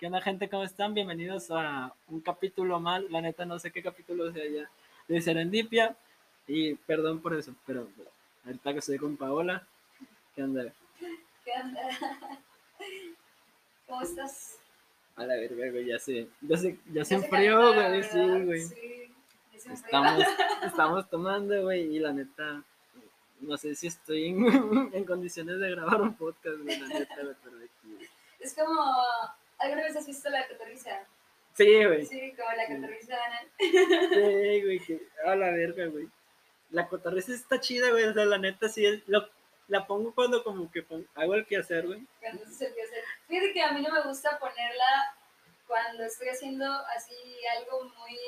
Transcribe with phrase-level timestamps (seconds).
[0.00, 0.48] ¿Qué onda, gente?
[0.48, 0.94] ¿Cómo están?
[0.94, 3.02] Bienvenidos a un capítulo más.
[3.10, 4.70] La neta, no sé qué capítulo sea ya
[5.06, 5.94] de Serendipia.
[6.48, 7.86] Y perdón por eso, pero
[8.46, 9.66] ahorita que estoy con Paola.
[10.34, 10.72] ¿Qué onda?
[11.44, 11.82] ¿Qué onda?
[13.86, 14.58] ¿Cómo estás?
[15.16, 18.44] A la verga, güey, ya se, ya se, ya se Ya se enfrió, güey, sí,
[18.46, 18.62] güey.
[18.62, 19.14] Sí.
[19.70, 20.24] Estamos,
[20.64, 22.64] estamos tomando, güey, y la neta,
[23.40, 24.46] no sé si estoy en,
[24.94, 28.08] en condiciones de grabar un podcast, güey, la neta, pero aquí.
[28.38, 28.80] Es como,
[29.60, 31.06] ¿alguna vez has visto la cotorriza?
[31.54, 32.06] Sí, güey.
[32.06, 32.74] Sí, como la Sí.
[32.74, 33.40] cotorriza Ana.
[33.58, 36.08] Sí, güey, que a la verga, güey.
[36.70, 39.28] La cotorriza está chida, güey, o sea, la neta sí es, lo,
[39.68, 40.84] la pongo cuando como que
[41.14, 42.06] hago el quehacer, güey.
[42.20, 43.04] Cuando se empieza a hacer.
[43.28, 45.14] Fíjate que a mí no me gusta ponerla
[45.66, 47.14] cuando estoy haciendo así
[47.58, 48.18] algo muy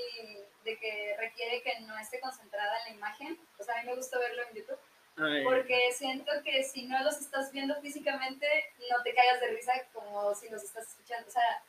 [0.65, 3.39] de que requiere que no esté concentrada en la imagen.
[3.59, 4.79] O sea, a mí me gusta verlo en YouTube.
[5.17, 8.47] Ay, Porque siento que si no los estás viendo físicamente,
[8.91, 11.29] no te caigas de risa como si los estás escuchando.
[11.29, 11.63] O sea,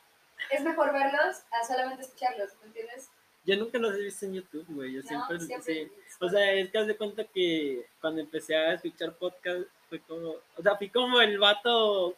[0.50, 3.10] es mejor verlos a solamente escucharlos, ¿me entiendes?
[3.46, 5.74] yo nunca los he visto en YouTube, güey, yo No, siempre, siempre.
[5.74, 5.92] sí.
[6.18, 10.62] O sea, es que de cuenta que cuando empecé a escuchar podcast fue como, o
[10.62, 12.16] sea, fui como el vato,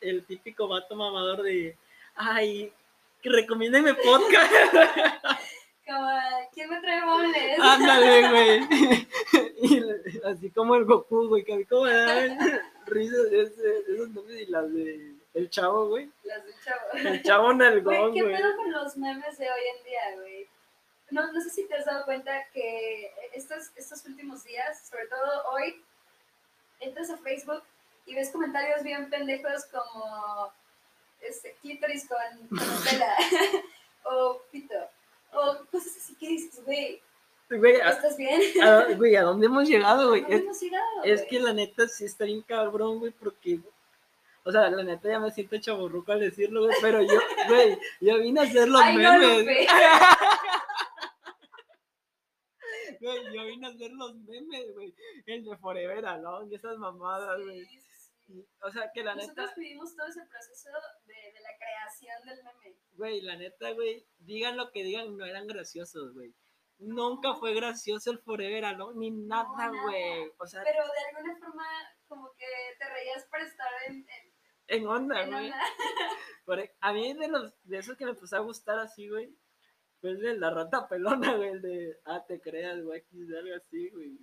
[0.00, 1.76] el típico vato mamador de,
[2.14, 2.72] ay,
[3.20, 4.52] que recomiéndeme podcast.
[5.88, 6.06] Como,
[6.52, 7.58] ¿quién me trae moles?
[7.62, 9.08] Ándale, güey.
[9.60, 9.82] Y
[10.24, 14.46] así como el Goku, güey, que a mí como me risas de esos nombres y
[14.46, 16.08] las de El Chavo, güey.
[16.22, 16.80] Las del chavo.
[16.92, 18.36] El Chavo Güey, Nalgón, ¿qué güey.
[18.36, 20.48] pedo con los memes de hoy en día, güey?
[21.10, 25.50] No, no sé si te has dado cuenta que estos, estos últimos días, sobre todo
[25.50, 25.82] hoy,
[26.78, 27.64] entras a Facebook
[28.06, 30.52] y ves comentarios bien pendejos como
[31.20, 33.16] este, clítoris con, con Nutella
[34.04, 34.88] o pito
[35.32, 37.00] o cosas así que dices, güey,
[37.50, 38.40] Güey, ¿estás bien?
[38.62, 40.20] a- güey, ¿a dónde hemos llegado, güey?
[40.20, 41.28] ¿A dónde Es, hemos llegado, es güey?
[41.30, 43.60] que la neta sí está bien cabrón, güey, porque...
[44.44, 47.08] O sea, la neta ya me siento chaborruco al decirlo, güey, pero yo,
[47.48, 49.38] güey, yo vine a hacer los Ay, no, memes.
[49.40, 49.66] Lupe.
[53.00, 54.92] Güey, yo vine a hacer los memes, güey.
[55.26, 57.60] El de Forever Alone y esas mamadas, güey.
[57.66, 57.87] Sí, sí, sí.
[58.62, 60.70] O sea, que la Nosotros neta, vivimos todo ese proceso
[61.06, 62.76] de, de la creación del meme.
[62.92, 66.34] güey, la neta, güey, digan lo que digan, no eran graciosos, güey.
[66.78, 70.30] Nunca fue gracioso el Forever Alone, ni nada, güey.
[70.38, 71.64] O sea, Pero de alguna forma,
[72.06, 72.46] como que
[72.78, 74.34] te reías por estar en, en,
[74.68, 75.50] en onda, güey.
[76.64, 79.34] e, A mí de los de esos que me empezó a gustar así, güey,
[80.00, 83.56] fue el de la rata pelona, güey, el de, ah, te creas, güey, X, algo
[83.56, 84.18] así, güey.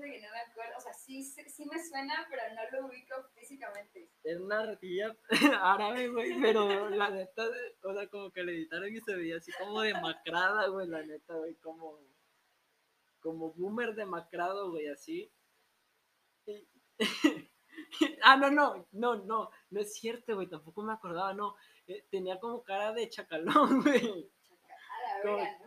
[0.00, 3.14] Fíjate que no me acuerdo, o sea, sí, sí, me suena, pero no lo ubico
[3.34, 4.10] físicamente.
[4.22, 5.16] Era una ratilla
[5.62, 7.44] árabe, güey, pero la neta,
[7.82, 11.34] o sea, como que le editaron y se veía así como demacrada, güey, la neta,
[11.34, 11.98] güey, como,
[13.20, 15.30] como boomer demacrado, güey, así.
[18.22, 21.54] Ah, no, no, no, no, no es cierto, güey, tampoco me acordaba, no.
[21.86, 24.30] eh, tenía como cara de chacalón, güey.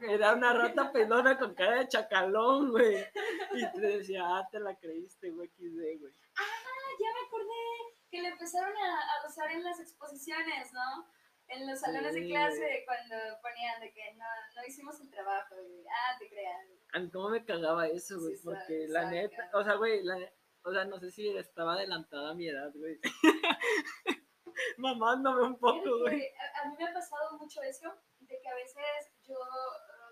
[0.02, 3.06] Era una rata pelona con cara de chacalón, güey.
[3.54, 6.14] Y te decía, ah, te la creíste, güey, XD, güey.
[6.38, 11.08] Ah, ya me acordé que le empezaron a, a usar en las exposiciones, ¿no?
[11.48, 14.26] En los salones de clase, cuando ponían de que no,
[14.56, 15.86] no hicimos el trabajo, güey.
[15.88, 16.68] Ah, te crean.
[16.94, 19.76] A mí cómo me cagaba eso, güey, Sí, porque sabe, la sabe, neta, o sea,
[19.76, 20.18] güey, la
[20.64, 23.00] o sea, no sé si estaba adelantada a mi edad, güey.
[24.78, 26.22] Mamándome un poco, güey.
[26.36, 29.40] A, a mí me ha pasado mucho eso, de que a veces yo,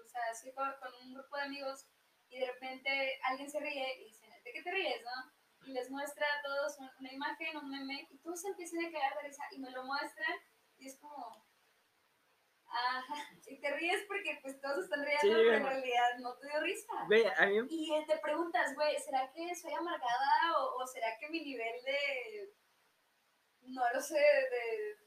[0.03, 1.85] o sea, estoy con, con un grupo de amigos
[2.30, 5.68] y de repente alguien se ríe y dicen, ¿de qué te ríes, no?
[5.68, 8.91] Y les muestra a todos un- una imagen, un meme, y todos se empiezan a
[8.91, 10.38] cagar de risa y me lo muestran
[10.78, 11.46] y es como,
[12.66, 13.16] ajá,
[13.47, 16.59] y te ríes porque pues todos están riendo, Sí, pero en realidad no te dio
[16.62, 16.94] risa.
[17.07, 21.30] Güey, a mí, Y te preguntas, güey, ¿será que soy amargada o, o será que
[21.30, 22.53] mi nivel de,
[23.62, 24.97] no lo sé, de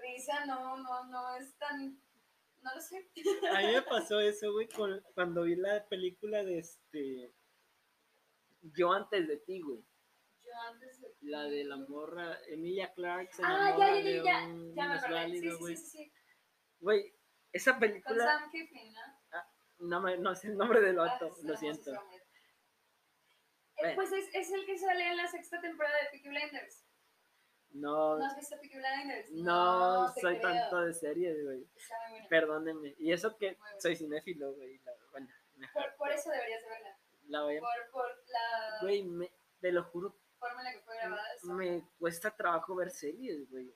[0.00, 2.00] risa no, no, no es tan,
[2.64, 3.10] no lo sé.
[3.52, 7.32] a mí me pasó eso, güey, con- cuando vi la película de este.
[8.62, 9.84] Yo antes de ti, güey.
[10.42, 11.08] Yo antes de...
[11.22, 14.88] La de la morra, Emilia Clarke se Ah, ya, ya, ya, de ya, un ya
[14.88, 15.30] me acordé.
[15.30, 15.76] Sí, sí, güey.
[15.76, 16.12] sí.
[16.80, 17.14] Güey,
[17.52, 19.00] esa Con película, Sam Kiffin, ¿no?
[19.88, 21.92] no, me- no sé el nombre del Ah, vato, es lo siento.
[21.92, 23.92] Eh.
[23.96, 26.83] Pues es, es el que sale en la sexta temporada de Peaky Blinders.
[27.74, 29.30] No, ¿No has visto Peaky Blinders?
[29.32, 30.40] no soy creo.
[30.52, 31.66] tanto de series, güey.
[32.28, 32.94] Perdónenme.
[32.98, 33.80] Y eso que bueno.
[33.80, 34.80] soy cinéfilo, güey.
[35.10, 35.28] Bueno.
[35.72, 36.98] Por, por eso deberías de verla.
[37.28, 37.60] La voy a...
[37.60, 41.34] Por, por la Güey, me- te lo juro, forma en la que fue grabada.
[41.34, 43.74] está me cuesta trabajo ver series, güey.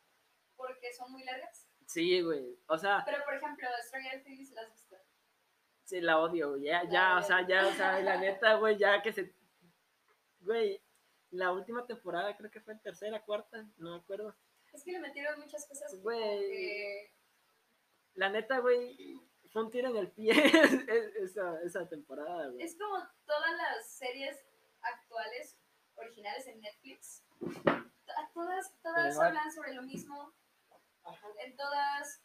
[0.56, 1.67] porque son muy largas.
[1.87, 2.56] Sí, güey.
[2.69, 4.97] O sea, Pero por ejemplo, Stranger Things las has visto.
[5.85, 6.62] sí, la odio, güey.
[6.65, 9.35] Ya, La ya, o sea, ya, o sea, la neta, güey, ya que se...
[10.41, 10.81] Güey,
[11.31, 14.35] la última temporada creo que fue tercera, cuarta, no me acuerdo.
[14.73, 16.41] Es que le metieron muchas cosas Güey.
[16.51, 17.13] que-
[18.15, 19.21] La neta, güey,
[19.53, 20.33] fue un tiro en el pie
[21.21, 22.65] esa, esa temporada, güey.
[22.65, 22.97] Es como
[23.27, 24.37] todas las series
[24.83, 25.57] actuales,
[25.97, 27.25] originales en Netflix.
[27.41, 27.85] To-
[28.35, 30.33] Todas, todas Pero hablan sobre lo mismo.
[31.45, 32.23] En todas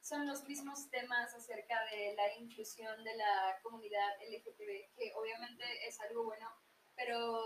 [0.00, 6.00] son los mismos temas acerca de la inclusión de la comunidad LGTB, que obviamente es
[6.00, 6.48] algo bueno,
[6.96, 7.38] pero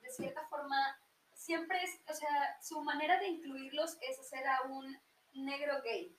[0.00, 0.98] de cierta forma
[1.34, 4.96] siempre es, o sea, su manera de incluirlos es hacer a un
[5.32, 6.16] negro gay.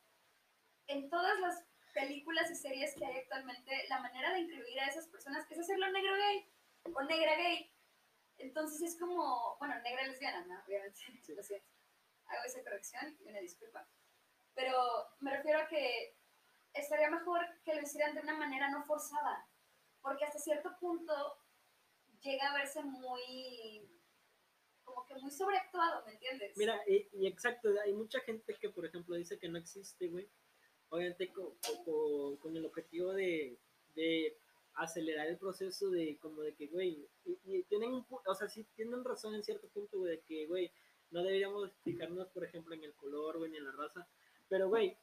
[0.88, 1.64] En todas las
[1.94, 5.90] películas y series que hay actualmente, la manera de incluir a esas personas es hacerlo
[5.92, 6.50] negro gay
[6.94, 7.72] o negra gay.
[8.38, 10.62] Entonces es como, bueno, negra lesbiana, ¿no?
[10.66, 11.00] Obviamente,
[11.36, 11.68] lo siento.
[12.26, 13.88] Hago esa corrección y una disculpa.
[14.56, 14.76] Pero
[15.20, 16.18] me refiero a que
[16.74, 19.48] estaría mejor que lo hicieran de una manera no forzada,
[20.02, 21.43] porque hasta cierto punto
[22.24, 23.88] llega a verse muy,
[24.84, 26.58] como que muy sobreactuado, ¿me entiendes?
[26.58, 30.28] Mira, y, y exacto, hay mucha gente que, por ejemplo, dice que no existe, güey.
[30.90, 33.58] Obviamente co- co- co- con, el objetivo de,
[33.96, 34.38] de
[34.76, 38.66] acelerar el proceso de como de que, güey, y, y tienen un, o sea, sí
[38.76, 40.72] tienen razón en cierto punto, güey, de que, güey,
[41.12, 44.08] no deberíamos fijarnos, por ejemplo, en el color, güey, ni en la raza.
[44.50, 44.96] Pero, güey,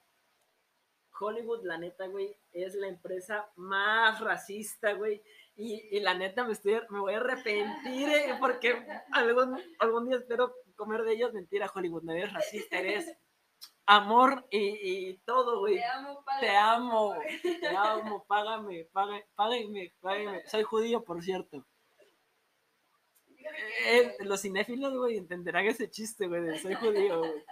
[1.18, 5.22] Hollywood, la neta, güey, es la empresa más racista, güey.
[5.56, 8.82] Y, y la neta me, estoy, me voy a arrepentir eh, porque
[9.12, 11.32] algún, algún día espero comer de ellos.
[11.32, 13.12] Mentira, Hollywood, no eres racista, eres
[13.86, 15.74] amor y, y todo, güey.
[15.76, 16.46] Te amo, padre.
[16.46, 17.14] Te amo,
[17.60, 20.46] te amo, págame, págame, págame, págame.
[20.46, 21.66] Soy judío, por cierto.
[23.36, 27.44] Que- Eh, los cinéfilos, güey, entenderán ese chiste, güey, soy judío, güey.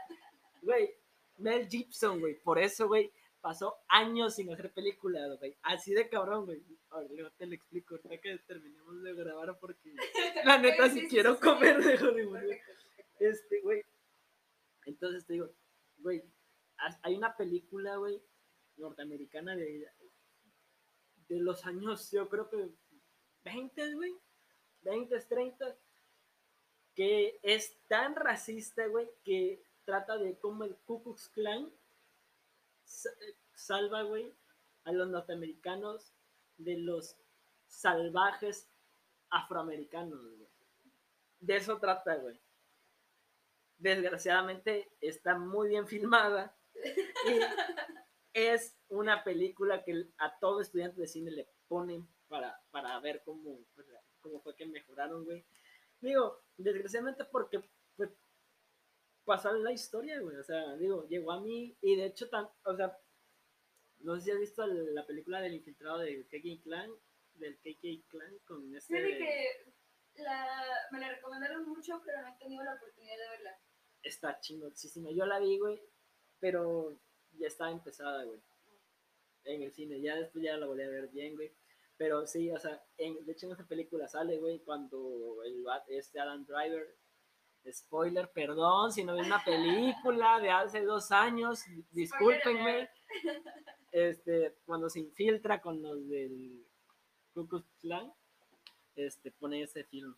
[0.63, 0.95] Güey,
[1.39, 3.11] Mel Gibson, güey, por eso, güey,
[3.49, 5.57] pasó años sin hacer películas, güey.
[5.63, 6.63] Así de cabrón, güey.
[6.91, 7.09] Ahora
[7.39, 9.95] te lo explico, ahorita que terminemos de grabar, porque
[10.45, 12.43] la neta Güey, sí, quiero comer de Hollywood.
[13.19, 13.83] Este, güey.
[14.85, 15.51] Entonces te digo,
[15.97, 16.23] güey,
[17.01, 18.23] hay una película, güey,
[18.77, 19.91] norteamericana de,
[21.29, 22.69] de los años, yo creo que
[23.45, 24.15] 20, güey,
[24.83, 25.75] 20, 30,
[26.95, 31.73] que es tan racista, güey, que trata de cómo el Ku Klux Klan
[33.55, 34.35] salva, güey,
[34.85, 36.15] a los norteamericanos
[36.57, 37.17] de los
[37.67, 38.69] salvajes
[39.31, 40.21] afroamericanos.
[41.41, 42.41] De eso trata, güey.
[43.77, 46.57] Desgraciadamente está muy bien filmada
[47.27, 47.41] y
[48.33, 53.61] es una película que a todo estudiante de cine le ponen para, para ver cómo,
[54.21, 55.45] cómo fue que mejoraron, güey.
[56.01, 57.63] Digo, desgraciadamente porque
[59.29, 60.37] pasó la historia, güey.
[60.37, 62.99] O sea, digo, llegó a mí y de hecho, tan, o sea,
[64.01, 66.91] no sé si has visto la película del infiltrado del KK Clan,
[67.35, 68.97] del KK Clan con este...
[68.97, 70.49] Fíjate que la,
[70.91, 73.59] me la recomendaron mucho, pero no he tenido la oportunidad de verla.
[74.03, 75.11] Está chingosísima.
[75.11, 75.81] Yo la vi, güey,
[76.41, 76.99] pero
[77.33, 78.41] ya estaba empezada, güey.
[79.45, 80.01] En el cine.
[80.01, 81.53] Ya después ya la volví a ver bien, güey.
[81.99, 86.21] Pero sí, o sea, en, de hecho en esa película sale, güey, cuando el, este
[86.21, 86.97] Adam Driver,
[87.71, 92.89] spoiler, perdón, si no vi una película de hace dos años, discúlpenme,
[93.93, 96.65] este, cuando se infiltra con los del
[97.33, 98.13] Klux Klan,
[98.97, 100.15] este, pone ese film,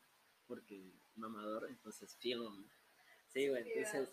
[0.46, 0.82] porque
[1.16, 2.66] mamador, entonces film.
[3.28, 4.08] Sí, güey, entonces,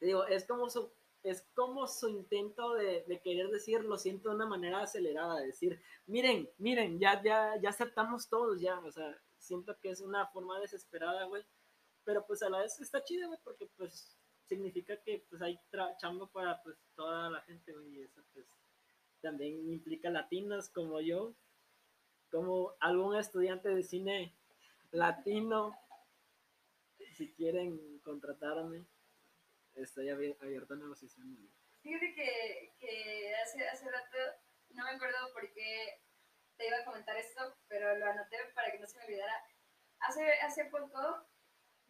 [0.00, 0.90] digo, es como su,
[1.22, 5.46] es como su intento de, de querer decir, lo siento de una manera acelerada, de
[5.46, 10.26] decir, miren, miren, ya, ya, ya aceptamos todos, ya, o sea, siento que es una
[10.28, 11.44] forma desesperada, güey,
[12.04, 14.16] pero pues a la vez está chido, güey, porque pues
[14.46, 15.58] significa que pues hay
[15.98, 18.46] chamba para pues toda la gente, güey, y eso pues
[19.20, 21.34] también implica latinos como yo,
[22.30, 24.34] como algún estudiante de cine
[24.90, 25.78] latino,
[27.14, 28.84] si quieren contratarme,
[29.74, 31.38] estoy abi- abierto a negociaciones.
[31.82, 34.16] Fíjate que, que hace, hace rato,
[34.70, 36.00] no me acuerdo por qué
[36.56, 39.44] te iba a comentar esto, pero lo anoté para que no se me olvidara.
[40.00, 41.26] Hace, hace poco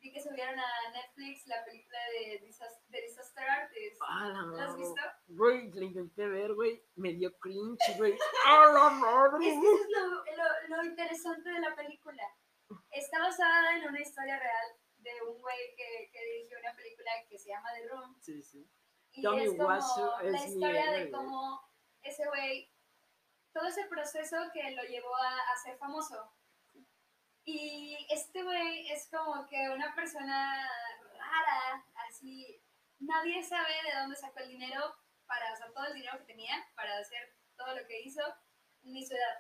[0.02, 4.00] vi que subieron a Netflix la película de, Disas- de Disaster Artist.
[4.06, 5.00] Ah, la ¿La has visto?
[5.28, 8.18] Güey, la intenté ver, güey, me dio cringe, güey.
[8.46, 9.46] ¡Ah, la madre!
[9.48, 12.22] Es que eso es lo, lo, lo interesante de la película.
[12.90, 14.66] Está basada en una historia real
[14.98, 18.16] de un güey que, que dirigió una película que se llama The Room.
[18.20, 18.68] Sí, sí.
[19.12, 19.72] Y Tommy es como
[20.20, 21.60] es la historia de cómo
[22.02, 22.72] ese güey,
[23.52, 26.32] todo ese proceso que lo llevó a, a ser famoso.
[27.44, 30.68] Y este güey es como que una persona
[31.18, 32.62] rara, así,
[33.00, 34.94] nadie sabe de dónde sacó el dinero
[35.26, 38.22] para hacer todo el dinero que tenía, para hacer todo lo que hizo,
[38.82, 39.38] ni su edad.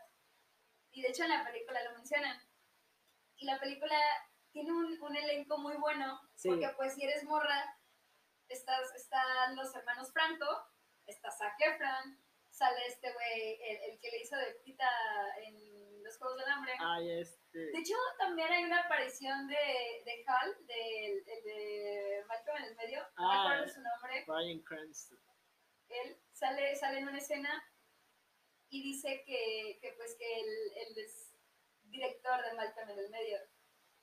[0.90, 2.40] Y de hecho en la película lo mencionan.
[3.36, 3.96] Y la película
[4.50, 6.48] tiene un, un elenco muy bueno, Sí.
[6.48, 7.78] porque pues si eres morra,
[8.48, 10.46] estás, están los hermanos Franco,
[11.06, 12.18] está Zac Efron,
[12.50, 14.88] sale este güey, el, el que le hizo de Pita
[15.38, 15.71] en
[16.12, 16.72] los Juegos del Hambre.
[16.78, 17.58] Ay, este.
[17.58, 22.76] De hecho, también hay una aparición de, de Hal, del el de Malcolm en el
[22.76, 23.42] medio, no me Ah.
[23.44, 25.18] acuerdo su nombre, Brian Cranston.
[25.88, 27.62] él sale, sale en una escena
[28.70, 31.34] y dice que, que pues que él, él es
[31.82, 33.38] director de Malcolm en el medio.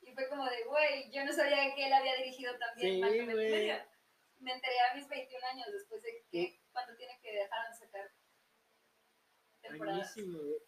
[0.02, 3.22] Y fue como de, güey, yo no sabía que él había dirigido también Sí, Malcolm
[3.24, 3.76] en el medio.
[4.38, 8.12] Me enteré a mis 21 años después de que cuando tiene que dejar de sacar
[9.62, 10.14] temporadas.
[10.16, 10.60] Buenísimo, güey.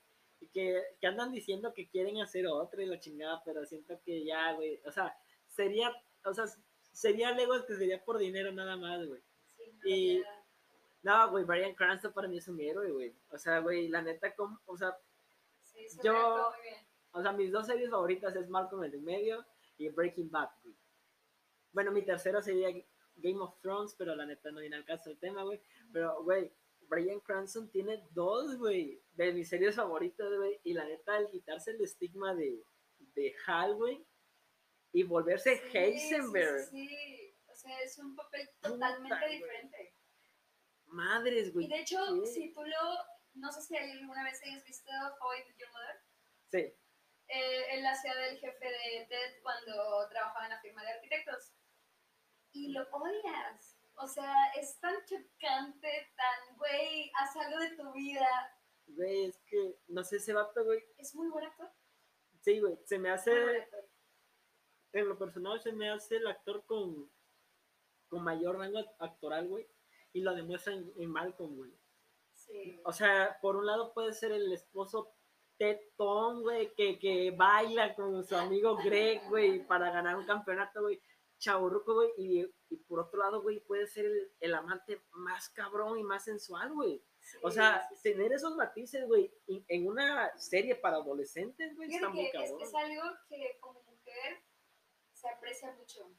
[0.53, 4.53] Que, que andan diciendo que quieren hacer otra y la chingada, pero siento que ya,
[4.53, 4.81] güey.
[4.85, 5.15] O sea,
[5.47, 5.91] sería,
[6.25, 6.45] o sea,
[6.91, 9.21] sería Legos que sería por dinero nada más, güey.
[9.55, 10.37] Sí, no, Y- ya.
[11.03, 13.15] No, güey, Brian Cranston para mí es un héroe, güey.
[13.31, 14.95] O sea, güey, la neta, como, o sea,
[15.63, 16.75] Sí, yo- reactúa muy bien.
[17.13, 19.45] o sea, mis dos series favoritas es Malcolm en el medio
[19.77, 20.75] y Breaking Bad, güey.
[21.71, 22.69] Bueno, mi tercera sería
[23.15, 25.59] Game of Thrones, pero la neta no viene al caso el tema, güey.
[25.93, 26.51] Pero, güey,
[26.91, 30.59] Brian Cranston tiene dos, güey, de mis series favoritas, güey.
[30.63, 32.65] Y la neta, al quitarse el estigma de,
[32.99, 34.05] de Hal, güey,
[34.91, 36.65] y volverse Sí, Heisenberg.
[36.69, 37.33] Sí.
[37.47, 39.95] O sea, es un papel totalmente diferente.
[40.87, 41.65] Madres, güey.
[41.65, 42.27] Y de hecho, ¿qué?
[42.27, 42.97] si tú lo,
[43.35, 46.01] no sé si alguna vez hayas visto How I Met Your Mother,
[46.51, 46.77] Sí,
[47.29, 51.53] eh, él hacía del jefe de Ted cuando trabajaba en la firma de arquitectos.
[52.51, 53.70] Y lo odias.
[54.03, 58.27] O sea, es tan chocante, tan, güey, haz algo de tu vida.
[58.87, 60.83] güey, es que, no sé, ese vato, güey.
[60.97, 61.69] Es muy buen actor.
[62.39, 63.31] Sí, güey, se me hace,
[64.93, 67.11] en lo personal, se me hace el actor con,
[68.09, 69.67] con mayor rango actoral, güey.
[70.13, 71.71] Y lo demuestra en, en Malcolm, güey.
[72.33, 72.81] Sí.
[72.83, 75.15] O sea, por un lado puede ser el esposo
[75.57, 80.99] tetón, güey, que, que baila con su amigo Greg, güey, para ganar un campeonato, güey,
[81.41, 85.97] chaburruco, güey, y, y por otro lado, güey, puede ser el, el amante más cabrón
[85.97, 87.03] y más sensual, güey.
[87.19, 88.01] Sí, O sea, sí, sí.
[88.13, 89.33] tener esos matices, güey,
[89.67, 92.61] en- una serie para adolescentes, güey, está muy que es, cabrón.
[92.61, 94.43] es algo que como mujer
[95.13, 96.09] se aprecia mucho.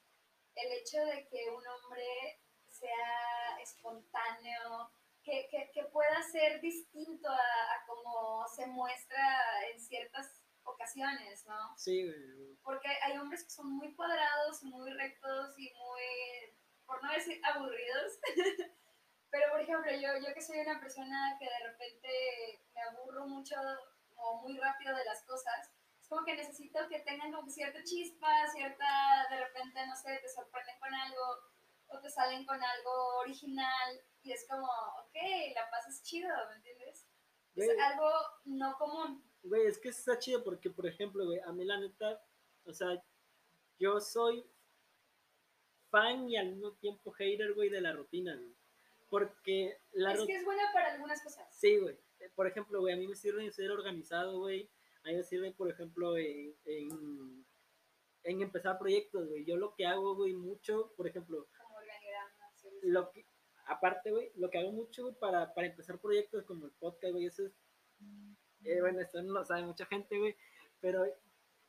[0.54, 4.90] El hecho de que un hombre sea espontáneo,
[5.22, 11.76] que, que, que pueda ser distinto a, a como se muestra en ciertas ocasiones, ¿no?
[11.76, 12.56] Sí, güey.
[12.62, 18.18] Porque hay hombres que son muy cuadrados, muy rectos y muy, por no decir aburridos.
[19.30, 23.56] Pero, por ejemplo, yo, yo que soy una persona que de repente me aburro mucho
[24.16, 28.28] o muy rápido de las cosas, es como que necesito que tengan como cierta chispa,
[28.52, 31.52] cierta, de repente, no sé, te sorprenden con algo
[31.88, 35.16] o te salen con algo original y es como, ok,
[35.54, 37.06] la pasas chido, ¿me entiendes?
[37.56, 38.10] Es algo
[38.44, 39.31] no común.
[39.42, 42.24] Güey, es que está chido porque, por ejemplo, güey, a mí la neta,
[42.64, 43.02] o sea,
[43.78, 44.44] yo soy
[45.90, 48.54] fan y al mismo tiempo hater, güey, de la rutina, güey.
[49.10, 51.46] Porque la Es que es buena para algunas cosas.
[51.50, 51.98] Sí, güey.
[52.20, 54.70] Eh, Por ejemplo, güey, a mí me sirve ser organizado, güey.
[55.04, 57.44] A mí me sirve, por ejemplo, en, en,
[58.22, 59.44] en empezar proyectos, güey.
[59.44, 62.30] Yo lo que hago, güey, mucho, por ejemplo, como organigrama.
[62.54, 62.88] sí, sí.
[62.88, 63.26] lo que,
[63.66, 67.26] aparte, güey, lo que hago mucho, güey, para, para empezar proyectos como el podcast, güey,
[67.26, 67.52] eso es,
[68.64, 70.36] eh, bueno, esto no lo sabe mucha gente, güey,
[70.80, 71.04] pero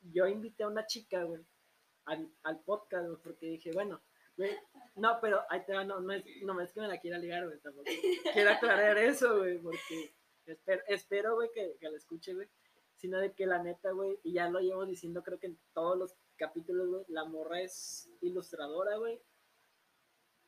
[0.00, 1.44] yo invité a una chica, güey,
[2.06, 4.02] al, al podcast, güey, porque dije, bueno,
[4.36, 4.50] güey,
[4.96, 7.46] no, pero ahí te va, no, no es, no es que me la quiera ligar,
[7.46, 7.90] güey, tampoco.
[8.32, 10.14] Quiero aclarar eso, güey, porque
[10.46, 12.48] espero, espero, güey, que, que la escuche, güey,
[12.96, 15.98] sino de que la neta, güey, y ya lo llevo diciendo, creo que en todos
[15.98, 19.20] los capítulos, güey, la morra es ilustradora, güey,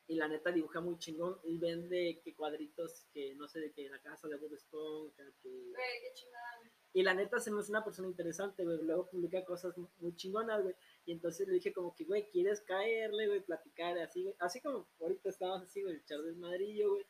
[0.08, 3.88] y la neta dibuja muy chingón y vende que cuadritos que no sé de qué
[3.88, 6.72] la casa de Bob Esponja que Güey, qué chingón.
[6.92, 10.14] y la neta se me hace una persona interesante güey luego publica cosas mu- muy
[10.14, 10.74] chingonas güey
[11.06, 14.88] y entonces le dije como que güey quieres caerle güey platicar así güey así como
[15.00, 17.06] ahorita estábamos así güey echar desmadrillo güey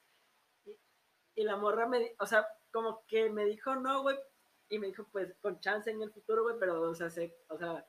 [0.64, 0.78] y,
[1.34, 4.16] y la morra me o sea como que me dijo no güey
[4.70, 7.58] y me dijo pues con chance en el futuro güey pero o sea se, o
[7.58, 7.86] sea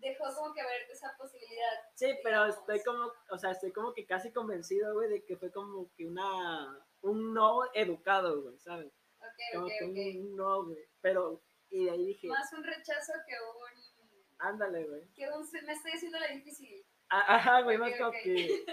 [0.00, 1.72] Dejó como que ver esa posibilidad.
[1.94, 2.56] Sí, pero digamos.
[2.58, 6.06] estoy como, o sea, estoy como que casi convencido, güey, de que fue como que
[6.06, 8.92] una, un no educado, güey, ¿sabes?
[9.18, 10.20] Ok, Como ok, que ok.
[10.24, 10.78] un no, güey.
[11.02, 14.26] Pero, y de ahí dije, Más un rechazo que un.
[14.38, 15.06] ándale, güey.
[15.14, 15.46] Que un.
[15.66, 16.84] Me estoy haciendo la difícil.
[17.10, 18.64] A- Ajá, güey, más Ok, como que,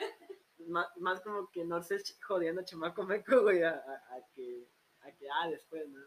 [0.67, 4.67] más, más como que no sé, jodiendo chamaco meco, güey, a, a- a que,
[5.01, 6.01] a que, ah, después, ¿no?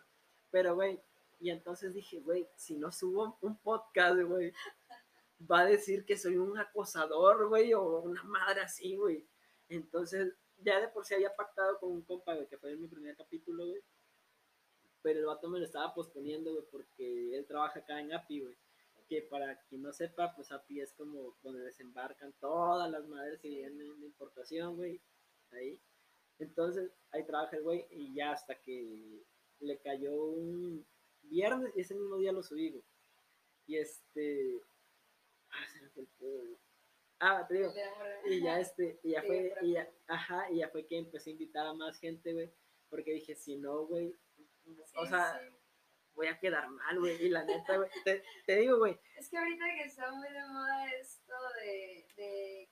[0.51, 1.01] Pero, güey,
[1.41, 4.53] y entonces dije, güey, si no subo un podcast, güey,
[5.49, 9.27] va a decir que soy un acosador, güey, o una madre así, güey.
[9.69, 12.89] Entonces, ya de por sí había pactado con un compa, güey, que fue en mi
[12.89, 13.83] primer capítulo, güey.
[15.03, 18.57] Pero el vato me lo estaba posponiendo, güey, porque él trabaja acá en API, güey.
[19.09, 23.49] que para quien no sepa, pues API es como donde desembarcan todas las madres que
[23.49, 25.01] vienen de importación, güey,
[25.53, 25.81] ahí.
[26.39, 29.23] Entonces, ahí trabaja el güey y ya hasta que
[29.61, 30.87] le cayó un
[31.23, 32.85] viernes y ese mismo día lo subí, güey.
[33.67, 34.61] Y este...
[37.21, 37.73] Ah, te digo.
[38.27, 41.33] Y ya este, y ya fue, y ya, ajá, y ya fue que empecé a
[41.35, 42.51] invitar a más gente, güey,
[42.89, 44.17] porque dije, si no, güey,
[44.97, 45.39] o sea,
[46.15, 49.37] voy a quedar mal, güey, y la neta, güey, te, te digo, güey, Es que
[49.37, 52.71] ahorita que está muy de moda esto de, de,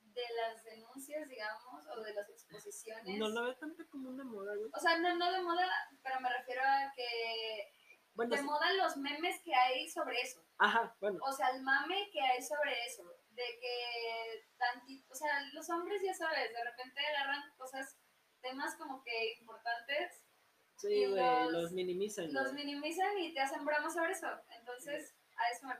[0.00, 3.18] de las denuncias, digamos, o de las exposiciones.
[3.18, 4.70] no lo veo tanto como una moda, güey.
[4.72, 5.68] O sea, no, no de moda,
[6.02, 7.75] pero me refiero a que
[8.16, 10.40] Bueno, de sí, moda los memes que hay sobre eso.
[10.58, 13.04] ajá, bueno, O sea, el mame que hay sobre eso.
[13.30, 17.96] De que tanti, o sea, los hombres ya sabes, de repente agarran cosas,
[18.40, 20.24] temas como que importantes,
[20.76, 24.26] sí, y güey, los- los minimizan, los minimizan y te hacen bromas sobre eso.
[24.58, 25.74] Entonces, a eso me.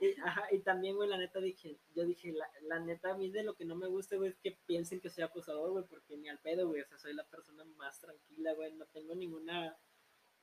[0.00, 3.16] Y, y- ajá, y también, güey, la neta dije, yo dije, la, la neta, a
[3.18, 5.84] mí de lo que no me gusta, güey, es que piensen que soy acosador, güey,
[5.84, 9.14] porque ni al pedo, güey, o sea, soy la persona más tranquila, güey, no tengo
[9.14, 9.76] ninguna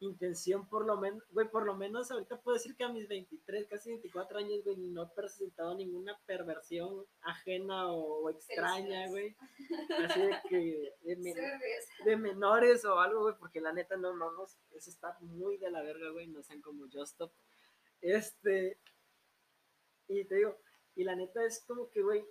[0.02, 3.68] intención, por lo menos, güey, por lo menos ahorita puedo decir que a mis 23,
[3.68, 9.36] casi 24 años, güey, no he presentado ninguna perversión ajena o, o extraña, güey,
[10.06, 14.44] así de que, de, men- menores o algo, güey, porque la neta no, no, no,
[14.44, 17.32] eso está muy de la verga, güey, no sean como Just Stop.
[18.02, 18.80] Este,
[20.08, 20.58] y te digo,
[20.96, 22.26] y la neta es como que, güey,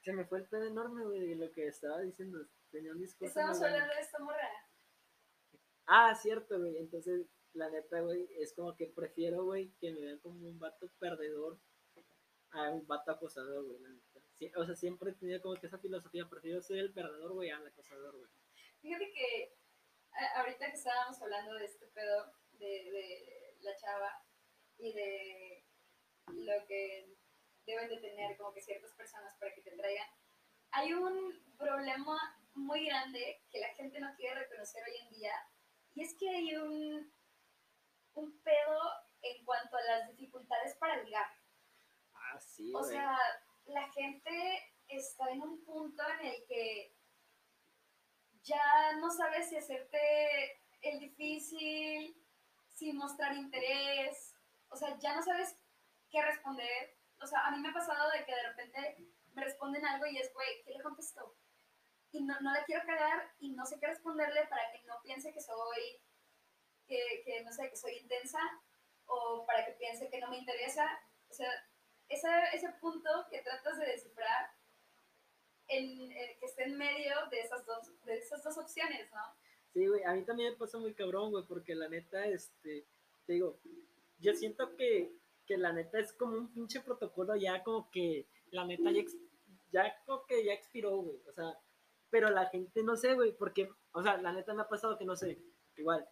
[0.00, 3.28] se me fue el pedo enorme, güey, de lo que estaba diciendo, tenía un discurso.
[3.38, 4.48] Estamos hablando de esta morra.
[5.86, 10.18] Ah, cierto, güey, entonces, la neta, güey, es como que prefiero, güey, que me vean
[10.20, 11.58] como un vato perdedor
[12.52, 14.20] a un vato acosador, güey, la neta.
[14.56, 17.66] O sea, siempre he tenido como que esa filosofía, prefiero ser el perdedor, güey, al
[17.66, 18.28] acosador, güey.
[18.80, 19.54] Fíjate que
[20.12, 24.10] a- ahorita que estábamos hablando de este pedo de la chava
[24.78, 25.64] y de
[26.32, 27.16] lo que
[27.66, 30.08] deben de tener como que ciertas personas para que te traigan,
[30.72, 32.18] hay un problema
[32.54, 35.32] muy grande que la gente no quiere reconocer hoy en día
[35.94, 37.12] y es que hay un,
[38.14, 38.80] un pedo
[39.22, 41.26] en cuanto a las dificultades para ligar.
[42.14, 42.90] Ah, sí, O güey.
[42.90, 43.18] sea,
[43.66, 46.96] la gente está en un punto en el que
[48.42, 52.16] ya no sabes si hacerte el difícil,
[52.68, 54.34] si mostrar interés,
[54.68, 55.56] o sea, ya no sabes
[56.10, 56.96] qué responder.
[57.20, 58.96] O sea, a mí me ha pasado de que de repente
[59.34, 61.36] me responden algo y es, güey, ¿qué le contesto?
[62.12, 65.32] Y no, no la quiero cagar y no sé qué responderle para que no piense
[65.32, 66.00] que soy,
[66.86, 68.38] que, que no sé, que soy intensa
[69.06, 70.86] o para que piense que no me interesa.
[71.30, 71.50] O sea,
[72.08, 74.52] ese, ese punto que tratas de descifrar
[75.68, 79.22] en, eh, que esté en medio de esas dos, de esas dos opciones, ¿no?
[79.72, 82.86] Sí, güey, a mí también me pasa muy cabrón, güey, porque la neta, este,
[83.26, 83.58] te digo,
[84.18, 85.12] yo siento que,
[85.46, 89.02] que la neta es como un pinche protocolo ya como que, la neta ya,
[89.72, 91.58] ya como que ya expiró, güey, o sea,
[92.12, 95.06] pero la gente no sé, güey, porque, o sea, la neta me ha pasado que
[95.06, 95.38] no sé,
[95.76, 96.06] igual,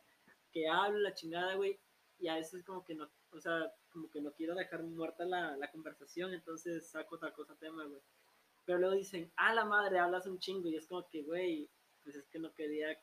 [0.50, 1.78] que hablo la chingada, güey,
[2.18, 5.58] y a veces como que no, o sea, como que no quiero dejar muerta la,
[5.58, 8.00] la conversación, entonces saco otra cosa tema, güey.
[8.64, 11.70] Pero luego dicen, ah, la madre, hablas un chingo, y es como que, güey,
[12.02, 12.98] pues es que no quería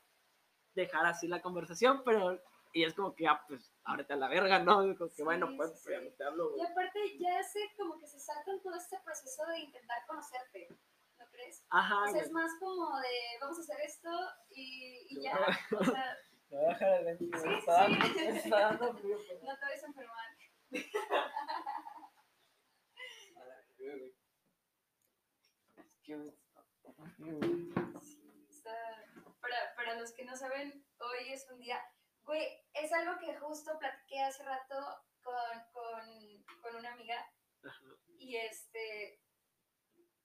[0.74, 2.42] dejar así la conversación, pero
[2.74, 4.88] y es como que, ah, pues, ábrete a la verga, ¿no?
[4.88, 6.72] Y como que, Sí, bueno, pues, sí, ya no te hablo, Y güey.
[6.72, 10.68] aparte ya se como que se saltan todo este proceso de intentar conocerte,
[11.70, 12.22] Ajá, O sea, güey.
[12.24, 14.10] es más como de vamos a hacer esto
[14.50, 15.38] y, y ya.
[15.80, 16.18] O sea,
[16.50, 18.20] Me voy a dejar el ventilador, Sí, está dando- sí.
[18.38, 20.28] está dando frío, pero- no te vayas a enfermar.
[29.42, 31.82] para, para los que no saben, hoy es un día.
[32.24, 34.76] Güey, es algo que justo platiqué hace rato
[35.24, 35.36] con,
[35.72, 37.26] con, con una amiga
[38.20, 39.22] y este.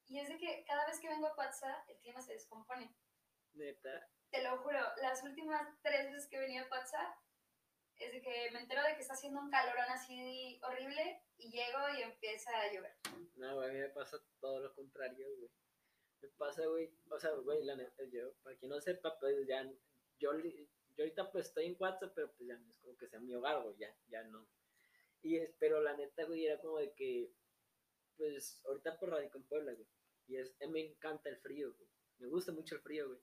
[0.07, 2.95] Y es de que cada vez que vengo a Cuatza, el clima se descompone.
[3.55, 4.09] Neta.
[4.31, 7.17] Te lo juro, las últimas tres veces que venido a Cuatza,
[7.99, 11.79] es de que me entero de que está haciendo un calorón así horrible y llego
[11.97, 12.95] y empieza a llover.
[13.37, 15.51] No, güey, a mí me pasa todo lo contrario, güey.
[16.21, 19.65] Me pasa, güey, o sea, güey, la neta, yo, para quien no sepa, pues ya,
[20.19, 23.21] yo, yo ahorita pues estoy en WhatsApp, pero pues ya no es como que sea
[23.21, 24.47] mi hogar, güey, ya, ya no.
[25.23, 27.33] Y es, pero la neta, güey, era como de que,
[28.16, 29.88] pues, ahorita por radico en Puebla, güey,
[30.27, 33.20] y es, me encanta el frío, güey, me gusta mucho el frío, güey.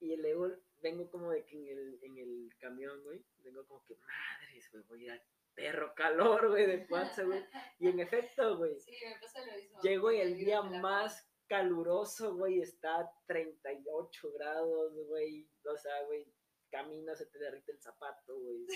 [0.00, 3.94] Y luego vengo como de que en el, en el camión, güey, vengo como que,
[3.94, 5.22] madres, güey, voy a ir
[5.54, 7.44] perro calor, güey, de WhatsApp, güey.
[7.78, 9.80] Y en efecto, güey, Sí, me pasa lo mismo.
[9.80, 15.48] Llego y el día más caluroso, güey, está a 38 grados, güey.
[15.64, 16.26] O sea, güey,
[16.70, 18.66] caminas, se te derrite el zapato, güey.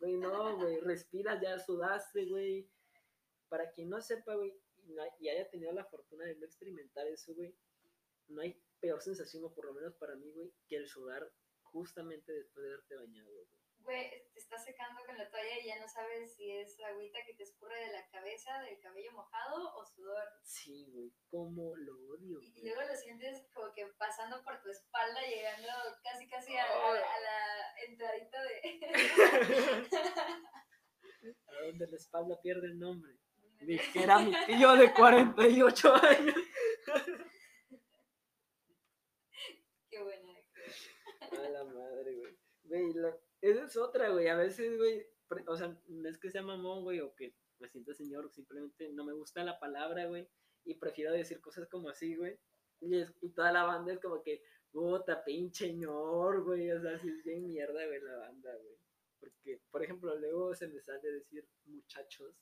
[0.00, 2.68] Güey, no, güey, respiras, ya sudaste, güey.
[3.48, 4.52] para quien no sepa, güey,
[4.86, 7.54] y, haya tenido la fortuna de no experimentar eso, güey,
[8.28, 11.30] no hay peor sensación, o por lo menos para mí, güey, que el sudar
[11.62, 13.46] justamente después de haberte bañado, güey.
[13.84, 17.34] Güey, te estás secando con la toalla y ya no sabes si es agüita que
[17.34, 20.24] te escurre de la cabeza, del cabello mojado o sudor.
[20.42, 25.20] Sí, güey, cómo lo odio, Y, luego lo sientes como que pasando por tu espalda,
[25.28, 25.68] llegando
[26.02, 28.80] casi casi a, a la entradita de...
[31.46, 33.18] A donde la espalda pierde el nombre.
[33.66, 36.34] Dijera mi tío de 48 años.
[39.90, 40.32] Qué buena.
[41.30, 42.36] A la madre, güey.
[42.64, 44.28] Güey, la- esa es otra, güey.
[44.28, 47.68] A veces, güey, pre- o sea, no es que sea mamón, güey, o que me
[47.68, 50.28] sienta señor, simplemente no me gusta la palabra, güey,
[50.64, 52.38] y prefiero decir cosas como así, güey.
[52.80, 56.70] Y, es- y toda la banda es como que, puta, pinche señor, güey.
[56.72, 58.76] O sea, si es bien mierda, güey, la banda, güey.
[59.20, 62.34] Porque, por ejemplo, luego se me sale decir muchachos.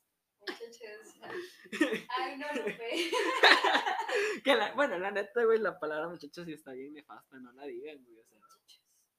[0.46, 1.14] Muchachos.
[2.18, 2.90] Ay, no, no fue.
[4.44, 7.64] Que la, bueno, la neta, güey, la palabra muchachos sí está bien nefasta, no la
[7.64, 8.18] digan, güey.
[8.18, 8.40] O sea,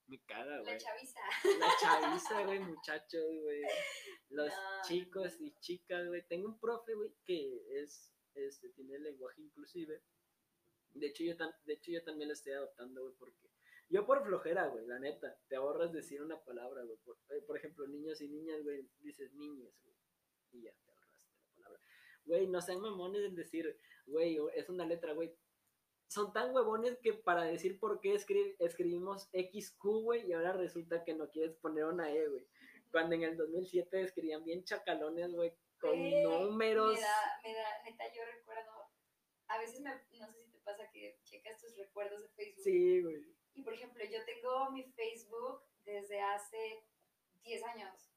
[0.07, 0.73] me caga, güey.
[0.73, 1.19] La chaviza.
[1.59, 3.61] La chaviza, güey, muchachos, güey.
[4.29, 6.27] Los No, chicos y chicas, güey.
[6.27, 10.03] Tengo un profe, güey, que es, este, tiene lenguaje inclusive.
[10.91, 11.33] De hecho, yo,
[11.65, 13.49] de hecho, yo también lo estoy adoptando, güey, porque
[13.89, 16.97] yo por flojera, güey, la neta, te ahorras decir una palabra, güey.
[16.97, 19.95] Por, eh, por ejemplo, niños y niñas, güey, dices niñas, güey.
[20.51, 20.92] Y ya te.
[22.25, 25.35] Güey, no sean mamones en decir, güey, es una letra, güey.
[26.07, 31.03] Son tan huevones que para decir por qué escri- escribimos XQ, güey, y ahora resulta
[31.03, 32.47] que no quieres poner una E, güey.
[32.91, 36.93] Cuando en el 2007 escribían bien chacalones, güey, con Güey, números.
[36.93, 38.71] Me da, me da, neta, yo recuerdo.
[39.47, 42.63] A veces me, no sé si te pasa que checas tus recuerdos de Facebook.
[42.63, 43.35] Sí, güey.
[43.55, 46.83] Y por ejemplo, yo tengo mi Facebook desde hace
[47.43, 48.12] 10 años.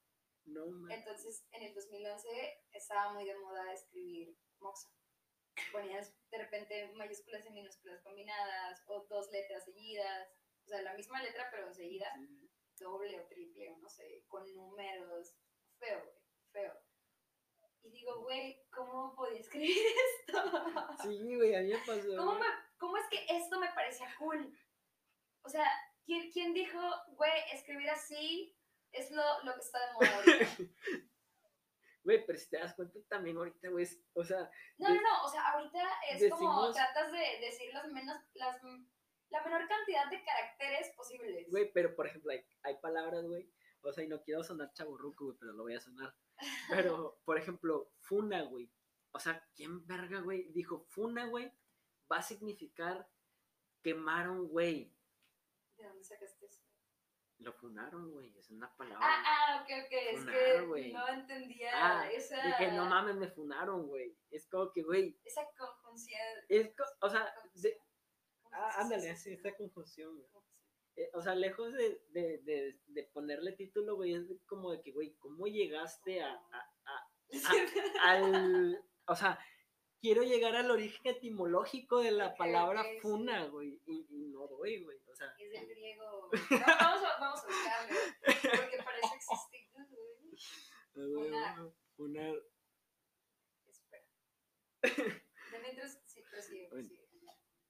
[0.46, 0.90] No, man.
[0.92, 4.88] Entonces, en el 2011 estaba muy de moda escribir Moxa.
[5.72, 10.28] Ponías de repente mayúsculas y minúsculas combinadas o dos letras seguidas.
[10.64, 12.50] O sea, la misma letra pero seguida, Sí.
[12.78, 15.34] doble o triple o no sé, con números.
[15.78, 16.14] Feo, güey,
[16.52, 16.74] feo.
[17.82, 19.76] Y digo, güey, ¿cómo podía escribir
[20.28, 20.42] esto?
[21.02, 22.16] Sí, güey, a mí me pasó.
[22.16, 22.46] ¿Cómo, me-
[22.78, 24.58] ¿Cómo es que esto me parecía cool?
[25.42, 25.64] O sea,
[26.04, 26.80] ¿quién, quién dijo,
[27.10, 28.55] güey, escribir así
[28.92, 30.46] es lo, lo que está de moda ahorita?
[32.06, 35.28] Güey, pero si te das cuenta también ahorita, güey, o sea, No, no, no, o
[35.28, 38.62] sea, ahorita es como tratas de decir las menos, las,
[39.30, 41.50] la menor cantidad de caracteres posibles.
[41.50, 45.24] güey, pero por ejemplo, hay, hay palabras, güey, o sea, y no quiero sonar chaburruco,
[45.24, 46.14] güey, pero lo voy a sonar.
[46.70, 48.70] Pero, por ejemplo, funa, güey.
[49.12, 50.52] O sea, ¿quién verga, güey?
[50.52, 51.50] Dijo, funa, güey,
[52.12, 53.08] va a significar
[53.82, 54.92] quemaron, güey.
[55.76, 56.65] ¿De dónde sacaste eso?
[57.38, 58.98] Lo funaron, güey, es una palabra.
[59.02, 60.92] Ah, ah, ok, ok, es Funar, que güey.
[60.92, 64.16] no entendía Ah, esa, que no mames, me funaron, güey.
[64.30, 66.20] Es como que, güey, esa conjunción.
[66.48, 67.78] es, co- o sea, de-
[68.42, 69.52] ¿cómo se ah, ándale, Sí, así, sí.
[69.58, 70.28] confusión, güey.
[70.30, 70.66] Conjunción.
[70.96, 74.92] Eh, o sea, lejos de, de, de, de ponerle título, güey, es como de que,
[74.92, 77.10] güey, ¿cómo llegaste a, a- a-
[78.02, 79.38] al, o sea,
[80.06, 84.96] quiero llegar al origen etimológico de la palabra funa, güey, y, y no doy, güey,
[85.10, 86.30] o sea, Es del griego.
[86.32, 86.38] No,
[86.78, 87.96] vamos, a, vamos a buscarlo.
[88.24, 89.68] Porque para eso existe.
[90.94, 91.72] Funar.
[91.96, 92.36] funar,
[93.66, 94.06] Espera.
[94.82, 96.88] De mientras, sí, prosigue, Bueno.
[96.88, 97.08] prosigue.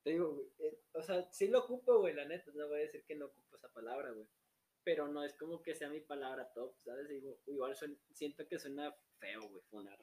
[0.02, 2.82] te digo, güey, eh, o sea, sí lo ocupo, güey, la neta, no voy a
[2.82, 4.28] decir que no ocupo esa palabra, güey,
[4.84, 7.08] pero no es como que sea mi palabra top, ¿sabes?
[7.08, 7.74] Digo, igual
[8.12, 9.98] siento que suena feo, güey, funar,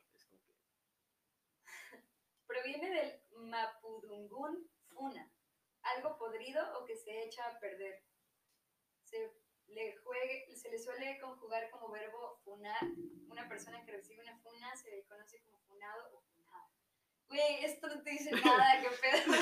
[2.54, 5.28] Proviene del mapudungún funa,
[5.82, 8.04] algo podrido o que se echa a perder.
[9.02, 9.34] Se
[9.70, 12.78] le, juegue, se le suele conjugar como verbo funar.
[13.28, 16.70] Una persona que recibe una funa se le conoce como funado o funada.
[17.28, 19.34] Güey, esto no te dice nada, qué pedo.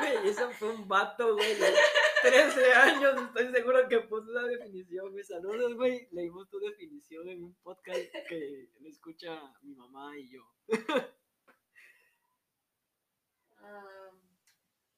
[0.00, 1.74] Güey, eso fue un vato, güey, de
[2.20, 7.44] 13 años, estoy seguro que puso la definición, güey, saludos, güey, leímos tu definición en
[7.44, 10.42] un podcast que me escucha mi mamá y yo.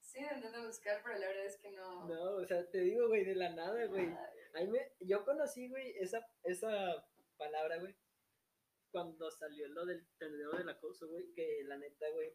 [0.00, 2.08] Sí, intentando buscar, pero la verdad es que no.
[2.08, 4.08] No, o sea, te digo, güey, de la nada, güey.
[4.54, 7.06] Ahí me, yo conocí, güey, esa, esa
[7.36, 7.94] palabra, güey,
[8.90, 12.34] cuando salió lo del tendero del acoso, güey, que la neta, güey,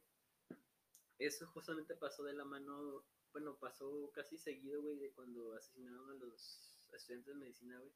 [1.20, 6.14] eso justamente pasó de la mano, bueno, pasó casi seguido, güey, de cuando asesinaron a
[6.16, 7.92] los estudiantes de medicina, güey.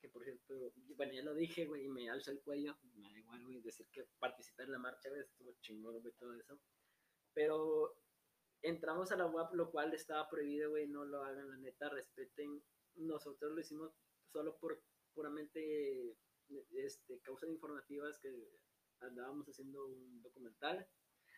[0.00, 3.18] Que por cierto, bueno, ya lo dije, güey, y me alzo el cuello, me da
[3.18, 6.58] igual, güey, decir que participé en la marcha, güey, estuvo chingón, güey, todo eso.
[7.34, 7.96] Pero
[8.62, 12.62] entramos a la UAP, lo cual estaba prohibido, güey, no lo hagan, la neta, respeten.
[12.96, 13.92] Nosotros lo hicimos
[14.32, 14.82] solo por
[15.14, 16.16] puramente
[16.74, 18.30] este, causas informativas que
[19.00, 20.86] andábamos haciendo un documental,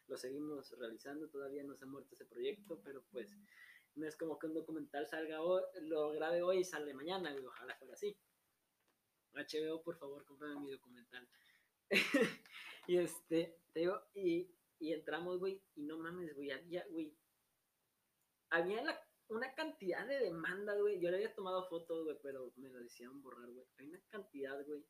[0.07, 3.37] lo seguimos realizando, todavía no se ha muerto ese proyecto, pero pues
[3.95, 7.47] no es como que un documental salga hoy, lo grabe hoy y sale mañana, güey,
[7.47, 8.17] ojalá fuera así.
[9.33, 11.29] HBO, por favor, cómprame mi documental.
[12.87, 14.49] y este, te digo, y,
[14.85, 17.17] y entramos, güey, y no mames, güey, había, güey,
[18.51, 22.69] había la, una cantidad de demandas, güey, yo le había tomado fotos, güey, pero me
[22.69, 24.85] lo decían borrar, güey, hay una cantidad, güey,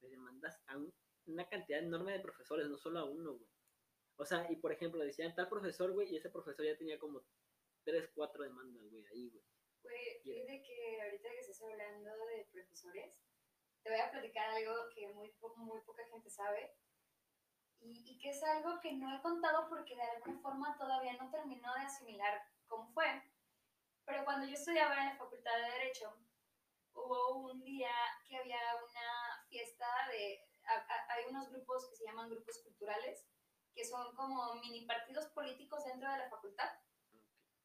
[0.00, 0.92] de demandas a un,
[1.26, 3.48] una cantidad enorme de profesores, no solo a uno, güey.
[4.16, 7.22] O sea, y por ejemplo, decían tal profesor, güey, y ese profesor ya tenía como
[7.84, 9.44] tres, cuatro demandas, güey, ahí, güey.
[9.84, 13.22] Güey, fíjate que ahorita que estás hablando de profesores,
[13.84, 16.74] te voy a platicar algo que muy, muy poca gente sabe
[17.80, 21.30] y, y, que es algo que no he contado porque de alguna forma todavía no
[21.30, 23.22] terminó de asimilar cómo fue.
[24.04, 26.16] Pero cuando yo estudiaba en la Facultad de Derecho,
[26.94, 27.92] hubo un día
[28.26, 30.40] que había una fiesta de...
[31.08, 33.26] hay unos grupos que se llaman grupos culturales,
[33.74, 36.70] que son como mini partidos políticos dentro de la facultad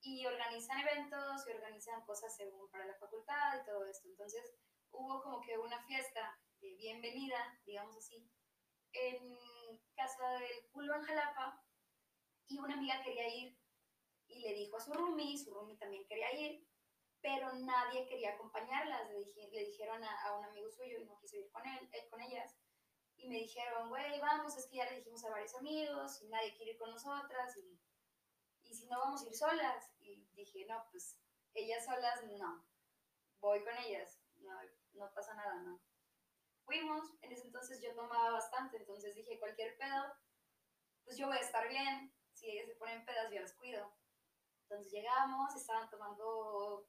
[0.04, 4.10] y organizan eventos y organizan cosas según para la facultad y todo esto.
[4.10, 4.54] Entonces
[4.92, 8.30] hubo como que una fiesta de bienvenida, digamos así,
[8.92, 9.38] en
[9.96, 11.64] casa del culo en Jalapa
[12.48, 13.58] y una amiga quería ir
[14.28, 16.68] y le dijo a su roomie, su roomie también quería ir,
[17.22, 19.10] pero nadie quería acompañarlas.
[19.12, 22.22] Le, le dijeron a, un amigo suyo y no quiso ir con, él, eh, con
[22.22, 22.56] ellas.
[23.16, 26.56] Y me dijeron, güey, vamos, es que ya le dijimos a varios amigos y nadie
[26.56, 27.56] quiere ir con nosotras.
[27.58, 27.80] Y
[28.66, 29.92] y si no vamos a ir solas.
[30.00, 31.18] Y dije, no, pues
[31.54, 32.66] ellas solas no,
[33.40, 34.52] voy con ellas, no,
[34.94, 35.80] no pasa nada, no.
[36.66, 40.16] Fuimos, en ese entonces yo tomaba bastante, entonces dije, cualquier pedo,
[41.04, 43.94] pues yo voy a estar bien, si ellas se ponen pedas yo las cuido.
[44.64, 46.88] Entonces llegamos, estaban tomando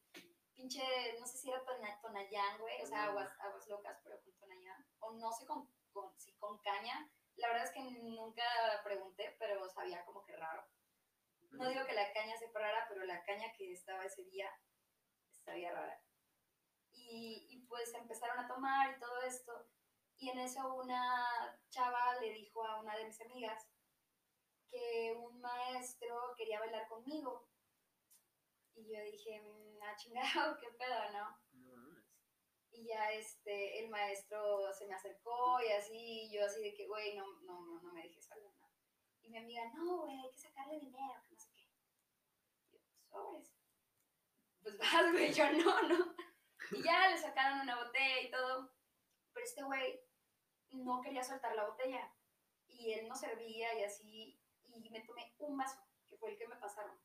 [0.54, 0.82] pinche,
[1.18, 1.64] no sé si era
[2.00, 6.18] tonayán, güey, o sea, aguas, aguas locas, pero con tonayán, o no sé con, con,
[6.18, 7.10] si con caña.
[7.36, 8.44] La verdad es que nunca
[8.84, 10.64] pregunté, pero sabía como que raro.
[11.50, 14.50] No digo que la caña se rara, pero la caña que estaba ese día
[15.30, 16.00] estaba rara.
[16.94, 19.66] Y, y, pues empezaron a tomar y todo esto.
[20.16, 23.68] Y en eso una chava le dijo a una de mis amigas
[24.70, 27.48] que un maestro quería bailar conmigo.
[28.74, 31.44] Y yo dije, mm, ah, chingado, qué pedo, ¿no?
[32.76, 37.16] Y ya este, el maestro se me acercó y así, yo así de que, güey,
[37.16, 38.68] no, no, no, me dejes hablar, ¿no?
[39.22, 41.68] Y mi amiga, no, güey, hay que sacarle dinero, que no sé qué.
[42.58, 43.54] Y yo, sobres.
[44.60, 46.16] Pues vas, güey, yo no, no.
[46.70, 48.72] Y ya le sacaron una botella y todo.
[49.32, 50.00] Pero este güey
[50.70, 52.12] no quería soltar la botella.
[52.68, 54.40] Y él no servía y así.
[54.68, 56.98] Y me tomé un vaso, que fue el que me pasaron.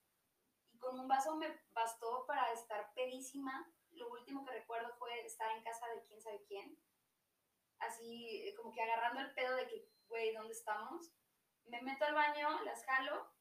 [0.71, 3.71] Y con un vaso me bastó para estar pedísima.
[3.91, 6.77] Lo último que recuerdo fue estar en casa de quién sabe quién.
[7.79, 11.11] Así, como que agarrando el pedo de que, güey, ¿dónde estamos?
[11.69, 13.31] me meto al baño, las jalo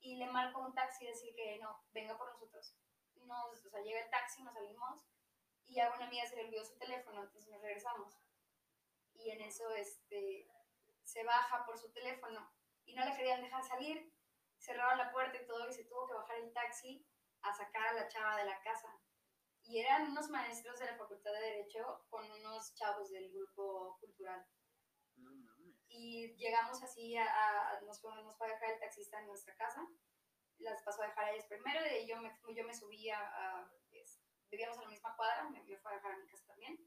[0.00, 2.74] y le marco un taxi y decir que no, venga por nosotros.
[3.24, 5.02] Nos, o sea, llega el taxi, nos salimos
[5.72, 8.20] y a una amiga se le olvidó su teléfono, entonces nos regresamos.
[9.14, 10.46] Y en eso este,
[11.02, 12.52] se baja por su teléfono
[12.84, 14.12] y no le querían dejar salir.
[14.58, 17.06] Cerraron la puerta y todo y se tuvo que bajar el taxi
[17.40, 19.00] a sacar a la chava de la casa.
[19.62, 24.46] Y eran unos maestros de la Facultad de Derecho con unos chavos del grupo cultural.
[25.88, 29.86] Y llegamos así, a, nos, fue, nos fue a dejar el taxista en nuestra casa.
[30.58, 33.70] Las pasó a dejar a ellas primero, y yo me, yo me subí a,
[34.52, 36.78] vivíamos en la misma cuadra, me, fue a dejar a mi casa también.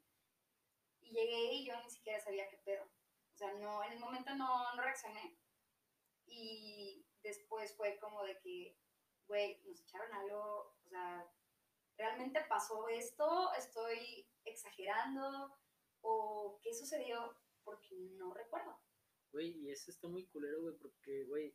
[1.02, 2.86] Y llegué y yo ni siquiera sabía qué pedo.
[2.86, 5.38] O sea, no, en el momento no, reaccioné.
[6.26, 8.78] Y después fue como de que,
[9.28, 11.30] güey, nos echaron algo, o sea,
[11.98, 13.54] ¿realmente pasó esto?
[13.54, 15.54] ¿Estoy exagerando?
[16.02, 17.36] ¿O qué sucedió?
[17.66, 18.80] porque no recuerdo.
[19.34, 21.54] Güey, y eso está muy culero, güey, porque, güey,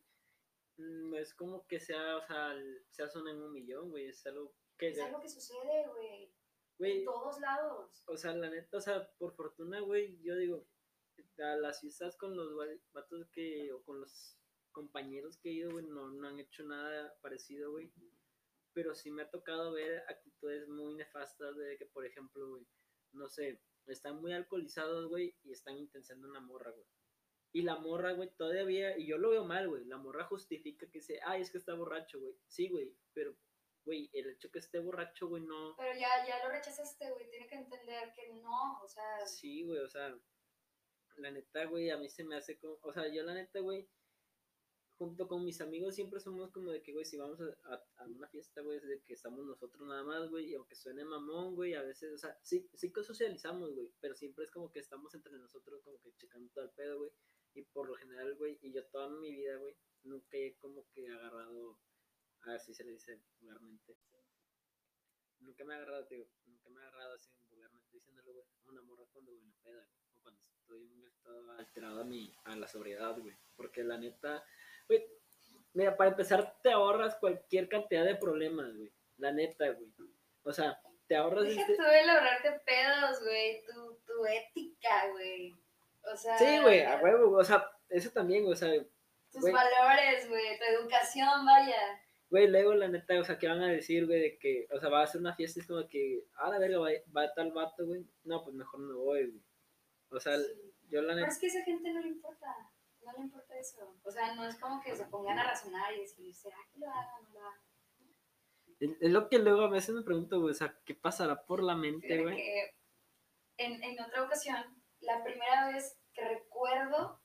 [0.77, 2.55] mm, es como que sea, o sea,
[2.91, 4.89] sea zona en un millón, güey, es algo que...
[4.89, 6.35] Es algo que sucede, güey.
[6.81, 8.03] En todos lados.
[8.07, 10.67] O sea, la neta, o sea, por fortuna, güey, yo digo,
[11.39, 12.55] a las fiestas con los
[12.93, 14.39] vatos que, o con los
[14.73, 17.93] compañeros que he ido, güey, no, no han hecho nada parecido, güey.
[18.73, 22.67] Pero sí me ha tocado ver actitudes muy nefastas de que, por ejemplo, güey,
[23.13, 26.87] no sé, están muy alcoholizados, güey, y están intentando una morra, güey.
[27.53, 31.01] Y la morra, güey, todavía, y yo lo veo mal, güey, la morra justifica que
[31.01, 32.39] dice, ay, es que está borracho, güey.
[32.47, 33.37] Sí, güey, pero,
[33.85, 35.75] güey, el hecho que esté borracho, güey, no...
[35.77, 39.27] Pero ya, ya lo rechazaste, güey, tiene que entender que no, o sea...
[39.27, 40.17] Sí, güey, o sea,
[41.17, 43.89] la neta, güey, a mí se me hace como, o sea, yo la neta, güey,
[45.01, 48.29] junto con mis amigos siempre somos como de que, güey, si vamos a, a, una
[48.29, 51.73] fiesta, güey, es de que estamos nosotros nada más, güey, y aunque suene mamón, güey,
[51.73, 55.15] a veces, o sea, sí, sí que socializamos, güey, pero siempre es como que estamos
[55.15, 57.11] entre nosotros como que checando todo el pedo, güey,
[57.55, 61.09] Y por lo general, güey, y yo toda mi vida, güey, nunca he como que
[61.09, 61.79] agarrado,
[62.47, 63.97] así se le dice vulgarmente.
[65.41, 68.83] Nunca me ha agarrado, tío, nunca me ha agarrado así vulgarmente diciéndolo, güey, a una
[68.83, 72.05] morra cuando voy en la peda, güey, o cuando estoy en un estado alterado a,
[72.05, 73.37] mi, a la sobriedad, güey.
[73.57, 74.45] Porque la neta,
[74.87, 75.07] güey,
[75.73, 78.93] mira, para empezar te ahorras cualquier cantidad de problemas, güey.
[79.17, 79.93] La neta, güey.
[80.43, 81.45] O sea, te ahorras...
[81.45, 85.55] Deja este- tú el ahorrarte pedos, güey, tu, tu ética, güey.
[86.03, 88.71] O sea, Sí, güey, a huevo, o sea, eso también, o sea,
[89.31, 89.53] tus güey.
[89.53, 92.03] valores, güey, tu educación, vaya.
[92.31, 94.21] Güey, luego la neta, o sea, ¿qué van a decir, güey?
[94.21, 96.59] De que, o sea, va a hacer una fiesta y es como que, ah, la
[96.61, 98.07] verga, va, va tal vato, güey.
[98.25, 99.43] No, pues mejor no voy, güey.
[100.11, 100.73] O sea, Sí.
[100.89, 102.47] yo la Pero neta, es que a esa gente no le importa,
[103.05, 103.97] no le importa eso.
[104.05, 106.87] O sea, no es como que se pongan a razonar y decir, ¿será que lo
[106.89, 107.61] hagan o no lo hagan?
[109.01, 111.75] es lo que luego a veces me pregunto, güey, o sea, ¿qué pasará por la
[111.75, 112.41] mente, güey?
[113.59, 114.57] en, en otra ocasión,
[115.01, 117.21] la primera vez que recuerdo,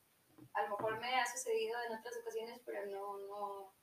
[0.54, 3.74] a lo mejor me ha sucedido en otras ocasiones, pero no, no,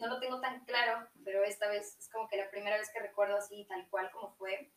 [0.00, 3.00] no lo tengo tan claro, pero esta vez es como que la primera vez que
[3.00, 4.72] recuerdo así, tal cual como fue.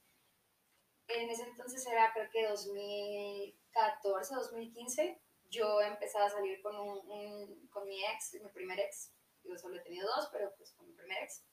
[1.07, 7.67] En ese entonces era creo que 2014, 2015, yo empezaba a salir con, un, un-
[7.69, 10.93] con mi ex, mi primer ex, yo solo he tenido dos, pero pues con mi
[10.93, 11.45] primer ex.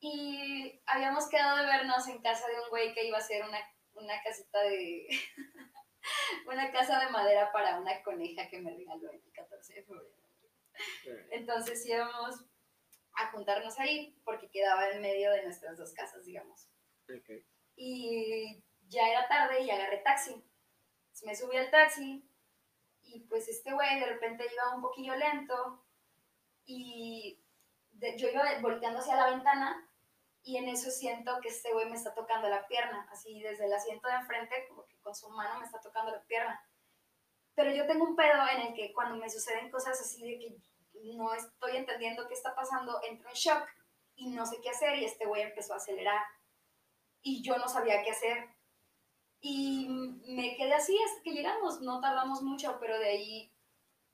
[0.00, 3.58] Y habíamos quedado de vernos en casa de un güey que iba a hacer una,
[3.94, 5.06] una casita de...
[6.46, 10.14] una casa de madera para una coneja que me regaló el 14 de febrero.
[11.30, 12.44] Entonces íbamos
[13.16, 16.68] a juntarnos ahí porque quedaba en medio de nuestras dos casas, digamos.
[17.08, 17.44] Ok.
[17.76, 20.32] Y ya era tarde y agarré taxi.
[20.32, 22.28] Entonces me subí al taxi
[23.02, 25.84] y pues este güey de repente iba un poquillo lento
[26.66, 27.38] y
[27.92, 29.88] de- yo iba volteando hacia la ventana
[30.42, 33.72] y en eso siento que este güey me está tocando la pierna, así desde el
[33.72, 36.62] asiento de enfrente, como que con su mano me está tocando la pierna.
[37.54, 40.56] Pero yo tengo un pedo en el que cuando me suceden cosas así de que
[41.12, 43.68] no estoy entendiendo qué está pasando, entro en shock
[44.16, 46.22] y no sé qué hacer y este güey empezó a acelerar
[47.22, 48.48] y yo no sabía qué hacer.
[49.40, 53.54] Y me quedé así hasta que llegamos, no tardamos mucho, pero de ahí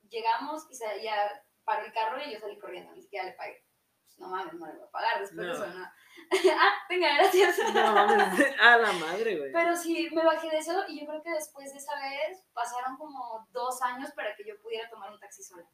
[0.08, 3.64] llegamos y ya paró el carro y yo salí corriendo, ni siquiera le pagué.
[4.06, 5.52] Pues no mames, no le voy a pagar después de No.
[5.52, 5.84] eso, ¿no?
[6.58, 7.58] ah, venga, gracias.
[7.72, 9.52] No mames, a la madre, güey.
[9.52, 12.96] Pero sí, me bajé de eso y yo creo que después de esa vez pasaron
[12.96, 15.68] como dos años para que yo pudiera tomar un taxi sola.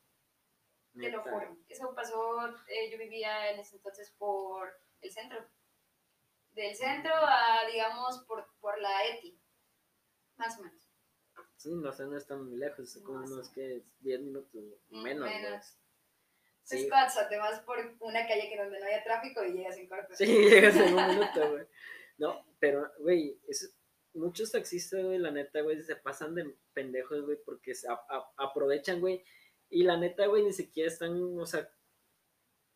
[1.01, 1.57] Te lo juro.
[1.69, 5.39] Eso pasó, eh, yo vivía en ese entonces por el centro.
[6.53, 9.39] Del centro a, digamos, por, por la ETI.
[10.37, 10.83] Más o menos.
[11.57, 14.51] Sí, no sé, no está muy lejos, como No, unos que 10 minutos,
[14.89, 15.79] Mm, menos, menos.
[16.63, 19.77] Sí, Es cuatro, te vas por una calle que donde no haya tráfico y llegas
[19.77, 20.15] en corto.
[20.15, 21.67] sí, llegas en un minuto, güey.
[22.19, 23.75] No, pero, güey, es,
[24.15, 28.33] muchos taxistas, güey, la neta, güey, se pasan de pendejos, güey, porque se a- a-
[28.39, 29.23] aprovechan, güey,
[29.71, 31.71] y la neta, güey, ni siquiera están, o sea,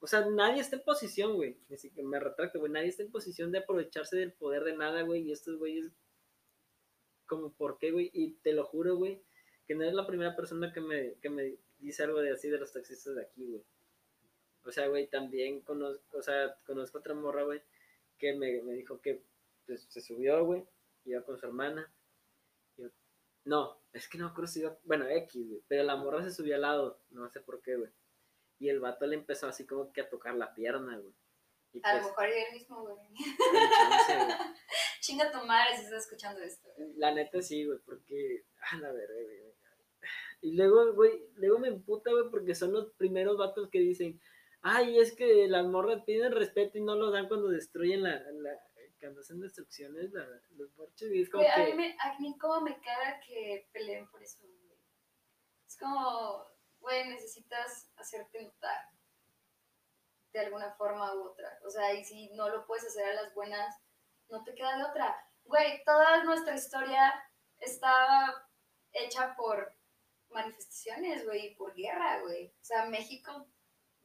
[0.00, 3.10] o sea, nadie está en posición, güey, ni siquiera, me retracto, güey, nadie está en
[3.10, 5.90] posición de aprovecharse del poder de nada, güey, y estos güeyes,
[7.26, 8.10] como, ¿por qué, güey?
[8.12, 9.22] Y te lo juro, güey,
[9.66, 12.58] que no es la primera persona que me, que me dice algo de así de
[12.58, 13.62] los taxistas de aquí, güey.
[14.64, 17.62] O sea, güey, también conozco, o sea, conozco otra morra, güey,
[18.18, 19.22] que me, me dijo que
[19.66, 20.64] pues, se subió, güey,
[21.04, 21.92] iba con su hermana.
[23.44, 26.54] No, es que no acuerdo si iba, bueno, X, güey, pero la morra se subió
[26.54, 27.90] al lado, no sé por qué, güey.
[28.58, 31.14] Y el vato le empezó así como que a tocar la pierna, güey.
[31.72, 32.98] Y A lo pues, mejor yo el mismo, güey.
[35.00, 36.68] Chinga tu madre si estás escuchando esto.
[36.76, 36.92] güey.
[36.96, 38.44] La neta sí, güey, porque.
[38.72, 39.54] A la verga, güey.
[40.42, 44.20] Y luego, güey, luego me emputa, güey, porque son los primeros vatos que dicen,
[44.62, 48.20] ay, es que las morras piden respeto y no lo dan cuando destruyen la.
[48.32, 48.50] la
[49.00, 51.76] cuando hacen destrucciones, la, los borches, como Güey, a, mí que.
[51.76, 54.78] me, a mí como me caga que peleen por eso, güey.
[55.66, 56.46] Es como,
[56.80, 58.90] güey, necesitas hacerte notar
[60.32, 61.58] de alguna forma u otra.
[61.64, 63.76] O sea, y si no lo puedes hacer a las buenas,
[64.28, 65.16] no te queda de otra.
[65.44, 67.12] Güey, toda nuestra historia
[67.58, 68.46] está
[68.92, 69.74] hecha por
[70.30, 72.48] manifestaciones, güey, por guerra, güey.
[72.48, 73.48] O sea, México,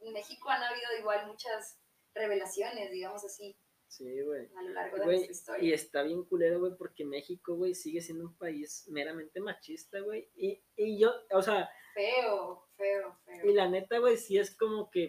[0.00, 1.78] en México han habido igual muchas
[2.14, 3.56] revelaciones, digamos así,
[3.88, 4.48] Sí, güey.
[4.56, 5.68] a lo largo de Güey, nuestra historia.
[5.68, 10.28] y está bien culero, güey, porque México, güey, sigue siendo un país meramente machista, güey.
[10.36, 13.46] Y, y yo, o sea, Feo, feo, feo.
[13.50, 15.04] Y la neta, güey, sí es como que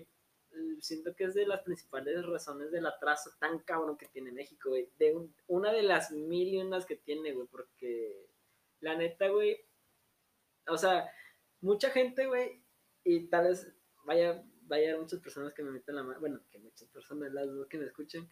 [0.51, 4.69] eh, siento que es de las principales razones del atraso tan cabrón que tiene México,
[4.69, 4.89] güey.
[4.97, 8.29] De un- una de las mil y unas que tiene, güey, porque
[8.79, 9.59] la neta, güey,
[10.67, 11.11] o sea,
[11.61, 12.63] mucha gente, güey,
[13.03, 13.73] y tal vez
[14.05, 17.31] vaya, vaya a haber muchas personas que me metan la mano, bueno, que muchas personas,
[17.33, 18.29] las dos que me escuchen,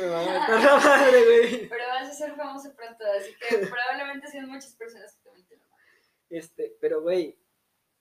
[0.00, 1.68] me van a meter la madre, güey.
[1.68, 5.58] Pero vas a ser famoso pronto, así que probablemente sean muchas personas que te meten
[5.60, 5.84] la mano.
[6.30, 7.38] Este, pero, güey,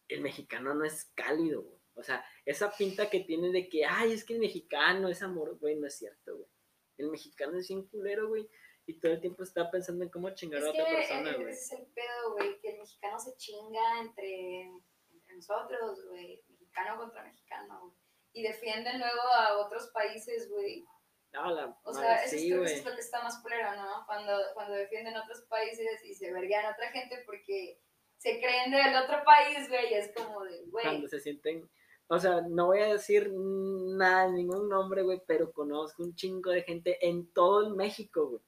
[0.08, 1.80] el mexicano no es cálido, güey.
[1.96, 5.58] O sea, esa pinta que tiene de que, ay, es que el mexicano es amor,
[5.60, 6.50] güey, no es cierto, güey.
[6.98, 8.50] El mexicano es un culero, güey.
[8.86, 11.50] Y todo el tiempo está pensando en cómo chingar Es a otra que persona, güey.
[11.54, 14.72] ese es el pedo, güey, que el mexicano se chinga entre,
[15.12, 16.44] entre nosotros, güey.
[16.74, 17.94] Mexicano contra mexicano, güey.
[18.34, 20.84] Y defienden luego a otros países, güey.
[21.32, 21.42] La
[21.84, 24.06] O madre, sea, eso, sí, es, eso es lo que está más culero, ¿no?
[24.06, 27.80] Cuando, cuando defienden otros países y se verguean a otra gente porque
[28.18, 29.94] se creen del otro país, güey.
[29.94, 30.86] Es como de, güey.
[30.86, 31.70] Cuando se sienten.
[32.08, 36.64] O sea, no voy a decir nada, ningún nombre, güey, pero conozco un chingo de
[36.64, 38.42] gente en todo el México, güey.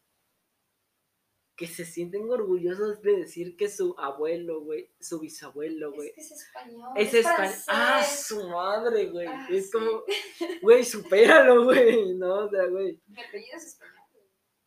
[1.55, 6.21] Que se sienten orgullosos de decir que su abuelo, güey, su bisabuelo, güey, Es que
[6.21, 6.89] es español.
[6.97, 7.35] Es español.
[7.37, 7.65] francés.
[7.69, 9.27] Ah, su madre, güey.
[9.27, 9.71] Ah, es sí.
[9.71, 10.03] como,
[10.61, 12.13] güey, supéralo, güey.
[12.15, 12.99] No, o sea, güey.
[13.07, 13.95] Mi apellido es español.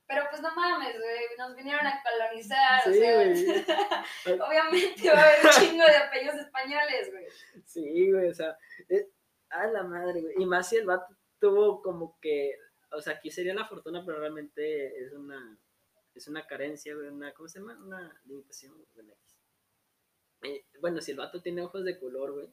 [0.07, 1.19] Pero pues no mames, güey.
[1.37, 2.81] Nos vinieron a colonizar.
[2.89, 4.41] o Sí, sea, güey.
[4.41, 7.27] Obviamente va a haber un chingo de apellidos españoles, güey.
[7.67, 8.57] Sí, güey, o sea,
[9.51, 10.35] a la madre, güey.
[10.39, 12.55] Y más si el vato tuvo como que,
[12.93, 15.59] o sea, aquí sería la fortuna, pero realmente es una,
[16.19, 17.79] es una carencia, güey, una, ¿cómo se llama?
[17.83, 19.09] Una limitación, güey.
[20.43, 22.49] Eh, bueno, si el vato tiene ojos de color, güey,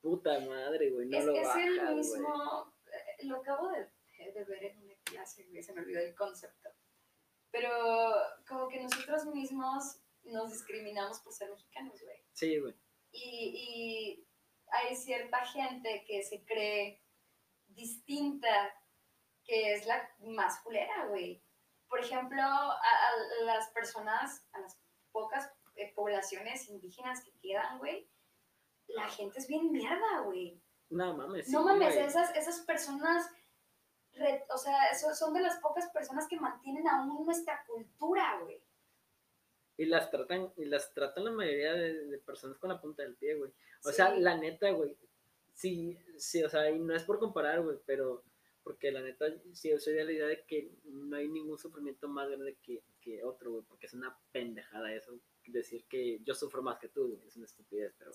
[0.00, 1.94] puta madre, güey, no es lo es el güey.
[1.96, 2.74] mismo.
[2.86, 3.90] eh, Lo acabo de,
[4.32, 5.62] de ver en una clase, güey.
[5.62, 6.70] Se me olvidó el concepto.
[7.50, 7.70] Pero
[8.46, 12.22] como que nosotros mismos nos discriminamos por ser mexicanos, güey.
[12.32, 12.74] Sí, güey.
[13.12, 13.52] y,
[14.20, 14.28] y
[14.70, 17.02] hay cierta gente que se cree
[17.68, 18.74] distinta,
[19.44, 21.42] que es la más culera, güey.
[21.88, 24.78] Por ejemplo, a, a las personas, a las
[25.12, 28.08] pocas eh, poblaciones indígenas que quedan, güey,
[28.88, 30.60] la gente es bien mierda, güey.
[30.90, 31.48] No mames.
[31.50, 32.06] no mames, güey.
[32.06, 33.30] esas, esas personas,
[34.14, 38.62] re- o sea, son de las pocas personas que mantienen aún nuestra cultura, güey.
[39.76, 43.14] Y las tratan, y las tratan la mayoría de, de personas con la punta del
[43.16, 43.52] pie, güey.
[43.84, 44.96] O sea, la neta, güey.
[45.54, 48.24] Sí, sí, o sea, y no es por comparar, güey, pero
[48.68, 52.06] porque la neta, sí, yo soy de la idea de que no hay ningún sufrimiento
[52.06, 56.62] más grande que, que otro, güey, porque es una pendejada eso, decir que yo sufro
[56.62, 58.10] más que tú, güey, es una estupidez, pero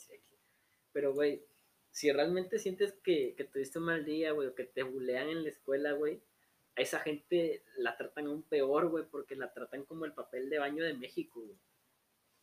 [0.92, 1.44] Pero, güey,
[1.90, 5.42] si realmente sientes que, que tuviste un mal día, güey, o que te bulean en
[5.42, 6.22] la escuela, güey,
[6.76, 10.60] a esa gente la tratan aún peor, güey, porque la tratan como el papel de
[10.60, 11.58] baño de México, güey.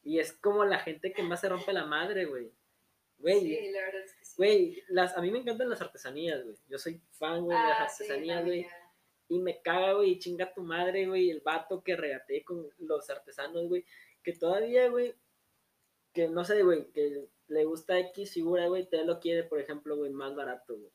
[0.03, 2.51] Y es como la gente que más se rompe la madre, güey.
[3.21, 4.35] Güey, Sí, la verdad es que sí.
[4.37, 6.57] güey, las, a mí me encantan las artesanías, güey.
[6.69, 8.67] Yo soy fan, güey, de las Ah, sí, artesanías, la güey.
[9.29, 13.69] y me caga, güey, chinga tu madre, güey, el vato que regateé con los artesanos,
[13.69, 13.85] güey,
[14.23, 15.15] que todavía, güey,
[16.13, 19.97] que no sé, güey, que le gusta X figura, güey, te lo quiere, por ejemplo,
[19.97, 20.91] güey, más barato, güey.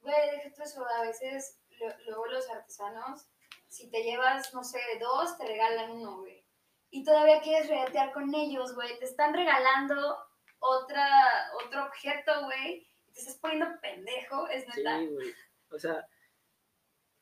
[0.00, 3.26] Güey, deja tú eso, a veces lo- luego los artesanos,
[3.68, 6.44] si te llevas, no sé, dos, te regalan uno, güey.
[6.90, 8.96] Y todavía quieres regatear con ellos, güey.
[9.00, 10.16] Te están regalando
[10.58, 11.08] otra,
[11.64, 12.86] otro objeto, güey.
[13.08, 14.98] Y te estás poniendo pendejo, es neta.
[14.98, 15.32] Sí, güey.
[15.70, 16.08] O sea,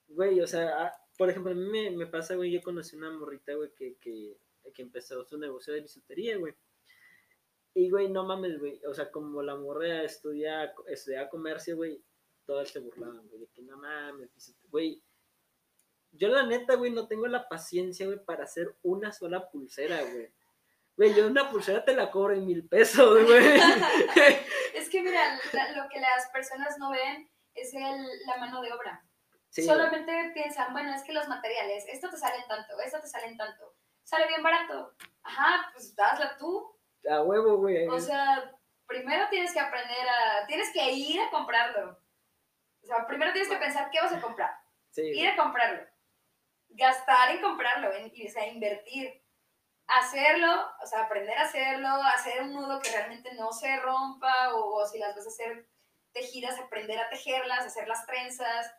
[0.08, 3.10] güey, o sea, ah, por ejemplo, a mí me, me pasa, güey, yo conocí una
[3.10, 4.36] morrita, güey, que, que,
[4.74, 6.54] que empezó su negocio de bisutería, güey.
[7.74, 8.80] Y, güey, no mames, güey.
[8.86, 12.02] O sea, como la morra estudia, estudia comercio, güey,
[12.44, 14.30] todas se burlaban, güey, de que no mames,
[14.70, 15.02] güey.
[16.12, 20.30] Yo, la neta, güey, no tengo la paciencia, güey, para hacer una sola pulsera, güey.
[20.96, 23.60] Güey, yo una pulsera te la cobro en mil pesos, güey.
[24.74, 25.38] Es que mira,
[25.76, 29.04] lo que las personas no ven es el- la mano de obra.
[29.50, 29.76] Sí, güey.
[29.76, 33.74] Solamente piensan, bueno, es que los materiales, esto te salen tanto, esto te salen tanto.
[34.02, 34.94] Sale bien barato.
[35.22, 36.74] Ajá, pues hazla tú.
[37.08, 37.86] a huevo, güey.
[37.88, 38.50] O sea,
[38.86, 40.46] primero tienes que aprender a.
[40.46, 41.98] Tienes que ir a comprarlo.
[42.82, 44.50] O sea, primero tienes que pensar qué vas a comprar.
[44.90, 45.26] Sí, Ir güey.
[45.28, 45.86] a comprarlo.
[46.70, 47.92] Gastar en comprarlo.
[47.92, 49.21] En, o sea, invertir.
[49.94, 51.88] Hacerlo, o sea, aprender a hacerlo.
[51.88, 54.54] Hacer un nudo que realmente no se rompa.
[54.54, 55.66] O, o si las vas a hacer
[56.12, 58.74] tejidas, aprender a tejerlas, hacer las trenzas.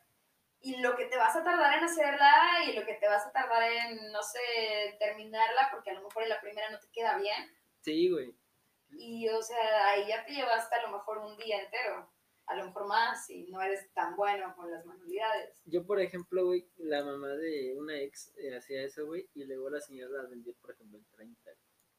[0.60, 3.32] Y lo que te vas a tardar en hacerla y lo que te vas a
[3.34, 7.18] tardar en, no sé, terminarla, porque a lo mejor en la primera no te queda
[7.18, 7.54] bien.
[7.82, 8.34] Sí, güey.
[8.92, 12.13] Y, o sea, ahí ya te llevaste a lo mejor un día entero,
[12.46, 15.62] a lo mejor más, si no eres tan bueno con las manualidades.
[15.66, 19.70] Yo, por ejemplo, güey, la mamá de una ex eh, hacía eso, güey, y luego
[19.70, 21.52] la señora las vendía, por ejemplo, en 30,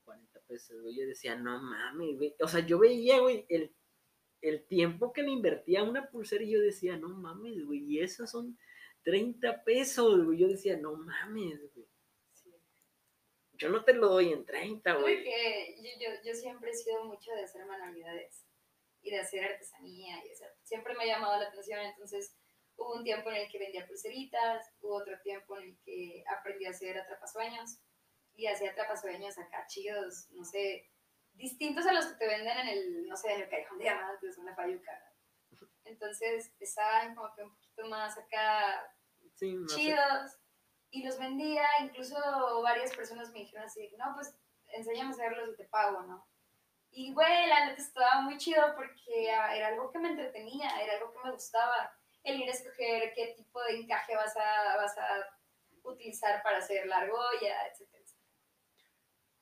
[0.04, 0.96] 40 pesos, güey.
[0.96, 2.34] Yo decía, no mames, güey.
[2.40, 3.74] O sea, yo veía, güey, el,
[4.42, 8.00] el tiempo que le invertía a una pulsera y yo decía, no mames, güey, y
[8.00, 8.58] esos son
[9.02, 10.38] 30 pesos, güey.
[10.38, 11.88] Yo decía, no mames, güey.
[13.56, 15.16] Yo no te lo doy en 30, güey.
[15.16, 18.43] Porque yo, yo, yo siempre he sido mucho de hacer manualidades
[19.04, 20.46] y de hacer artesanía y eso.
[20.62, 22.34] Siempre me ha llamado la atención, entonces
[22.76, 26.64] hubo un tiempo en el que vendía pulseritas, hubo otro tiempo en el que aprendí
[26.64, 27.78] a hacer atrapasueños
[28.34, 30.90] y hacía atrapasueños acá chidos, no sé,
[31.34, 34.38] distintos a los que te venden en el, no sé, en el Callejón de Diamantes,
[34.38, 35.12] una fayuca.
[35.84, 38.90] Entonces estaban como que un poquito más acá
[39.34, 39.76] Sí, no sé.
[39.76, 40.38] chidos
[40.90, 42.16] y los vendía, incluso
[42.62, 44.34] varias personas me dijeron así, no, pues
[44.68, 46.26] enséñame a hacerlos y te pago, ¿no?
[46.96, 50.94] Y güey, la neta estaba muy chido porque ah, era algo que me entretenía, era
[50.94, 51.92] algo que me gustaba,
[52.22, 55.38] el ir a escoger qué tipo de encaje vas a, vas a
[55.82, 58.04] utilizar para hacer la argolla, etcétera.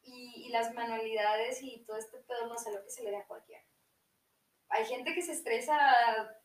[0.04, 3.18] Y, y las manualidades y todo este pedo no es algo que se le dé
[3.18, 3.62] a cualquiera.
[4.68, 6.42] Hay gente que se estresa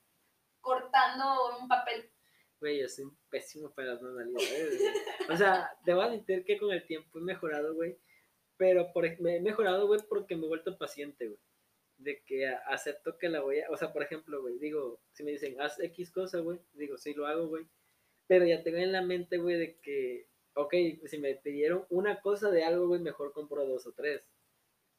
[0.62, 2.12] cortando un papel
[2.60, 4.82] Güey, yo soy pésimo para las manualidades.
[5.30, 7.98] O sea, debo admitir que con el tiempo he mejorado, güey.
[8.58, 11.40] Pero por, me he mejorado, güey, porque me he vuelto paciente, güey.
[11.98, 13.70] De que acepto que la voy a...
[13.72, 17.14] O sea, por ejemplo, güey, digo, si me dicen, haz X cosa, güey, digo, sí
[17.14, 17.68] lo hago, güey.
[18.28, 20.74] Pero ya tengo en la mente, güey, de que, ok,
[21.06, 24.22] si me pidieron una cosa de algo, güey, mejor compro dos o tres.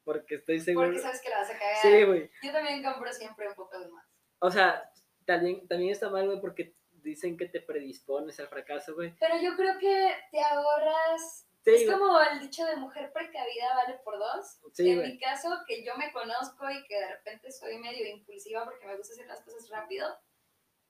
[0.05, 0.87] Porque estoy seguro...
[0.87, 1.77] porque sabes que la vas a cagar.
[1.83, 2.31] Sí, güey.
[2.43, 4.07] Yo también compro siempre un poco de más.
[4.41, 4.91] O sea,
[5.27, 9.15] también, también está mal, güey, porque dicen que te predispones al fracaso, güey.
[9.21, 11.48] Pero yo creo que te ahorras.
[11.69, 11.99] Sí, es güey.
[11.99, 14.59] como el dicho de mujer precavida vale por dos.
[14.73, 15.13] Sí, en güey.
[15.13, 18.97] mi caso, que yo me conozco y que de repente soy medio impulsiva porque me
[18.97, 20.09] gusta hacer las cosas rápido.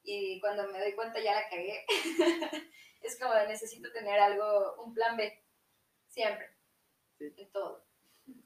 [0.05, 1.85] Y cuando me doy cuenta ya la cagué.
[3.03, 5.43] es como de necesito tener algo, un plan B.
[6.07, 6.49] Siempre.
[7.19, 7.33] Sí.
[7.37, 7.85] En todo.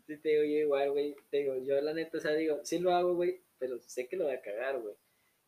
[0.06, 1.16] Sí, te digo yo igual, güey.
[1.30, 4.16] Te digo, yo la neta, o sea, digo, sí lo hago, güey, pero sé que
[4.16, 4.94] lo voy a cagar, güey.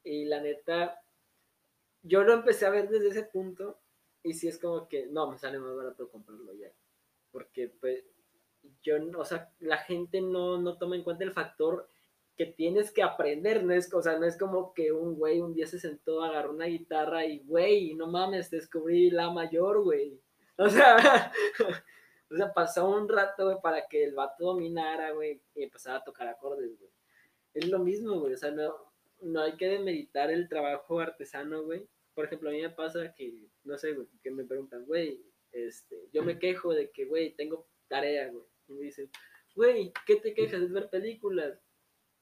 [0.02, 1.02] Y la neta,
[2.02, 3.80] yo lo empecé a ver desde ese punto
[4.24, 6.72] y sí es como que, no, me sale más barato comprarlo ya.
[7.30, 8.02] Porque, pues,
[8.82, 11.88] yo, o sea, la gente no, no toma en cuenta el factor
[12.36, 15.54] que tienes que aprender, no es, o sea, no es como que un güey un
[15.54, 20.20] día se sentó, agarró una guitarra y, güey, no mames, descubrí la mayor, güey.
[20.56, 21.32] O sea,
[22.30, 26.04] o sea, pasó un rato, güey, para que el vato dominara, güey, y empezara a
[26.04, 26.90] tocar acordes, güey.
[27.52, 28.74] Es lo mismo, güey, o sea, no,
[29.20, 31.86] no hay que demeritar el trabajo artesano, güey.
[32.14, 35.20] Por ejemplo, a mí me pasa que, no sé, güey, que me preguntan, güey,
[35.52, 38.44] este, yo me quejo de que, güey, tengo tarea, güey.
[38.68, 39.10] Y me dicen,
[39.54, 40.62] güey, ¿qué te quejas?
[40.62, 41.60] Es ver películas.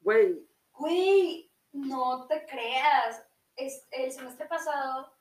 [0.00, 3.24] Güey, Güey, no te creas.
[3.56, 5.12] Es, el semestre pasado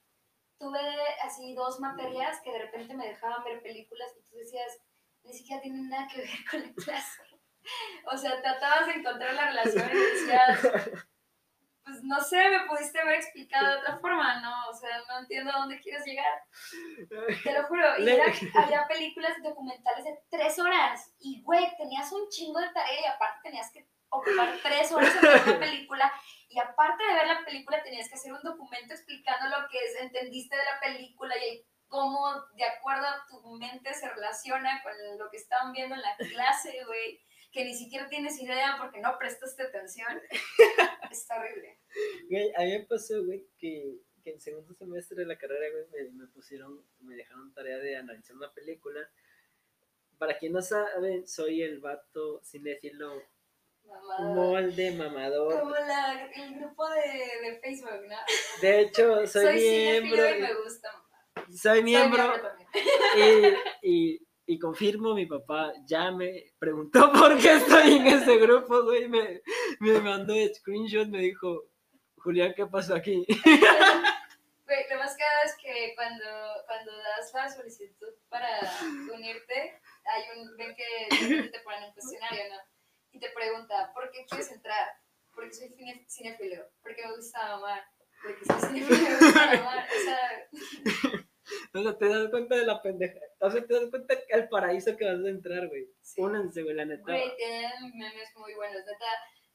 [0.58, 0.80] tuve
[1.24, 4.80] así dos materias que de repente me dejaban ver películas y tú decías,
[5.24, 7.22] ni siquiera tienen nada que ver con la clase.
[8.12, 11.06] O sea, tratabas de encontrar la relación y decías,
[11.84, 14.70] pues no sé, me pudiste haber explicado de otra forma, ¿no?
[14.70, 16.44] O sea, no entiendo a dónde quieres llegar.
[17.44, 18.26] Te lo juro, y era-
[18.56, 23.40] había películas documentales de tres horas y, güey, tenías un chingo de tarea y aparte
[23.44, 26.14] tenías que ocupar tres horas en ver una película
[26.50, 29.96] y aparte de ver la película tenías que hacer un documento explicando lo que es,
[30.02, 35.30] entendiste de la película y cómo de acuerdo a tu mente se relaciona con lo
[35.30, 37.22] que estaban viendo en la clase, güey,
[37.52, 40.22] que ni siquiera tienes idea porque no prestaste atención.
[41.12, 41.80] Está horrible.
[42.30, 46.06] Güey, a mí me pasó, güey, que, que en segundo semestre de la carrera, güey,
[46.10, 49.00] me, me pusieron, me dejaron tarea de analizar una película.
[50.18, 53.22] Para quien no sabe, soy el vato cinéfilo
[53.84, 54.20] Mamá.
[54.36, 55.60] molde mamador.
[55.60, 58.16] Como la- el grupo de, de Facebook, ¿no?
[58.62, 60.90] De hecho, soy, miembro, cinéfilo y me gusta.
[61.48, 62.34] soy Soy miembro
[63.82, 69.08] y, y confirmo, mi papá ya me preguntó por qué estoy en ese grupo, güey,
[69.08, 69.42] me,
[69.80, 71.66] me mandó screenshot, me dijo,
[72.18, 73.26] Julián, ¿qué pasó aquí?
[74.66, 76.26] Güey, lo más cagado es que cuando,
[76.66, 78.48] cuando das la solicitud para
[79.14, 82.56] unirte, hay un, ven que te ponen un cuestionario, ¿no?
[83.12, 84.88] Y te pregunta, ¿por qué quieres entrar?
[85.36, 87.84] Porque soy cine- cinéfilo, porque me gusta mamar,
[88.24, 91.28] porque soy cinéfilo y me gusta mamar, o sea,
[91.74, 94.48] O sea, te das cuenta de la pendeja, o sea, te das cuenta que al
[94.50, 95.88] paraíso que vas a entrar, güey.
[96.02, 96.22] sí.
[96.22, 97.04] Únanse, güey, la neta.
[97.04, 99.06] Güey, tienen memes muy buenos, neta.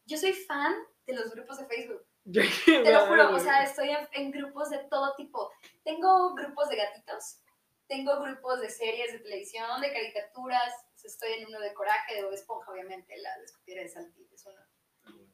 [0.05, 0.75] Yo soy fan
[1.07, 2.07] de los grupos de Facebook.
[2.25, 5.51] Yo- Te lo juro, o sea, estoy en, en grupos de todo tipo.
[5.85, 7.41] Tengo grupos de gatitos,
[7.87, 12.17] tengo grupos de series de televisión, de caricaturas, o sea, estoy en uno de Coraje,
[12.17, 14.61] de Bob Esponja, obviamente, la de Saltillo, es uno.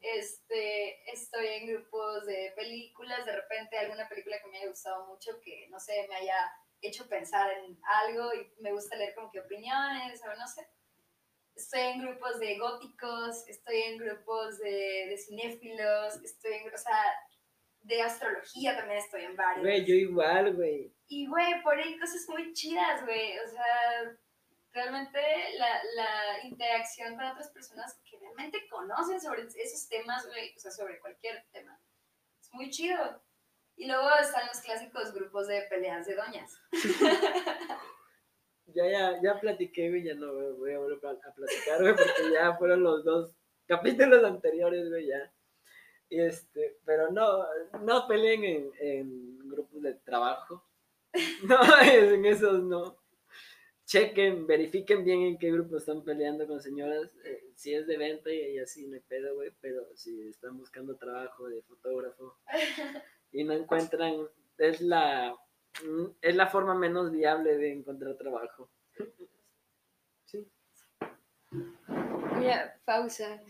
[0.03, 5.39] Este, estoy en grupos de películas, de repente alguna película que me haya gustado mucho,
[5.41, 6.51] que no sé, me haya
[6.81, 10.67] hecho pensar en algo y me gusta leer como que opiniones o no sé.
[11.55, 17.15] Estoy en grupos de góticos, estoy en grupos de, de cinéfilos, estoy en, o sea,
[17.83, 19.63] de astrología también estoy en varios.
[19.63, 20.93] Güey, yo igual, güey.
[21.07, 23.37] Y, güey, por ahí cosas muy chidas, güey.
[23.39, 24.17] O sea,
[24.73, 25.19] realmente
[25.57, 30.99] la, la interacción con otras personas que realmente conocen sobre esos temas, o sea, sobre
[30.99, 31.79] cualquier tema,
[32.41, 33.21] es muy chido.
[33.75, 36.59] Y luego están los clásicos grupos de peleas de doñas.
[38.67, 42.55] ya, ya, ya platiqué, güey, ya no voy a volver a platicar, güey, porque ya
[42.55, 43.35] fueron los dos
[43.67, 45.33] capítulos anteriores, güey, ya.
[46.09, 47.45] Este, pero no,
[47.81, 50.63] no peleen en, en grupos de trabajo.
[51.43, 53.02] No, en esos no.
[53.93, 57.15] Chequen, verifiquen bien en qué grupo están peleando con señoras.
[57.25, 60.95] eh, si es de venta y, así no hay pedo, güey, pero si están buscando
[60.95, 62.35] trabajo de fotógrafo
[63.31, 64.27] y no encuentran,
[64.57, 65.35] es la,
[65.85, 68.67] mm, es la forma menos viable de encontrar trabajo.
[70.25, 70.49] Sí.
[72.39, 73.43] Mira, pausa.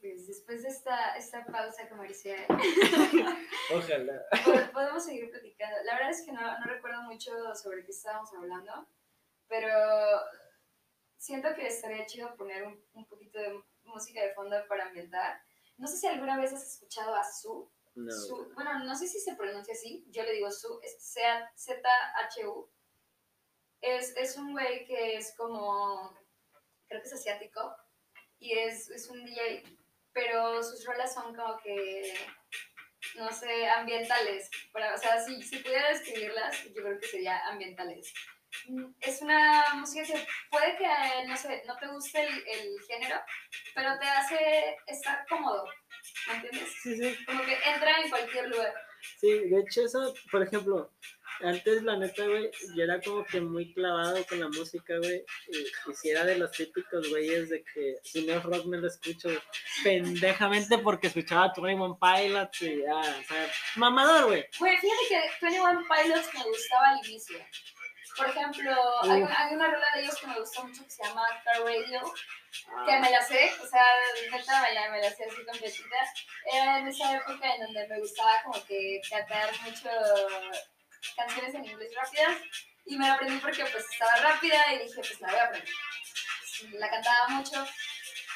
[0.00, 2.46] Pues después de esta, esta pausa comercial,
[3.74, 4.22] Ojalá.
[4.44, 5.76] pod- podemos seguir platicando.
[5.84, 8.86] La verdad es que no, no recuerdo mucho sobre qué estábamos hablando,
[9.48, 9.68] pero
[11.16, 15.42] siento que estaría chido poner un, un poquito de música de fondo para ambientar.
[15.76, 17.68] No sé si alguna vez has escuchado a Su.
[17.96, 18.12] No.
[18.12, 22.70] Su- bueno, no sé si se pronuncia así, yo le digo Su, es Z- Z-H-U.
[23.80, 26.16] Es, es un güey que es como,
[26.86, 27.74] creo que es asiático,
[28.38, 29.62] y es, es un DJ,
[30.12, 32.14] pero sus rolas son como que,
[33.16, 34.50] no sé, ambientales.
[34.72, 38.12] Para, o sea, si, si pudiera describirlas, yo creo que sería ambientales.
[39.00, 40.86] Es una música que puede que,
[41.26, 43.20] no sé, no te guste el, el género,
[43.74, 45.68] pero te hace estar cómodo,
[46.28, 46.72] ¿me entiendes?
[46.82, 47.24] Sí, sí.
[47.26, 48.74] Como que entra en cualquier lugar.
[49.18, 50.92] Sí, de hecho eso, por ejemplo,
[51.44, 55.58] antes la neta, güey, yo era como que muy clavado con la música, güey, y,
[55.90, 58.86] y si era de los típicos güeyes de que si no es rock no lo
[58.86, 59.40] escucho güey,
[59.82, 64.46] pendejamente porque escuchaba Twenty One Pilots y ya, o sea, mamador, güey.
[64.58, 67.38] Güey, fíjate que 21 Pilots me gustaba al inicio.
[68.16, 68.72] Por ejemplo,
[69.02, 72.00] hay, hay una rola de ellos que me gustó mucho que se llama Car Radio,
[72.86, 73.82] que Ah, me la sé, o sea,
[74.30, 75.96] neta me la, me la sé así completita.
[76.52, 79.90] Era en esa época en donde me gustaba como que cantar mucho
[81.16, 82.38] canciones en inglés rápidas
[82.86, 85.74] y me la aprendí porque pues estaba rápida y dije pues la voy a aprender.
[86.72, 87.66] La cantaba mucho,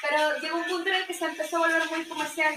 [0.01, 2.55] pero llegó un punto en el que se empezó a volver muy comercial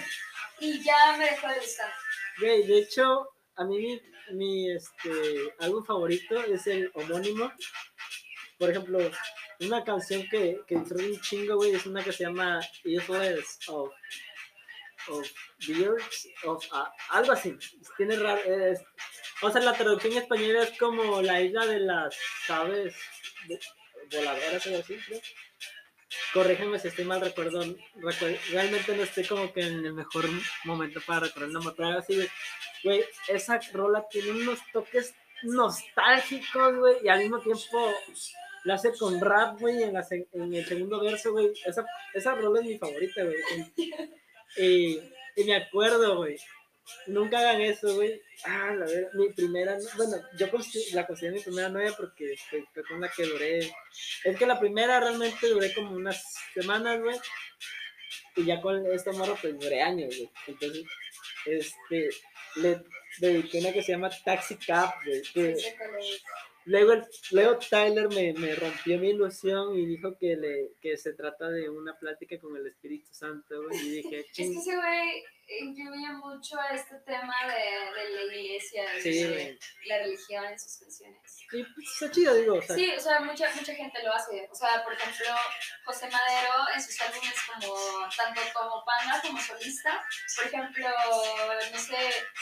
[0.61, 1.93] y ya me dejó de gustar.
[2.39, 4.01] Güey, de hecho, a mí
[4.33, 7.53] mi, este, álbum favorito es el homónimo.
[8.59, 9.11] Por ejemplo,
[9.61, 13.91] una canción que, que disfruto un chingo, güey, es una que se llama Isles of,
[15.09, 15.29] of
[15.67, 17.57] Beards, of, ah, algo así.
[17.97, 18.81] Tiene raro, es-
[19.43, 22.17] o sea, la traducción en español es como la isla de las
[22.49, 22.95] aves
[24.11, 25.21] voladoras, algo así, creo.
[26.35, 27.63] Corrígeme si estoy mal, recuerdo,
[27.97, 30.25] recuer- realmente no estoy como que en el mejor
[30.65, 32.15] momento para recordar pero algo así,
[32.85, 33.05] güey.
[33.29, 37.93] Esa rola tiene unos toques nostálgicos, güey, y al mismo tiempo
[38.65, 39.95] la hace con rap, güey, en,
[40.33, 41.53] en el segundo verso, güey.
[41.65, 41.85] Esa,
[42.15, 43.37] esa rola es mi favorita, güey.
[44.57, 45.01] Y,
[45.37, 46.39] y me acuerdo, güey.
[47.07, 48.21] Nunca hagan eso, güey.
[48.45, 50.47] Ah, la verdad, mi primera, no- bueno, yo
[50.95, 53.59] la considero mi primera novia porque este, fue con la que duré.
[54.25, 56.23] Es que la primera realmente duré como unas
[56.55, 57.17] semanas, güey.
[58.37, 60.31] Y ya con esta morra, pues duré años, güey.
[60.47, 60.85] Entonces,
[61.47, 62.09] este,
[62.57, 62.83] le
[63.21, 65.23] dediqué una que se llama Taxi Cab, güey.
[65.35, 65.57] Que.
[66.65, 71.69] Luego, Tyler me, me rompió mi ilusión y dijo que, le, que se trata de
[71.69, 73.65] una plática con el Espíritu Santo.
[73.65, 74.59] güey, Y dije, Es que ching.
[74.61, 75.25] ese güey
[75.61, 79.59] incluye mucho este tema de, de la iglesia, de Sí, güey.
[79.87, 81.39] la religión en sus canciones.
[81.53, 82.55] Y pues, está chido, digo.
[82.57, 84.49] O sea, Sí, o sea, mucha, mucha gente lo hace.
[84.51, 85.27] O sea, por ejemplo,
[85.85, 87.75] José Madero en sus álbumes como
[88.17, 90.03] tanto como Panda como solista.
[90.37, 90.89] Por ejemplo,
[91.73, 91.97] no sé,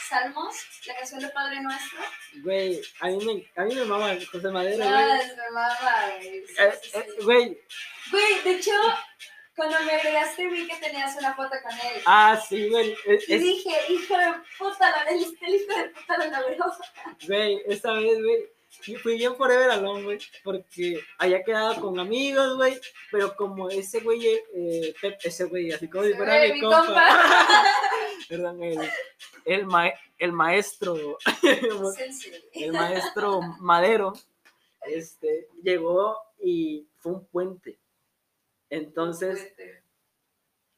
[0.09, 0.55] Salmos,
[0.85, 1.99] la canción de Padre Nuestro.
[2.43, 5.27] Güey, a mí me, a mí me mama José Madero, Ah, güey.
[5.51, 6.47] güey.
[6.47, 7.23] Sí, Eh, eh, sí.
[7.23, 7.61] Güey,
[8.11, 8.71] Güey, de hecho,
[9.61, 12.01] cuando me agregaste vi que tenías una foto con él.
[12.07, 12.95] ah, sí, güey.
[13.05, 16.65] es- Y es- dije, hijo de puta, la, el, el hijo de puta lo logró.
[17.27, 22.79] Güey, esa vez, güey, fui bien forever alone, güey, porque había quedado con amigos, güey,
[23.11, 26.85] pero como ese güey, eh, Pep, ese güey, así como si fuera mi mi compa.
[26.85, 27.65] compa.
[28.29, 28.79] Perdón, el,
[29.45, 31.17] el, ma- el maestro,
[32.53, 34.13] el maestro Madero,
[34.87, 37.77] este, llegó y fue un puente.
[38.71, 39.53] Entonces,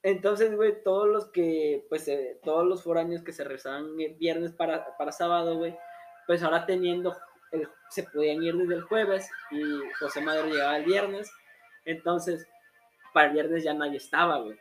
[0.01, 4.97] entonces, güey, todos los que, pues, eh, todos los foráneos que se rezaban viernes para,
[4.97, 5.77] para sábado, güey,
[6.27, 7.15] pues ahora teniendo,
[7.51, 9.61] el, se podían ir desde el jueves y
[9.99, 11.31] José Madero llegaba el viernes,
[11.85, 12.47] entonces,
[13.13, 14.57] para el viernes ya nadie estaba, güey.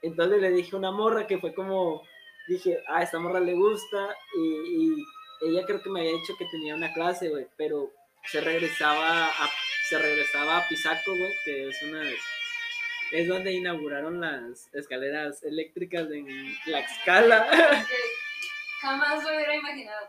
[0.00, 2.02] Entonces le dije a una morra que fue como,
[2.48, 5.04] dije, ah, esta morra le gusta y, y
[5.42, 7.90] ella creo que me había dicho que tenía una clase, güey, pero
[8.24, 9.50] se regresaba a,
[9.88, 12.02] se regresaba a Pisaco, güey, que es una
[13.12, 16.26] es donde inauguraron las escaleras eléctricas en
[16.64, 17.86] Tlaxcala.
[18.80, 20.08] Jamás lo hubiera imaginado.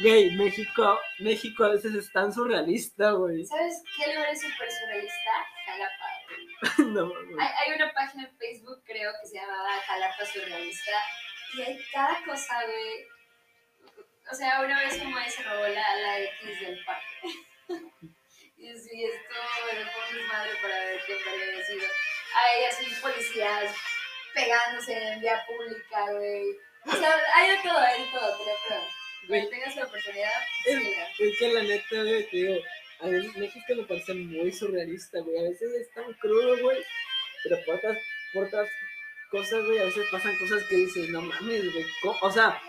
[0.00, 3.44] Güey, México, México a veces es tan surrealista, güey.
[3.44, 5.30] ¿Sabes qué lugar es súper surrealista?
[5.66, 6.04] Jalapa.
[6.26, 6.92] güey.
[6.92, 7.36] No, güey.
[7.38, 10.92] Hay, hay una página en Facebook, creo, que se llamaba Jalapa Surrealista.
[11.54, 13.06] Y hay cada cosa, güey.
[14.30, 18.08] O sea, una vez como ahí se robó la, la X del parque.
[18.62, 19.34] y sí, esto,
[19.64, 21.86] bueno, fue un desmadre para ver qué había sido.
[22.34, 23.74] Hay así policías
[24.32, 26.56] pegándose en vía pública, güey.
[26.86, 28.88] O sea, hay de todo, hay de todo, te lo creo.
[29.26, 30.30] Cuando tengas la oportunidad,
[30.64, 31.08] síguela.
[31.18, 32.54] es que la neta, güey, te digo,
[33.00, 35.38] a mí México me parece muy surrealista, güey.
[35.38, 36.78] A veces es tan crudo, güey.
[37.42, 37.98] Pero por otras,
[38.32, 38.70] por otras
[39.30, 41.84] cosas, güey, a veces pasan cosas que dices, no mames, güey.
[42.20, 42.60] O sea,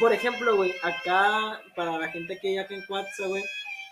[0.00, 3.44] por ejemplo, güey, acá, para la gente que vive acá en Cuatza, güey,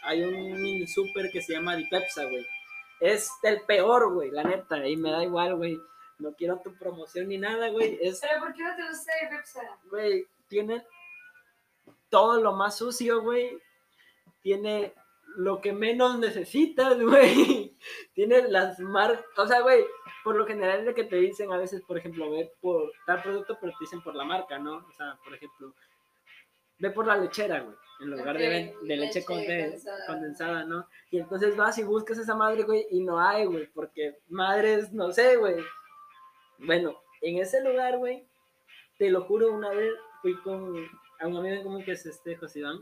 [0.03, 2.47] hay un mini super que se llama Dipepsa, güey.
[3.01, 5.79] Es el peor, güey, la neta, y me da igual, güey.
[6.19, 7.99] No quiero tu promoción ni nada, güey.
[8.03, 9.61] Es Pero ¿por qué no te gusta el Pepsa?
[9.91, 10.85] güey, tiene
[12.11, 13.59] todo lo más sucio, güey.
[14.43, 14.93] Tiene
[15.37, 17.75] lo que menos necesitas, güey.
[18.13, 19.85] Tiene las marcas, o sea, güey,
[20.23, 23.23] por lo general es lo que te dicen a veces, por ejemplo, ve por tal
[23.23, 24.77] producto, pero te dicen por la marca, ¿no?
[24.87, 25.75] O sea, por ejemplo,
[26.81, 28.49] ve por la lechera, güey, en lugar de,
[28.83, 30.07] de leche, leche conde- condensada.
[30.07, 30.89] condensada, ¿no?
[31.11, 35.13] Y entonces vas y buscas esa madre, güey, y no hay, güey, porque madres, no
[35.13, 35.57] sé, güey.
[36.59, 38.27] Bueno, en ese lugar, güey,
[38.99, 40.75] te lo juro, una vez fui con
[41.21, 42.79] a un amigo en común que es este José Iván.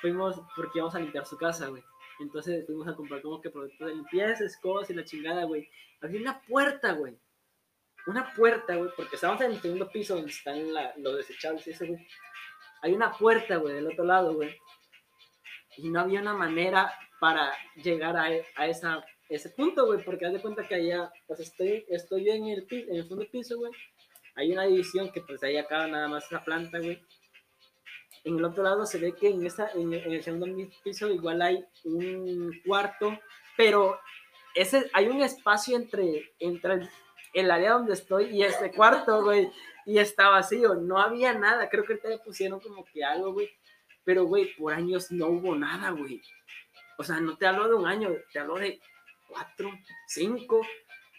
[0.00, 1.82] Fuimos porque íbamos a limpiar su casa, güey.
[2.20, 5.68] Entonces fuimos a comprar como que productos de limpieza, escobas y la chingada, güey.
[6.00, 7.18] Había una puerta, güey.
[8.06, 11.70] Una puerta, güey, porque estábamos en el segundo piso donde están la- los desechables y
[11.70, 12.06] eso, güey.
[12.82, 14.56] Hay una puerta, güey, del otro lado, güey.
[15.76, 17.52] Y no había una manera para
[17.82, 21.40] llegar a, e- a esa, ese punto, güey, porque haz de cuenta que allá, pues
[21.40, 23.72] estoy, estoy yo en el, en el segundo piso, güey.
[24.36, 27.02] Hay una división que pues ahí acaba nada más esa planta, güey.
[28.24, 30.46] En el otro lado se ve que en, esa, en, en el segundo
[30.82, 33.18] piso igual hay un cuarto,
[33.56, 33.98] pero
[34.54, 36.90] ese, hay un espacio entre, entre el,
[37.34, 39.50] el área donde estoy y este cuarto, güey.
[39.88, 41.68] Y está vacío, no había nada.
[41.70, 43.48] Creo que ahorita le pusieron como que algo, güey.
[44.04, 46.20] Pero, güey, por años no hubo nada, güey.
[46.98, 48.80] O sea, no te hablo de un año, te hablo de
[49.28, 49.70] cuatro,
[50.06, 50.60] cinco,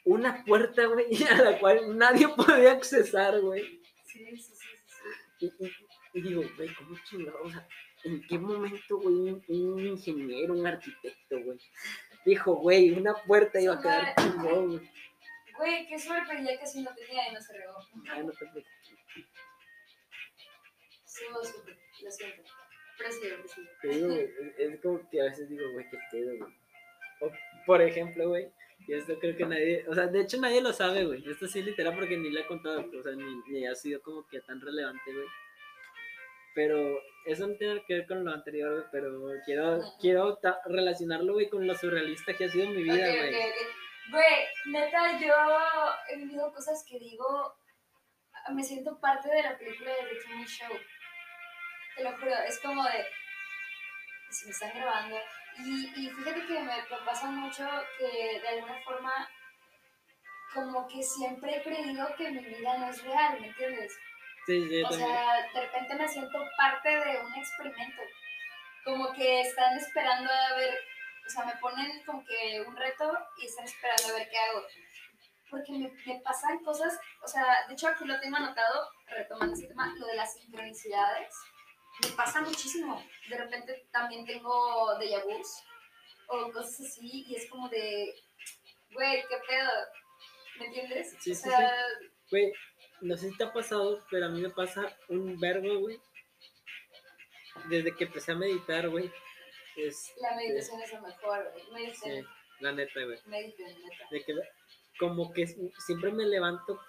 [0.06, 3.82] una puerta, güey, a la cual nadie podía accesar, güey.
[4.06, 4.54] Sí, sí, sí,
[5.40, 5.46] sí.
[5.60, 5.74] Y, y-
[6.14, 7.40] y digo, güey, ¿cómo chingado?
[7.44, 7.68] O sea,
[8.04, 11.60] ¿en qué momento, güey, un, un ingeniero, un arquitecto, güey,
[12.26, 14.90] dijo, güey, una puerta iba a quedar chingón, güey?
[15.60, 17.78] Güey, qué suerte, ya casi no tenía y no se regó.
[18.10, 18.46] Ay, no te.
[21.06, 22.44] Estuvo súper, lo siento.
[22.98, 23.62] Pero sí, pero sí.
[23.82, 26.54] Te digo, güey, es, como que a veces digo, güey, qué pedo, güey.
[27.22, 27.32] O,
[27.66, 28.50] por ejemplo, güey,
[28.88, 31.30] y esto creo que nadie, o sea, de hecho nadie lo sabe, güey.
[31.30, 34.26] Esto sí literal porque ni le he contado, o sea, ni, ni ha sido como
[34.28, 35.28] que tan relevante, güey.
[36.56, 41.50] Pero eso no tiene que ver con lo anterior, güey, pero quiero, quiero relacionarlo, güey,
[41.50, 43.36] con lo surrealista que ha sido mi vida, güey.
[44.12, 45.34] Güey, neta, yo
[46.10, 47.56] he vivido cosas que digo,
[48.52, 50.80] me siento parte de la película de The Truman Show.
[51.96, 53.06] Te lo juro, es como de,
[54.32, 55.18] si me están grabando.
[55.58, 59.30] Y, y fíjate que me, me pasa mucho que de alguna forma,
[60.54, 63.94] como que siempre he creído que mi vida no es real, ¿me entiendes?
[64.46, 65.10] Sí, sí, O también.
[65.10, 68.02] sea, de repente me siento parte de un experimento.
[68.86, 70.80] Como que están esperando a ver,
[71.30, 74.64] o sea, me ponen como que un reto y están esperando a ver qué hago.
[75.52, 79.68] Porque me, me pasan cosas, o sea, de hecho aquí lo tengo anotado, retomando ese
[79.68, 81.36] tema, lo de las sincronicidades.
[82.04, 83.04] Me pasa muchísimo.
[83.30, 85.64] De repente también tengo déjà vus
[86.28, 88.16] o cosas así y es como de,
[88.92, 89.70] güey, qué pedo.
[90.60, 91.16] ¿Me entiendes?
[91.20, 91.76] Sí, o sí, sea,
[92.32, 92.52] Güey,
[93.02, 96.00] no sé si te ha pasado, pero a mí me pasa un verbo, güey.
[97.70, 99.12] Desde que empecé a meditar, güey.
[99.76, 101.94] Es, la meditación es lo mejor, güey.
[101.94, 102.24] sí,
[102.60, 103.20] la neta, güey.
[103.26, 104.08] mediten, neta.
[104.12, 104.34] de que
[105.00, 105.48] como que
[105.86, 106.80] siempre me levanto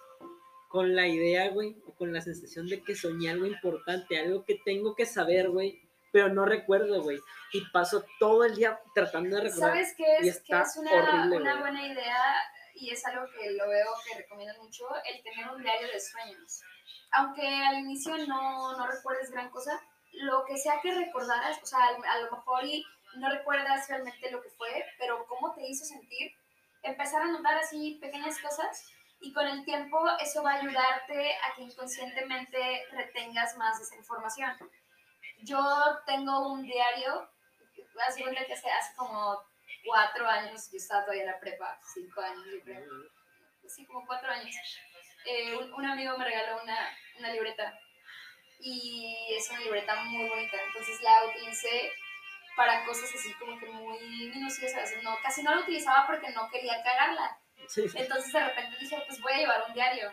[0.69, 4.61] con la idea, güey, o con la sensación de que soñé algo importante, algo que
[4.65, 5.81] tengo que saber, güey,
[6.13, 7.19] pero no recuerdo, güey.
[7.53, 9.71] Y paso todo el día tratando de recordar.
[9.71, 10.41] ¿Sabes qué y es?
[10.41, 12.35] Que es una, horrible, una buena idea
[12.75, 16.61] y es algo que lo veo que recomiendo mucho, el tener un diario de sueños.
[17.13, 19.81] Aunque al inicio no, no recuerdes gran cosa,
[20.13, 22.85] lo que sea que recordaras, o sea, a, lo mejor y
[23.17, 26.33] no recuerdas realmente lo que fue, pero cómo te hizo sentir,
[26.83, 31.55] empezar a notar así pequeñas cosas y con el tiempo eso va a ayudarte a
[31.55, 34.57] que inconscientemente retengas más esa información.
[35.43, 35.63] Yo
[36.07, 37.29] tengo un diario,
[38.07, 39.43] hace que hace como
[39.85, 42.85] cuatro años, yo estaba todavía en la prepa, cinco años yo creo,
[43.69, 44.55] sí, como cuatro años,
[45.25, 46.79] eh, un, un amigo me regaló una,
[47.19, 47.79] una libreta
[48.63, 50.57] y es una libreta muy bonita.
[50.67, 51.93] Entonces la utilicé
[52.57, 54.93] para cosas así como que muy minuciosas.
[55.03, 57.39] No, casi no la utilizaba porque no quería cagarla.
[57.69, 57.99] Sí, sí.
[57.99, 60.11] Entonces de repente dije, pues voy a llevar un diario.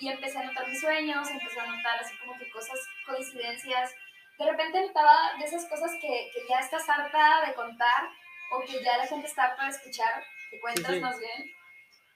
[0.00, 3.94] Y empecé a anotar mis sueños, empecé a anotar así como que cosas, coincidencias.
[4.38, 8.08] De repente notaba de esas cosas que, que ya estás harta de contar
[8.52, 11.00] o que ya la gente está para escuchar, que cuentas sí.
[11.00, 11.59] más bien.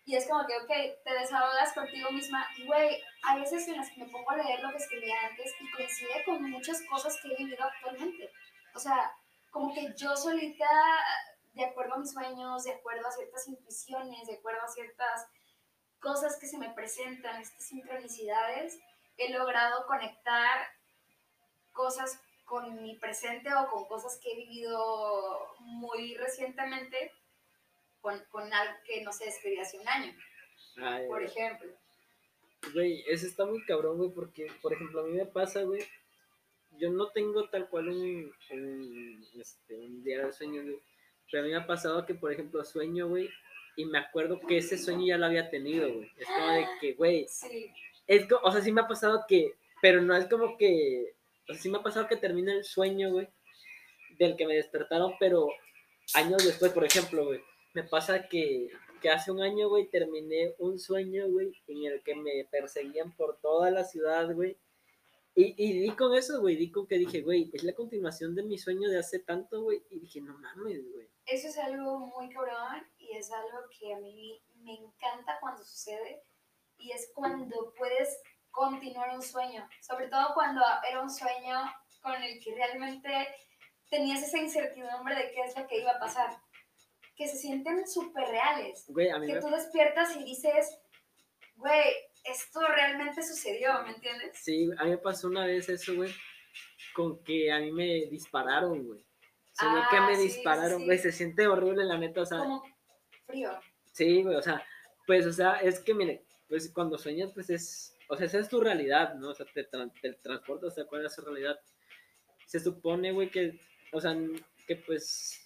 [0.06, 2.46] Y es como que, ok, te desahogas contigo misma.
[2.58, 5.52] Y, güey, hay veces en las que me pongo a leer lo que escribía antes
[5.60, 8.30] y coincide con muchas cosas que he vivido actualmente.
[8.74, 9.16] O sea,
[9.50, 10.68] como que yo solita,
[11.54, 15.26] de acuerdo a mis sueños, de acuerdo a ciertas intuiciones, de acuerdo a ciertas
[16.00, 18.78] cosas que se me presentan, estas sincronicidades,
[19.16, 20.68] he logrado conectar
[21.72, 27.10] cosas con mi presente o con cosas que he vivido muy recientemente
[28.04, 30.14] con, con algo que no sé, escribí hace un año,
[30.76, 31.72] Ay, por ejemplo.
[32.74, 35.82] Güey, eso está muy cabrón, güey, porque, por ejemplo, a mí me pasa, güey,
[36.72, 40.78] yo no tengo tal cual un, un, este, un diario de sueños, güey,
[41.30, 43.30] pero a mí me ha pasado que, por ejemplo, sueño, güey,
[43.74, 46.10] y me acuerdo que ese sueño ya lo había tenido, güey.
[46.18, 47.72] Es como de que, güey, Sí,
[48.06, 51.14] es o sea, sí me ha pasado que, pero no es como que,
[51.48, 53.28] o sea, sí me ha pasado que termina el sueño, güey,
[54.18, 55.48] del que me despertaron, pero
[56.12, 57.40] años después, por ejemplo, güey,
[57.74, 58.70] me pasa que,
[59.02, 63.38] que hace un año, güey, terminé un sueño, güey, en el que me perseguían por
[63.40, 64.56] toda la ciudad, güey.
[65.34, 68.44] Y, y di con eso, güey, di con que dije, güey, es la continuación de
[68.44, 69.82] mi sueño de hace tanto, güey.
[69.90, 71.08] Y dije, no mames, güey.
[71.26, 76.22] eso es algo muy cabrón y es algo que a mí me encanta cuando sucede
[76.78, 78.22] y es cuando puedes
[78.52, 81.58] continuar un sueño, sobre todo cuando era un sueño
[82.00, 83.10] con el que realmente
[83.90, 86.30] tenías esa incertidumbre de qué es lo que iba a pasar,
[87.16, 89.40] que se sienten súper reales, Güey, a mí que me...
[89.40, 90.78] tú despiertas y dices,
[91.56, 91.82] güey,
[92.24, 94.36] esto realmente sucedió, ¿me entiendes?
[94.42, 96.12] Sí, a mí me pasó una vez eso, güey,
[96.94, 99.04] con que a mí me dispararon, güey.
[99.52, 100.84] Soñé Ah, que me sí, dispararon, sí.
[100.86, 102.64] güey, se siente horrible, la neta, o sea, Como
[103.26, 103.50] frío.
[103.92, 104.66] sí, güey, o sea,
[105.06, 108.48] pues, o sea, es que, mire, pues cuando sueñas, pues es, o sea, esa es
[108.48, 109.30] tu realidad, ¿no?
[109.30, 111.56] O sea, te, te transportas, o sea, cuál es su realidad.
[112.46, 113.60] Se supone, güey, que,
[113.92, 114.16] o sea,
[114.66, 115.43] que pues,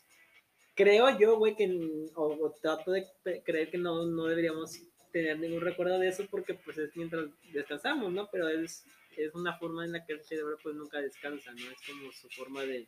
[0.79, 1.67] creo yo, güey, que,
[2.15, 3.05] o, o trato de
[3.45, 8.13] creer que no, no deberíamos tener ningún recuerdo de eso porque, pues, es mientras descansamos,
[8.13, 8.29] ¿no?
[8.31, 8.85] Pero es,
[9.17, 11.69] es una forma en la que el cerebro, pues, nunca descansa, ¿no?
[11.69, 12.87] Es como su forma de,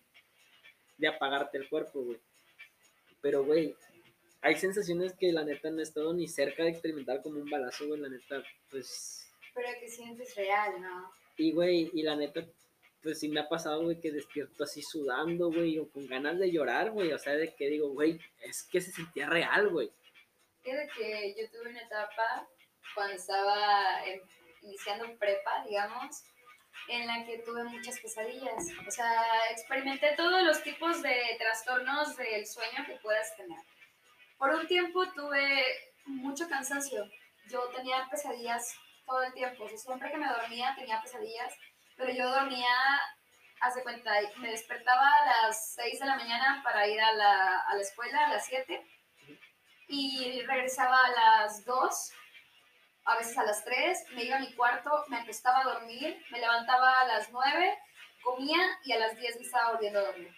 [0.99, 2.21] de apagarte el cuerpo, güey.
[3.21, 3.75] Pero, güey,
[4.41, 7.89] hay sensaciones que la neta no he estado ni cerca de experimentar como un balazo,
[7.89, 9.29] güey, la neta, pues...
[9.53, 11.11] Pero que sientes real, ¿no?
[11.37, 12.47] Y, güey, y la neta,
[13.03, 16.51] pues sí me ha pasado, güey, que despierto así sudando, güey, o con ganas de
[16.51, 19.91] llorar, güey, o sea, de que digo, güey, es que se sentía real, güey.
[20.63, 22.49] Fíjate que yo tuve una etapa
[22.95, 24.03] cuando estaba
[24.63, 26.23] iniciando prepa, digamos,
[26.89, 28.67] en la que tuve muchas pesadillas.
[28.87, 33.59] O sea, experimenté todos los tipos de trastornos del sueño que puedas tener.
[34.39, 35.65] Por un tiempo tuve
[36.07, 37.09] mucho cansancio.
[37.49, 38.75] Yo tenía pesadillas
[39.07, 39.65] todo el tiempo.
[39.65, 41.55] O sea, siempre que me dormía tenía pesadillas,
[42.01, 42.75] pero yo dormía,
[43.61, 47.75] hace cuenta, me despertaba a las 6 de la mañana para ir a la, a
[47.75, 48.83] la escuela a las 7
[49.89, 52.13] y regresaba a las 2,
[53.05, 56.41] a veces a las 3, me iba a mi cuarto, me acostaba a dormir, me
[56.41, 57.79] levantaba a las 9,
[58.23, 60.35] comía y a las 10 me estaba volviendo a dormir.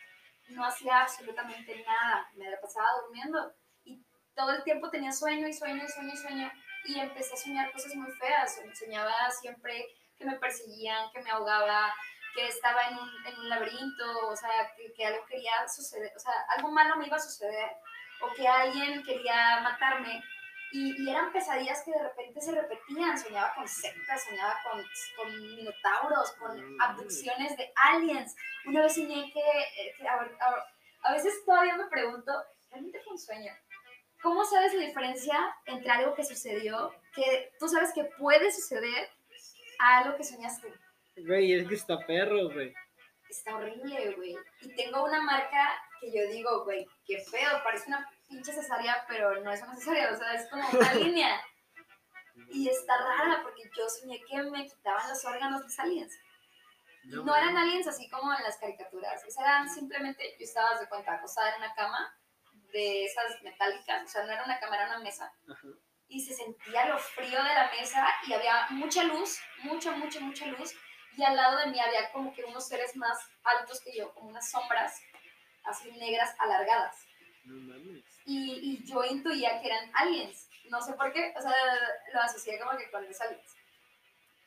[0.48, 3.54] No hacía absolutamente nada, me pasaba durmiendo
[3.84, 4.04] y
[4.34, 6.52] todo el tiempo tenía sueño y sueño y sueño y sueño
[6.86, 8.60] y empecé a soñar cosas muy feas.
[8.74, 9.86] Soñaba siempre
[10.22, 11.94] que me perseguían, que me ahogaba,
[12.34, 16.18] que estaba en un, en un laberinto, o sea, que, que algo quería suceder, o
[16.18, 17.70] sea, algo malo me iba a suceder
[18.20, 20.22] o que alguien quería matarme.
[20.74, 23.18] Y, y eran pesadillas que de repente se repetían.
[23.18, 24.82] Soñaba con sectas, soñaba con,
[25.16, 26.80] con minotauros, con Mm.
[26.80, 28.34] abducciones de aliens.
[28.64, 30.66] Una vez soñé que, eh, que a, a-
[31.02, 32.32] a veces todavía me pregunto,
[32.70, 33.52] ¿realmente fue un sueño?
[34.22, 39.10] ¿Cómo sabes la diferencia entre algo que sucedió, que tú sabes que puede suceder,
[39.82, 40.72] a algo que soñaste?
[41.16, 42.72] Güey, es que está perro, güey.
[43.28, 44.36] Está horrible, güey.
[44.60, 49.40] Y tengo una marca que yo digo, güey, qué feo, parece una pinche cesárea, pero
[49.42, 51.40] no es una cesárea, o sea, es como una línea.
[52.48, 56.18] Y está rara porque yo soñé que me quitaban los órganos de aliens.
[57.04, 60.78] Y no eran aliens así como en las caricaturas, o sea, eran simplemente, yo estaba
[60.78, 62.16] de cuenta acostada en una cama
[62.72, 65.68] de esas metálicas, o sea, no era una cama, era una mesa, Ajá.
[66.12, 70.46] Y se sentía lo frío de la mesa y había mucha luz, mucha, mucha, mucha
[70.46, 70.74] luz,
[71.16, 74.28] y al lado de mí había como que unos seres más altos que yo, como
[74.28, 75.00] unas sombras
[75.64, 77.06] así negras alargadas.
[77.44, 78.04] No mames.
[78.26, 81.54] Y, y yo intuía que eran aliens, no sé por qué, o sea,
[82.12, 83.56] lo asocié como que con los aliens.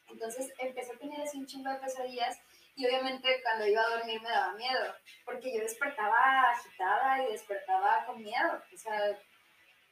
[0.07, 2.39] Entonces empecé a tener así un chingo de pesadillas
[2.76, 4.95] y obviamente cuando iba a dormir me daba miedo,
[5.26, 8.61] porque yo despertaba agitada y despertaba con miedo.
[8.72, 9.20] O sea,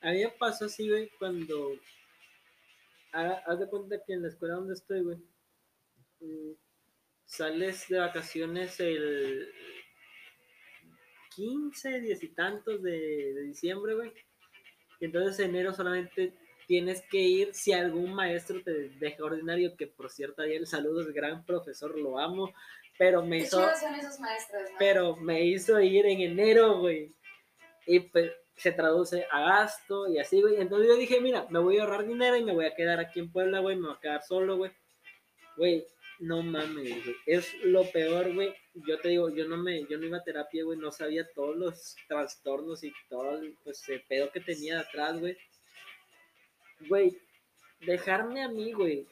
[0.03, 1.79] A mí me pasó así, güey, cuando.
[3.11, 5.17] Haz de cuenta que en la escuela donde estoy, güey.
[6.19, 6.53] mm,
[7.25, 9.51] Sales de vacaciones el
[11.35, 14.11] 15, 10 y tantos de, de diciembre, güey.
[14.99, 16.33] Y entonces en enero solamente
[16.67, 21.45] tienes que ir si algún maestro te deja ordinario, que por cierto, ayer saludos, gran
[21.45, 22.53] profesor, lo amo,
[22.97, 24.75] pero me qué hizo son esos maestros, ¿no?
[24.79, 27.13] pero me hizo ir en enero, güey.
[27.85, 30.57] Y pues se traduce a gasto y así, güey.
[30.57, 33.19] Entonces yo dije, mira, me voy a ahorrar dinero y me voy a quedar aquí
[33.19, 33.75] en Puebla, güey.
[33.75, 34.71] Me voy a quedar solo, güey.
[35.57, 35.85] Güey,
[36.19, 37.15] no mames, güey.
[37.25, 38.53] Es lo peor, güey.
[38.73, 40.77] Yo te digo, yo no me, yo no iba a terapia, güey.
[40.77, 45.37] No sabía todos los trastornos y todo el, pues, el pedo que tenía atrás, güey.
[46.87, 47.17] Güey,
[47.85, 49.07] dejarme a mí, güey,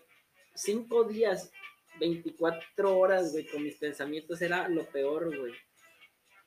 [0.53, 1.51] cinco días,
[1.99, 5.53] 24 horas, güey, con mis pensamientos era lo peor, güey.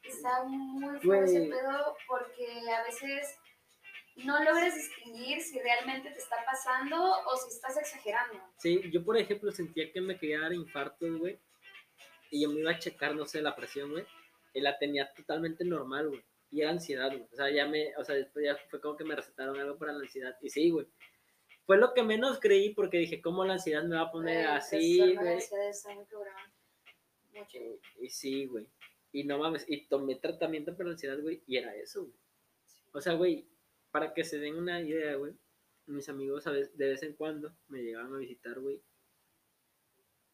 [0.04, 3.38] Está muy feo ese pedo porque a veces
[4.16, 6.96] no logras distinguir si realmente te está pasando
[7.26, 8.40] o si estás exagerando.
[8.58, 11.38] Sí, yo por ejemplo sentía que me quería dar infartos, güey.
[12.30, 14.04] Y yo me iba a checar, no sé, la presión, güey.
[14.52, 16.24] Y la tenía totalmente normal, güey.
[16.50, 17.26] Y era ansiedad, güey.
[17.32, 19.92] O sea, ya me, o sea, después ya fue como que me recetaron algo para
[19.92, 20.36] la ansiedad.
[20.40, 20.86] Y sí, güey.
[21.66, 24.56] Fue lo que menos creí porque dije, ¿cómo la ansiedad me va a poner Güey,
[24.56, 25.38] así, güey?
[28.00, 28.68] y sí, güey.
[29.14, 31.40] Y no mames, y tomé tratamiento para la ansiedad, güey.
[31.46, 32.14] Y era eso, güey.
[32.92, 33.46] O sea, güey,
[33.92, 35.32] para que se den una idea, güey.
[35.86, 38.82] Mis amigos a veces, de vez en cuando me llegaban a visitar, güey.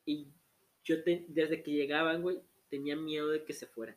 [0.06, 0.28] Y
[0.82, 3.96] yo te- desde que llegaban, güey, tenía miedo de que se fueran.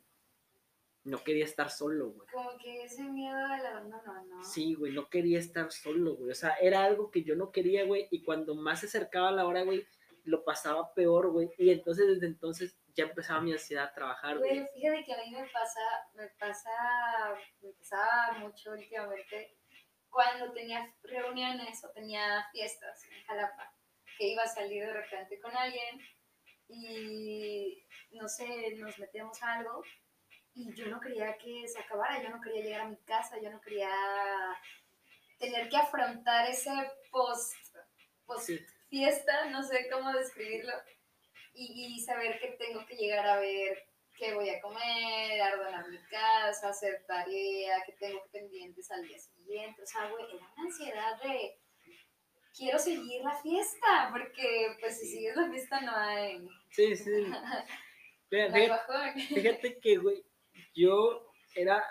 [1.05, 2.27] No quería estar solo, güey.
[2.29, 4.43] Como que ese miedo al abandono, ¿no?
[4.43, 6.31] Sí, güey, no quería estar solo, güey.
[6.31, 8.07] O sea, era algo que yo no quería, güey.
[8.11, 9.85] Y cuando más se acercaba la hora, güey,
[10.25, 11.49] lo pasaba peor, güey.
[11.57, 14.59] Y entonces, desde entonces, ya empezaba mi ansiedad a trabajar, güey.
[14.59, 15.81] Güey, fíjate que a mí me pasa,
[16.13, 16.69] me pasa,
[17.61, 19.57] me pasaba mucho últimamente
[20.09, 23.73] cuando tenía reuniones o tenía fiestas en Jalapa,
[24.17, 25.99] que iba a salir de repente con alguien
[26.67, 29.83] y no sé, nos metíamos a algo
[30.53, 33.49] y yo no quería que se acabara, yo no quería llegar a mi casa, yo
[33.49, 33.89] no quería
[35.39, 36.71] tener que afrontar ese
[37.11, 37.55] post,
[38.25, 38.59] post Sí.
[38.89, 40.73] fiesta, no sé cómo describirlo,
[41.53, 45.97] y, y saber que tengo que llegar a ver qué voy a comer, ordenar mi
[46.09, 49.81] casa, hacer tarea, que tengo pendientes al día siguiente.
[49.81, 51.57] O sea, güey, era una ansiedad de
[52.55, 57.11] quiero seguir la fiesta, porque pues si sigues la fiesta no hay, Sí, sí.
[58.29, 58.71] Fíjate,
[59.27, 60.25] fíjate que, güey,
[60.73, 61.83] yo era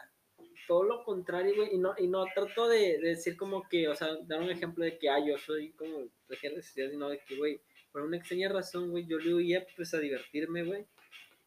[0.67, 3.95] todo lo contrario, güey, y no, y no trato de, de decir como que, o
[3.95, 7.61] sea, dar un ejemplo de que, ah, yo soy como de que de que, güey,
[7.93, 10.87] por una extraña razón, güey, yo le huía, pues, a divertirme, güey,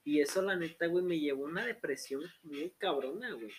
[0.03, 3.51] y eso, la neta, güey, me llevó a una depresión muy cabrona, güey.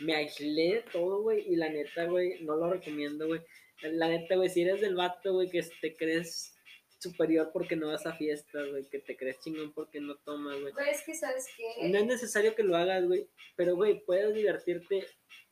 [0.00, 3.40] Me aislé de todo, güey, y la neta, güey, no lo recomiendo, güey.
[3.82, 6.54] La neta, güey, si eres del vato, güey, que te crees
[6.98, 10.72] superior porque no vas a fiestas, güey, que te crees chingón porque no tomas, güey.
[10.72, 13.28] Güey, es que sabes que No es necesario que lo hagas, güey.
[13.54, 15.06] Pero, güey, puedes divertirte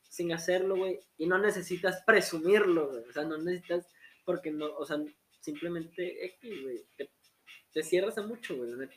[0.09, 0.99] sin hacerlo, güey.
[1.17, 3.03] Y no necesitas presumirlo, güey.
[3.07, 3.87] O sea, no necesitas,
[4.25, 4.97] porque no, o sea,
[5.43, 6.85] simplemente X, güey.
[6.95, 7.11] Te,
[7.73, 8.95] te cierras a mucho, güey, la neta.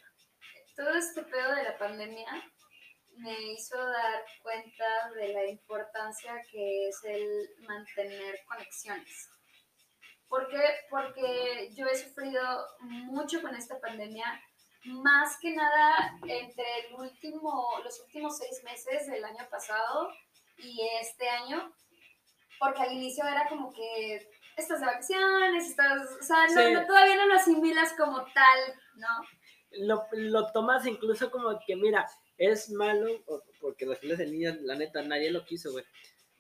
[0.77, 2.27] todo este pedo de la pandemia
[3.19, 9.31] me hizo dar cuenta de la importancia que es el mantener conexiones.
[10.29, 10.63] ¿Por qué?
[10.91, 12.43] Porque yo he sufrido
[12.81, 14.41] mucho con esta pandemia,
[14.85, 20.11] más que nada entre el último, los últimos seis meses del año pasado
[20.59, 21.73] y este año,
[22.59, 26.73] porque al inicio era como que estás de vacaciones, estás, o sea, no- Sí.
[26.73, 28.61] no- todavía no lo asimilas como tal,
[28.97, 29.09] ¿no?
[29.73, 33.07] Lo, lo tomas incluso como que, mira, es malo,
[33.61, 35.85] porque los filas de niños, la neta, nadie lo quiso, güey.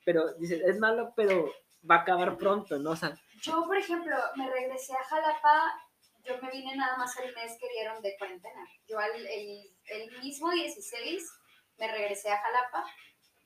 [0.05, 1.53] Pero dices, es malo, pero
[1.89, 2.91] va a acabar pronto, ¿no?
[2.93, 5.79] O sea, Yo, por ejemplo, me regresé a Jalapa,
[6.25, 8.67] yo me vine nada más el mes que dieron de cuarentena.
[8.89, 11.31] Yo al, el, el mismo 16
[11.79, 12.85] me regresé a Jalapa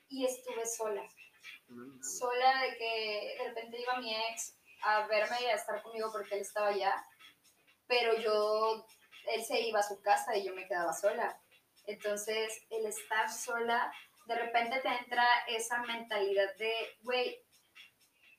[0.08, 1.02] y estuve sola.
[2.02, 6.34] Sola de que de repente iba mi ex a verme y a estar conmigo porque
[6.36, 7.04] él estaba allá,
[7.86, 8.86] pero yo,
[9.26, 11.40] él se iba a su casa y yo me quedaba sola.
[11.86, 13.92] Entonces, el estar sola,
[14.26, 16.72] de repente te entra esa mentalidad de,
[17.02, 17.42] güey,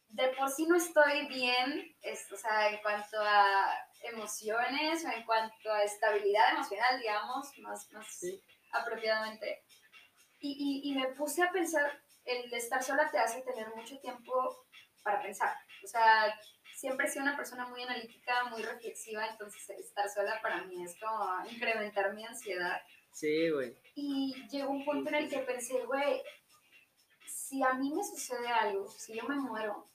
[0.10, 3.74] de por sí no estoy bien, es- o sea, en cuanto a
[4.04, 8.42] emociones o en cuanto a estabilidad emocional, digamos, más, más Sí.
[8.72, 9.64] apropiadamente.
[10.39, 14.66] Y, y, y me puse a pensar, el estar sola te hace tener mucho tiempo
[15.04, 15.56] para pensar.
[15.84, 16.34] O sea,
[16.76, 20.98] siempre he sido una persona muy analítica, muy reflexiva, entonces estar sola para mí es
[21.00, 22.82] como incrementar mi ansiedad.
[23.12, 23.76] Sí, güey.
[23.96, 26.22] Y llegó un punto en el que pensé, güey,
[27.26, 29.92] si a mí me sucede algo, si yo me muero,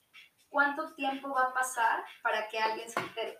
[0.49, 3.39] ¿cuánto tiempo va a pasar para que alguien se entere?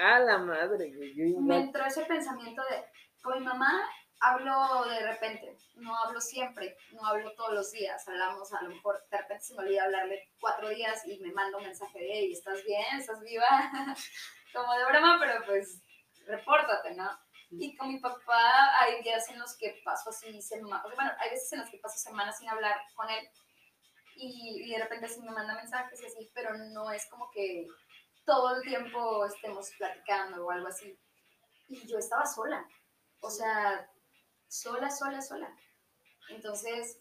[0.00, 1.14] A la madre, güey.
[1.40, 2.84] Me entró ese pensamiento de,
[3.22, 3.88] con mi mamá
[4.24, 9.04] hablo de repente, no hablo siempre, no hablo todos los días, hablamos a lo mejor,
[9.10, 12.32] de repente se me olvida hablarle cuatro días y me manda un mensaje de, hey,
[12.32, 12.84] ¿estás bien?
[12.98, 13.46] ¿Estás viva?
[14.54, 15.82] Como de broma, pero pues
[16.26, 17.10] repórtate, ¿no?
[17.50, 21.12] Y con mi papá hay días en los que paso así, sema- o sea, bueno,
[21.20, 23.28] hay veces en los que paso semanas sin hablar con él
[24.16, 27.66] y, y de repente sí me manda mensajes y así, pero no es como que
[28.24, 30.98] todo el tiempo estemos platicando o algo así.
[31.68, 32.66] Y yo estaba sola,
[33.20, 33.88] o sea,
[34.54, 35.54] sola, sola, sola.
[36.28, 36.98] Entonces,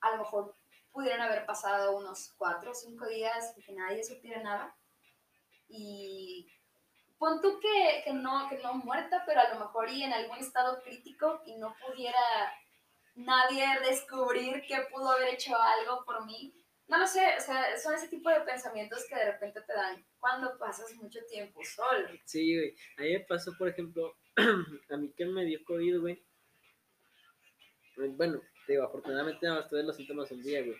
[0.00, 0.56] a lo mejor
[0.92, 4.76] pudieron haber pasado unos cuatro o cinco días y que nadie supiera nada.
[5.68, 6.50] Y
[7.18, 10.38] pon tú que, que, no, que no muerta, pero a lo mejor y en algún
[10.38, 12.52] estado crítico y no pudiera
[13.14, 16.54] nadie descubrir que pudo haber hecho algo por mí.
[16.88, 20.04] No lo sé, o sea, son ese tipo de pensamientos que de repente te dan
[20.18, 22.08] cuando pasas mucho tiempo solo.
[22.24, 22.74] Sí, güey.
[22.98, 24.16] A mí me pasó, por ejemplo,
[24.90, 26.29] a mí que me dio COVID, güey.
[28.08, 30.76] Bueno, te digo, afortunadamente nada más tuve los síntomas un día, güey.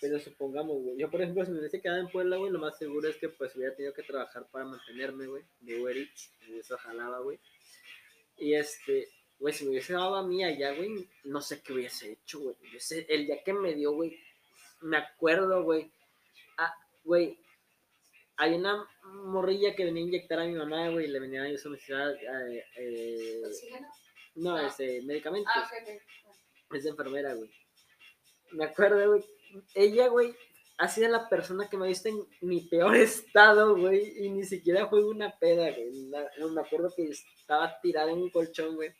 [0.00, 0.96] Pero supongamos, güey.
[0.98, 3.28] Yo, por ejemplo, si me hubiese quedado en Puebla, güey, lo más seguro es que
[3.28, 5.44] pues hubiera tenido que trabajar para mantenerme, güey.
[5.60, 6.32] De Uber Eats.
[6.48, 7.38] Y eso jalaba, güey.
[8.38, 9.08] Y este,
[9.38, 12.56] güey, si me hubiese dado a mí allá, güey, no sé qué hubiese hecho, güey.
[12.72, 14.18] Yo sé, el día que me dio, güey,
[14.80, 15.92] me acuerdo, güey.
[16.58, 17.38] Ah, güey,
[18.36, 21.58] hay una morrilla que venía a inyectar a mi mamá, güey, y le venía a
[21.58, 23.42] su necesidad, eh, eh,
[24.34, 24.66] no, Ah.
[24.66, 25.52] este, medicamentos.
[25.54, 26.31] Ah, ok, ok.
[26.72, 27.50] Es enfermera, güey.
[28.52, 29.24] Me acuerdo, güey.
[29.74, 30.34] Ella, güey,
[30.78, 34.24] ha sido la persona que me ha visto en mi peor estado, güey.
[34.24, 35.92] Y ni siquiera fue una peda, güey.
[36.50, 38.90] Me acuerdo que estaba tirada en un colchón, güey.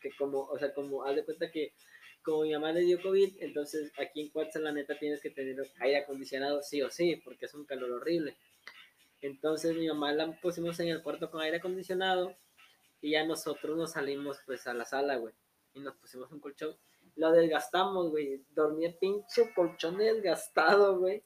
[0.00, 1.74] Que como, o sea, como, haz de cuenta que
[2.22, 5.56] como mi mamá le dio COVID, entonces aquí en Cuatza, la neta, tienes que tener
[5.80, 8.36] aire acondicionado sí o sí, porque es un calor horrible.
[9.22, 12.36] Entonces mi mamá la pusimos en el cuarto con aire acondicionado
[13.00, 15.34] y ya nosotros nos salimos pues a la sala, güey.
[15.74, 16.76] Y nos pusimos un colchón
[17.16, 18.44] lo desgastamos, güey.
[18.50, 21.22] Dormí pinche colchón desgastado, güey.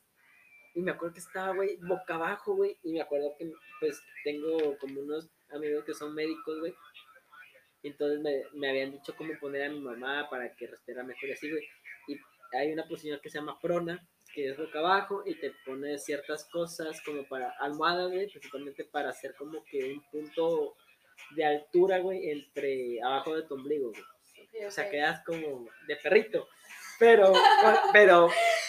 [0.74, 2.76] Y me acuerdo que estaba, güey, boca abajo, güey.
[2.82, 6.74] Y me acuerdo que, pues, tengo como unos amigos que son médicos, güey.
[7.82, 11.32] Entonces me, me habían dicho cómo poner a mi mamá para que respirara mejor y
[11.32, 11.64] así, güey.
[12.08, 12.18] Y
[12.56, 16.48] hay una posición que se llama prona, que es boca abajo y te pone ciertas
[16.50, 20.76] cosas como para almohada, güey, principalmente para hacer como que un punto
[21.36, 24.02] de altura, güey, entre abajo de tu ombligo, güey.
[24.66, 26.48] O sea, quedas como de perrito.
[26.98, 27.32] Pero,
[27.92, 28.28] pero,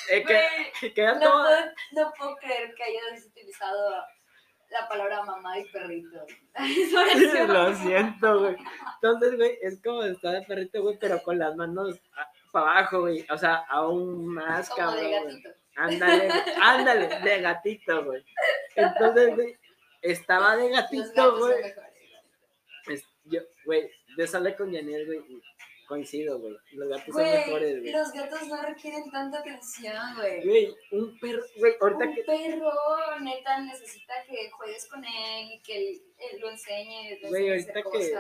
[0.09, 0.33] eh, que,
[0.81, 1.43] Güey, queda no, todo.
[1.43, 4.03] puedo, no puedo creer que hayas utilizado
[4.69, 6.25] la palabra mamá y perrito.
[7.47, 8.55] Lo siento, güey.
[8.95, 12.01] Entonces, güey, es como estar de perrito, güey, pero con las manos
[12.51, 13.25] para abajo, güey.
[13.29, 15.27] O sea, aún más Como de cabrón.
[15.27, 15.49] gatito.
[15.77, 16.29] Ándale,
[16.61, 18.25] ándale, de gatito, güey.
[18.75, 19.55] Entonces, güey,
[20.01, 21.55] estaba de gatito, güey.
[23.25, 25.19] Yo, güey, yo salí con Daniel, güey,
[25.86, 26.53] coincido, güey.
[26.73, 27.91] Los gatos son mejores, güey.
[27.91, 30.45] los gatos no requieren tanta atención, güey.
[30.45, 32.23] Güey, un perro, güey, ahorita Un que.
[32.23, 32.71] perro,
[33.21, 38.15] neta, necesita que juegues con él y que él, él lo enseñe, Güey, ahorita que-.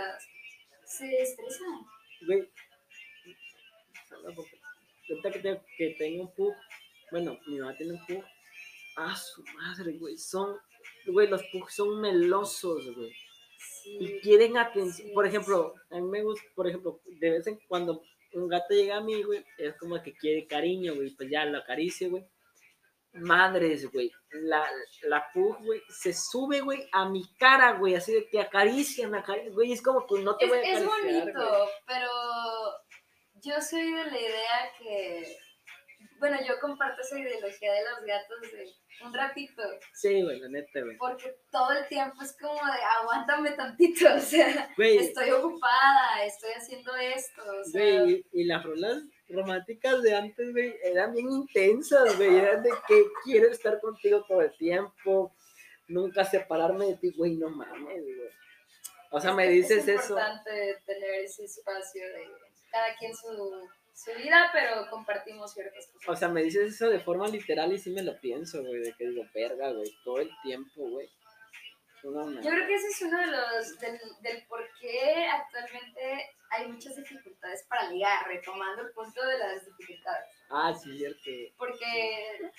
[0.85, 1.85] Se estresan.
[2.27, 2.49] Güey.
[5.09, 6.53] Ahorita que, te- que tengo un pug.
[7.11, 8.23] Bueno, mi mamá tiene un pug.
[8.97, 10.17] Ah, su madre, güey.
[10.17, 10.57] Son.
[11.07, 13.13] Güey, los pugs son melosos, güey.
[13.85, 15.09] Y quieren atención.
[15.13, 18.01] Por ejemplo, a mí me gusta, por ejemplo, de vez en cuando
[18.33, 21.09] un gato llega a mí, güey, es como que quiere cariño, güey.
[21.15, 22.25] Pues ya lo acaricio, güey.
[23.13, 24.11] Madres, güey.
[24.31, 24.67] La,
[25.03, 27.95] la pug, güey, se sube, güey, a mi cara, güey.
[27.95, 29.51] Así de que acaricia, me acaricia.
[29.53, 31.69] Güey, es como que no te Es, voy a es acariciar, bonito, güey.
[31.87, 32.09] pero
[33.35, 35.37] yo soy de la idea que,
[36.19, 38.73] bueno, yo comparto esa ideología de los gatos de
[39.05, 39.61] un ratito,
[39.93, 40.97] Sí, güey, la neta, güey.
[40.97, 46.51] porque todo el tiempo es como de aguántame tantito, o sea, Güey, estoy ocupada, estoy
[46.53, 51.31] haciendo esto, o sea, Güey, y, y las rolas románticas de antes, güey, eran bien
[51.31, 52.35] intensas, güey.
[52.37, 55.35] Eran de que quiero estar contigo todo el tiempo,
[55.87, 58.29] nunca separarme de ti, güey, no mames, güey.
[59.11, 60.13] O sea, me es- dices es eso.
[60.13, 62.27] importante tener ese espacio de
[62.71, 66.09] cada quien su, su vida, pero compartimos ciertas cosas.
[66.09, 68.93] O sea, me dices eso de forma literal y sí me lo pienso, güey, de
[68.93, 71.09] que digo, verga, güey, todo el tiempo, güey.
[72.03, 72.39] No, no.
[72.39, 76.95] Yo creo que ese es uno de los, del, del por qué actualmente hay muchas
[76.95, 80.27] dificultades para ligar, retomando el punto de las dificultades.
[80.51, 81.31] Ah, sí, cierto.
[81.57, 82.51] Porque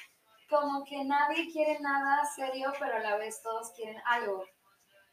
[0.48, 4.44] como que nadie quiere nada serio, pero a la vez todos quieren algo,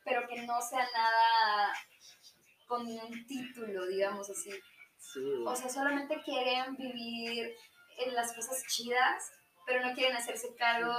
[0.03, 1.73] pero que no sea nada
[2.65, 4.51] con un título, digamos así.
[5.11, 5.19] Sí.
[5.45, 7.53] O sea, solamente quieren vivir
[7.97, 9.31] en las cosas chidas,
[9.65, 10.93] pero no quieren hacerse cargo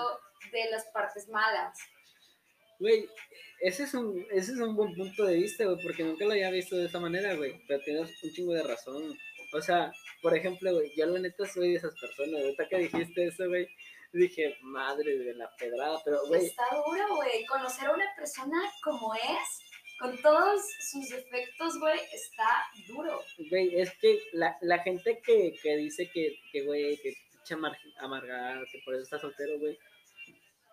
[0.52, 1.78] de las partes malas.
[2.78, 3.09] Güey,
[3.60, 6.51] ese es un, ese es un buen punto de vista, güey, porque nunca lo había
[6.51, 7.60] visto de esa manera, güey.
[7.66, 9.16] Pero tienes un chingo de razón.
[9.52, 12.43] O sea, por ejemplo, güey, yo la neta soy de esas personas.
[12.43, 13.68] Ahorita que dijiste eso, güey,
[14.12, 17.44] dije, madre de la pedrada, pero, güey, Está duro, güey.
[17.47, 19.60] Conocer a una persona como es,
[19.98, 20.60] con todos
[20.90, 23.20] sus defectos, güey, está duro.
[23.50, 27.14] güey, es que la, la gente que, que dice que, que, güey, que
[27.54, 29.78] amar- amargada, que por eso está soltero, güey.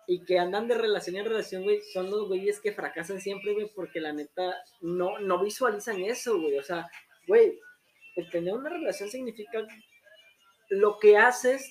[0.08, 3.70] Y que andan de relación en relación, güey, son los güeyes que fracasan siempre, güey,
[3.74, 6.58] porque la neta no, no visualizan eso, güey.
[6.58, 6.90] O sea,
[7.28, 7.58] güey,
[8.16, 9.64] el tener una relación significa
[10.70, 11.70] lo que haces,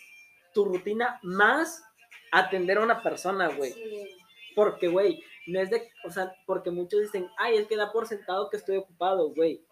[0.54, 1.84] tu rutina, más
[2.32, 3.74] atender a una persona, güey.
[3.74, 4.08] Sí.
[4.56, 8.08] Porque, güey, no es de, o sea, porque muchos dicen, ay, es que da por
[8.08, 9.66] sentado que estoy ocupado, güey.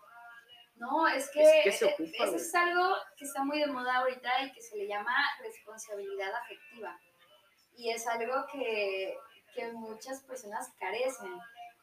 [0.76, 3.68] No, es que, Es que se eh, ocupa, eso es algo que está muy de
[3.68, 6.98] moda ahorita y que se le llama responsabilidad afectiva.
[7.76, 9.14] Y es algo que,
[9.54, 11.32] que muchas personas carecen.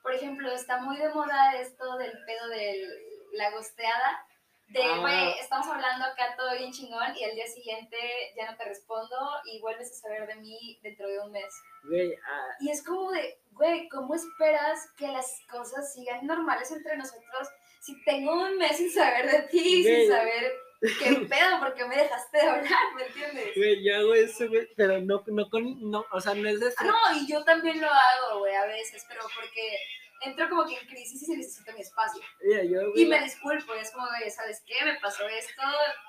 [0.03, 2.89] Por ejemplo, está muy de moda esto del pedo de
[3.33, 4.27] la gosteada.
[4.69, 4.99] De, Ah.
[4.99, 7.97] güey, estamos hablando acá todo bien chingón y al día siguiente
[8.37, 11.55] ya no te respondo y vuelves a saber de mí dentro de un mes.
[11.85, 16.97] Güey, ah, Y es como de, güey, ¿cómo esperas que las cosas sigan normales entre
[16.97, 17.49] nosotros
[17.81, 20.03] si tengo un mes sin saber de ti, Güey.
[20.07, 23.53] sin saber qué pedo, porque me dejaste de hablar, ¿me entiendes?
[23.57, 26.73] güey, yo hago eso, güey, pero no, no con, no, o sea, no es de
[26.79, 29.79] Ah, no, y yo también lo hago, güey, a veces, pero porque
[30.23, 32.23] entro como que en crisis y necesito mi espacio.
[32.41, 34.85] Yo, Y me disculpo, y es como, güey, ¿sabes qué?
[34.85, 35.63] Me pasó esto,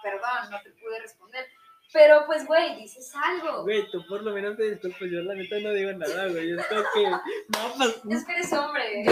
[0.04, 1.48] perdón, no te pude responder.
[1.94, 3.64] Pero pues, güey, dices algo.
[3.64, 6.66] güey, tú por lo menos te disculpas, yo la neta no digo nada, güey, es
[6.68, 9.06] como que, no, pues, Es que eres hombre.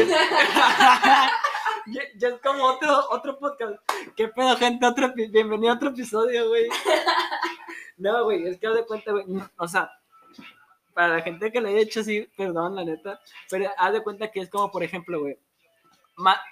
[1.87, 3.75] ya, ya es como otro, otro podcast,
[4.17, 6.67] qué pedo, gente, otro, bienvenido a otro episodio, güey,
[7.97, 9.25] no, güey, es que haz de cuenta, güey,
[9.57, 9.89] o sea,
[10.95, 13.19] para la gente que lo haya hecho así, perdón, la neta,
[13.49, 15.37] pero haz de cuenta que es como, por ejemplo, güey,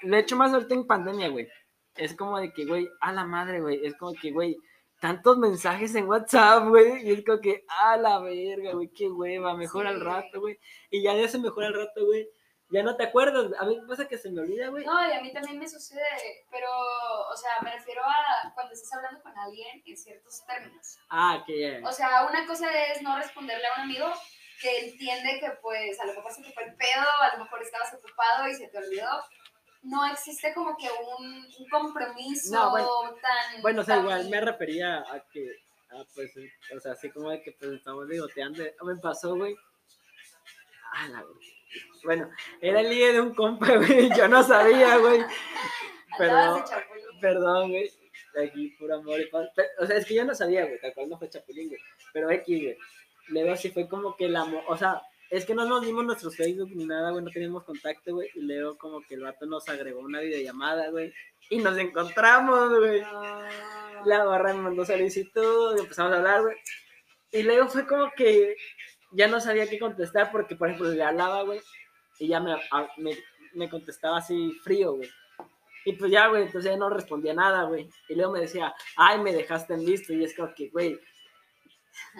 [0.01, 1.47] lo he hecho más ahorita en pandemia, güey,
[1.95, 4.57] es como de que, güey, a la madre, güey, es como que, güey,
[4.99, 9.55] tantos mensajes en WhatsApp, güey, y es como que, a la verga, güey, qué hueva,
[9.55, 10.59] mejor al rato, güey,
[10.91, 12.27] y ya de ese mejor al rato, güey,
[12.73, 15.11] ya no te acuerdas, a mí me pasa que se me olvida, güey, No, y
[15.13, 16.67] a mí también me sucede, pero,
[17.31, 20.97] o sea, me refiero a cuando estás hablando con alguien en ciertos términos.
[21.09, 24.11] ah, que ya, O sea, una cosa es no responderle a un amigo
[24.59, 27.61] que entiende que, pues, a lo mejor se te fue el pedo, a lo mejor
[27.61, 29.23] estabas ocupado y se te olvidó.
[29.83, 32.87] No existe como que un, un compromiso No, bueno.
[33.21, 33.61] tan...
[33.61, 35.45] bueno, o sea, tan- igual me refería a que,
[35.91, 36.31] a, pues,
[36.75, 39.53] o sea, así como de que, pues, estamos ligoteando, me pasó, güey,
[40.93, 41.39] ah, la verga.
[42.03, 42.29] Bueno,
[42.61, 44.09] era el líder de un compa, güey.
[44.15, 45.21] Yo no sabía, güey.
[46.17, 47.19] Chapulín.
[47.21, 47.91] perdón, güey.
[48.43, 49.47] Aquí, puro amor y paz.
[49.79, 50.79] O sea, es que yo no sabía, güey.
[50.79, 51.79] Tal cual no fue chapulín, güey.
[52.11, 52.77] Pero X, güey.
[53.27, 54.63] Luego sí fue como que el amor.
[54.67, 57.23] O sea, es que no nos dimos nuestros Facebook ni nada, güey.
[57.23, 58.29] No teníamos contacto, güey.
[58.35, 61.13] Y luego como que el vato nos agregó una videollamada, güey.
[61.49, 63.01] Y nos encontramos, güey.
[64.05, 66.55] La barra me mandó solicitud, empezamos a hablar, güey.
[67.31, 68.55] Y luego fue como que
[69.14, 71.61] ya no sabía qué contestar porque, por ejemplo, le hablaba, güey,
[72.19, 72.56] y ya me,
[73.53, 75.10] me, contestaba así frío, güey.
[75.85, 77.90] Y pues ya, güey, entonces ya no respondía nada, güey.
[78.07, 80.14] Y luego me decía, ay, me dejaste en visto.
[80.14, 80.98] Y es como que, güey,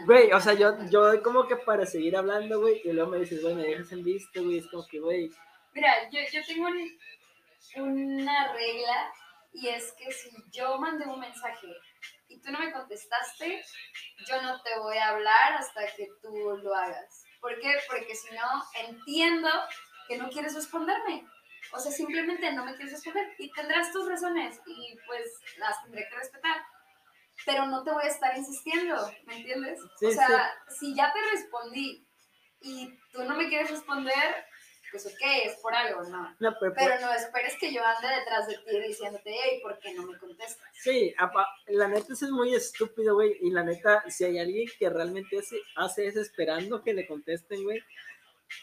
[0.06, 3.42] güey, o sea, yo, yo como que para seguir hablando, güey, y luego me dices,
[3.42, 5.30] güey, me dejas en visto, güey, es como que, güey,
[5.74, 6.98] Mira, yo, yo tengo un-
[7.82, 9.12] una regla
[9.54, 11.68] y es que si yo mandé un mensaje
[12.34, 13.64] y tú no me contestaste,
[14.28, 17.26] yo no te voy a hablar hasta que tú lo hagas.
[17.40, 17.78] ¿Por qué?
[17.88, 19.50] Porque si no, entiendo
[20.08, 21.28] que no quieres responderme.
[21.72, 25.26] O sea, simplemente no me quieres responder y tendrás tus razones y pues
[25.58, 26.58] las tendré que respetar.
[27.46, 28.96] Pero no te voy a estar insistiendo,
[29.26, 29.80] ¿me entiendes?
[30.00, 32.08] Sí, o sea, si ya te respondí
[32.62, 34.46] y tú no me quieres responder,
[34.94, 36.36] pues ok, es por algo, ¿no?
[36.40, 39.92] no, pero, Pero no esperes que yo ande detrás de ti diciéndote, hey, ¿por qué
[39.94, 40.70] no me contestas?
[40.74, 43.36] Sí, apa- la neta eso es muy estúpido, güey.
[43.42, 47.64] Y la neta, si hay alguien que realmente hace, hace eso esperando que le contesten,
[47.64, 47.82] güey,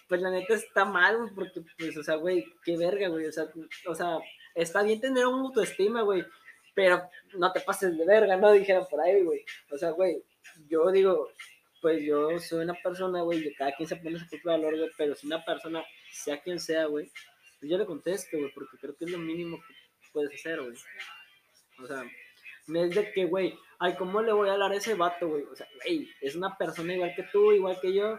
[0.08, 3.26] pues la neta está mal, güey, porque, pues, o sea, güey, qué verga, güey.
[3.26, 3.46] O sea,
[3.88, 4.18] o sea,
[4.54, 6.24] está bien tener un autoestima, güey,
[6.74, 7.02] pero
[7.34, 8.52] no te pases de verga, ¿no?
[8.52, 9.44] Dijeron por ahí, güey.
[9.72, 10.22] O sea, güey,
[10.68, 11.28] yo digo,
[11.80, 14.90] pues yo soy una persona, güey, que cada quien se pone su propio valor, güey,
[14.96, 17.10] pero si una persona, sea quien sea, güey,
[17.58, 19.74] pues yo le contesto, güey, porque creo que es lo mínimo que
[20.12, 20.74] puedes hacer, güey.
[21.82, 22.04] O sea,
[22.66, 25.42] No es de que, güey, ay, ¿cómo le voy a hablar a ese vato, güey?
[25.44, 28.18] O sea, güey, es una persona igual que tú, igual que yo.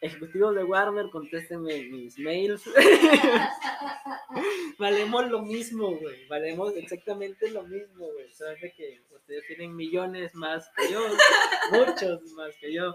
[0.00, 2.64] Ejecutivos de Warner, contéstenme mis mails.
[4.78, 6.26] valemos lo mismo, güey.
[6.28, 8.30] Valemos exactamente lo mismo, güey.
[8.32, 11.00] Sabes de que ustedes tienen millones más que yo,
[11.72, 12.94] muchos más que yo.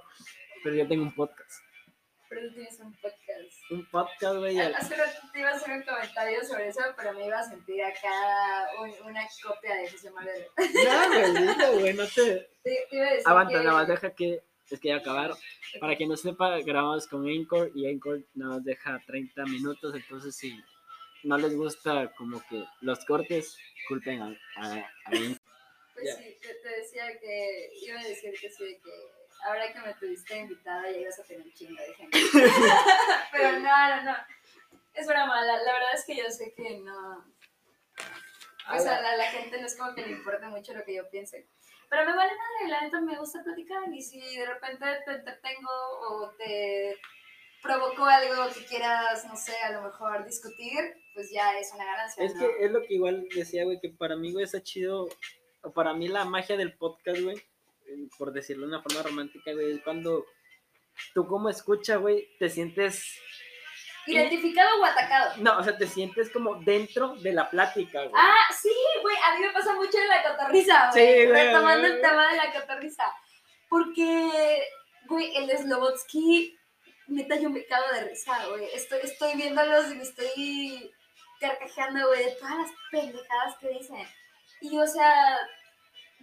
[0.64, 1.64] Pero yo tengo un podcast.
[2.30, 3.72] Pero tú tienes un podcast.
[3.72, 4.60] Un podcast, güey.
[4.60, 7.44] al- Hace rato te iba a hacer un comentario sobre eso, pero me iba a
[7.44, 10.48] sentir acá un- una copia de José Manuel.
[10.84, 12.50] Ya, güey, no te.
[12.64, 14.42] Te, te iba a decir Aguanta, nada más deja que.
[14.70, 15.38] Es que ya acabaron.
[15.80, 19.94] Para quien no sepa, grabamos con Anchor y Anchor nada más deja 30 minutos.
[19.94, 20.60] Entonces, si
[21.24, 23.56] no les gusta como que los cortes,
[23.88, 25.12] culpen a, a, a.
[25.94, 28.92] Pues sí, te, te decía que iba a decir que sí, que
[29.46, 32.20] ahora que me tuviste invitada ya ibas a tener un chingo de gente.
[33.32, 34.16] Pero no, no, no.
[34.94, 37.26] Es broma, la, la verdad es que yo sé que no.
[38.74, 41.10] O sea, la, la gente no es como que le importe mucho lo que yo
[41.10, 41.48] piense.
[41.90, 45.70] Pero me vale madre, la neta me gusta platicar y si de repente te entretengo
[46.10, 46.98] o te
[47.62, 50.80] provoco algo que quieras, no sé, a lo mejor discutir,
[51.14, 52.24] pues ya es una ganancia.
[52.24, 52.42] Es ¿no?
[52.42, 55.08] que es lo que igual decía, güey, que para mí, güey, está chido.
[55.62, 57.42] O para mí, la magia del podcast, güey,
[58.18, 60.26] por decirlo de una forma romántica, güey, es cuando
[61.14, 63.20] tú, como escucha, güey, te sientes.
[64.08, 65.34] Identificado o atacado.
[65.38, 68.12] No, o sea, te sientes como dentro de la plática, güey.
[68.16, 71.28] Ah, sí, güey, a mí me pasa mucho en la cotorriza, Sí, güey.
[71.28, 71.92] güey, Retomando güey.
[71.94, 73.04] el tema de la cotorriza.
[73.68, 74.64] Porque,
[75.08, 76.56] güey, el Slobotsky,
[77.08, 78.66] neta, yo me cago de risa, güey.
[78.74, 80.92] Estoy, estoy viéndolos y me estoy
[81.40, 84.08] carcajeando, güey, de todas las pendejadas que dicen.
[84.62, 85.38] Y, o sea,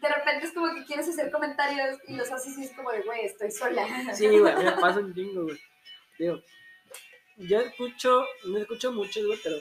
[0.02, 3.02] de repente es como que quieres hacer comentarios y los haces y es como de,
[3.02, 3.86] güey, estoy sola.
[4.14, 5.58] Sí, güey, me pasa un chingo, güey.
[6.18, 6.42] Digo,
[7.36, 9.56] yo escucho, no escucho mucho, güey, pero,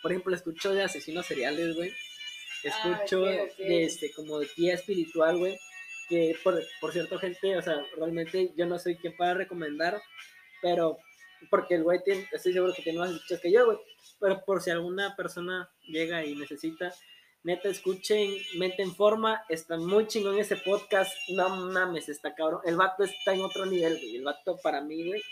[0.00, 1.92] por ejemplo, escucho de asesinos seriales, güey.
[2.62, 3.56] Escucho Ah, ok.
[3.58, 5.58] de, este, como de guía espiritual, güey.
[6.08, 10.00] Que, por, por cierto, gente, o sea, realmente yo no soy quien para recomendar,
[10.62, 10.98] pero,
[11.50, 13.78] porque el güey tiene, estoy seguro que tiene más escuchas que yo, güey.
[14.18, 16.94] Pero por si alguna persona llega y necesita,
[17.46, 22.60] neta, escuchen Mente en Forma, está muy chingón ese podcast, no mames, está cabrón.
[22.64, 24.16] El vato está en otro nivel, güey.
[24.16, 25.22] El vato para mí, güey,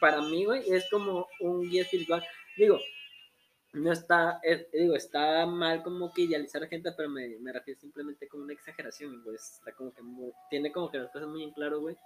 [0.00, 2.24] para mí, güey, es como un guía espiritual.
[2.56, 2.78] Digo,
[3.72, 7.80] no está, eh, digo, está mal como que idealizar a gente, pero me, me refiero
[7.80, 9.20] simplemente como una exageración.
[9.34, 10.02] Está como que
[10.50, 11.96] tiene como que las cosas muy en claro, güey.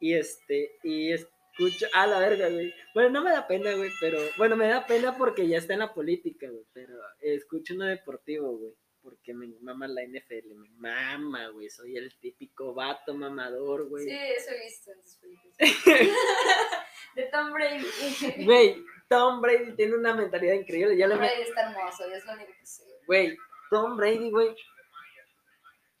[0.00, 1.12] Y este, y
[1.52, 2.72] escucho, a la verga, güey.
[2.94, 5.80] Bueno, no me da pena, güey, pero, bueno, me da pena porque ya está en
[5.80, 8.72] la política, güey, pero escucho uno deportivo, güey.
[9.02, 11.70] Porque me mama la NFL, me mama, güey.
[11.70, 14.04] Soy el típico vato mamador, güey.
[14.04, 15.56] Sí, eso he visto en películas.
[17.16, 18.44] de Tom Brady.
[18.44, 20.98] Güey, Tom Brady tiene una mentalidad increíble.
[20.98, 22.84] Ya Tom me- Brady está hermoso, es lo único que sé.
[23.06, 23.38] Güey,
[23.70, 24.54] Tom Brady, güey.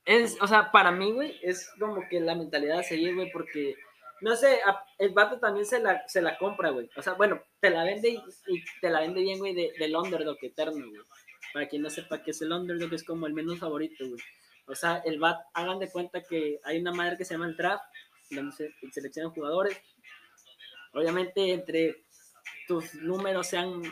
[0.04, 3.76] Es, o sea, para mí, güey, es como que la mentalidad a seguir, güey, porque,
[4.20, 4.60] no sé,
[4.98, 6.90] el vato también se la, se la compra, güey.
[6.96, 8.08] O sea, bueno, te la vende
[8.46, 11.00] y, te la vende bien, güey, de- del underdog eterno, güey.
[11.52, 14.20] Para quien no sepa qué es el underdog, es como el menos favorito, güey.
[14.66, 17.56] O sea, el bat, hagan de cuenta que hay una madre que se llama el
[17.56, 17.82] draft,
[18.30, 19.76] donde se seleccionan jugadores.
[20.92, 22.04] Obviamente, entre
[22.68, 23.82] tus números sean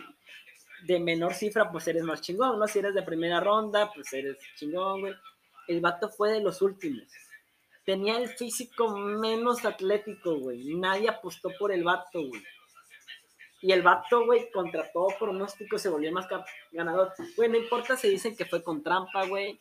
[0.87, 2.69] de menor cifra, pues eres más chingón, ¿no?
[2.69, 5.15] Si eres de primera ronda, pues eres chingón, güey.
[5.67, 7.03] El vato fue de los últimos.
[7.89, 10.75] Tenía el físico menos atlético, güey.
[10.75, 12.43] Nadie apostó por el vato, güey.
[13.63, 16.27] Y el vato, güey, contra todo pronóstico se volvió más
[16.71, 17.15] ganador.
[17.35, 19.59] Güey, no importa si dicen que fue con trampa, güey.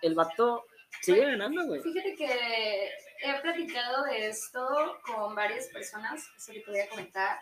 [0.00, 0.64] El vato
[1.02, 1.80] sigue ganando, güey.
[1.82, 2.90] Fíjate que
[3.20, 4.66] he platicado de esto
[5.06, 7.38] con varias personas, eso que te voy a comentar,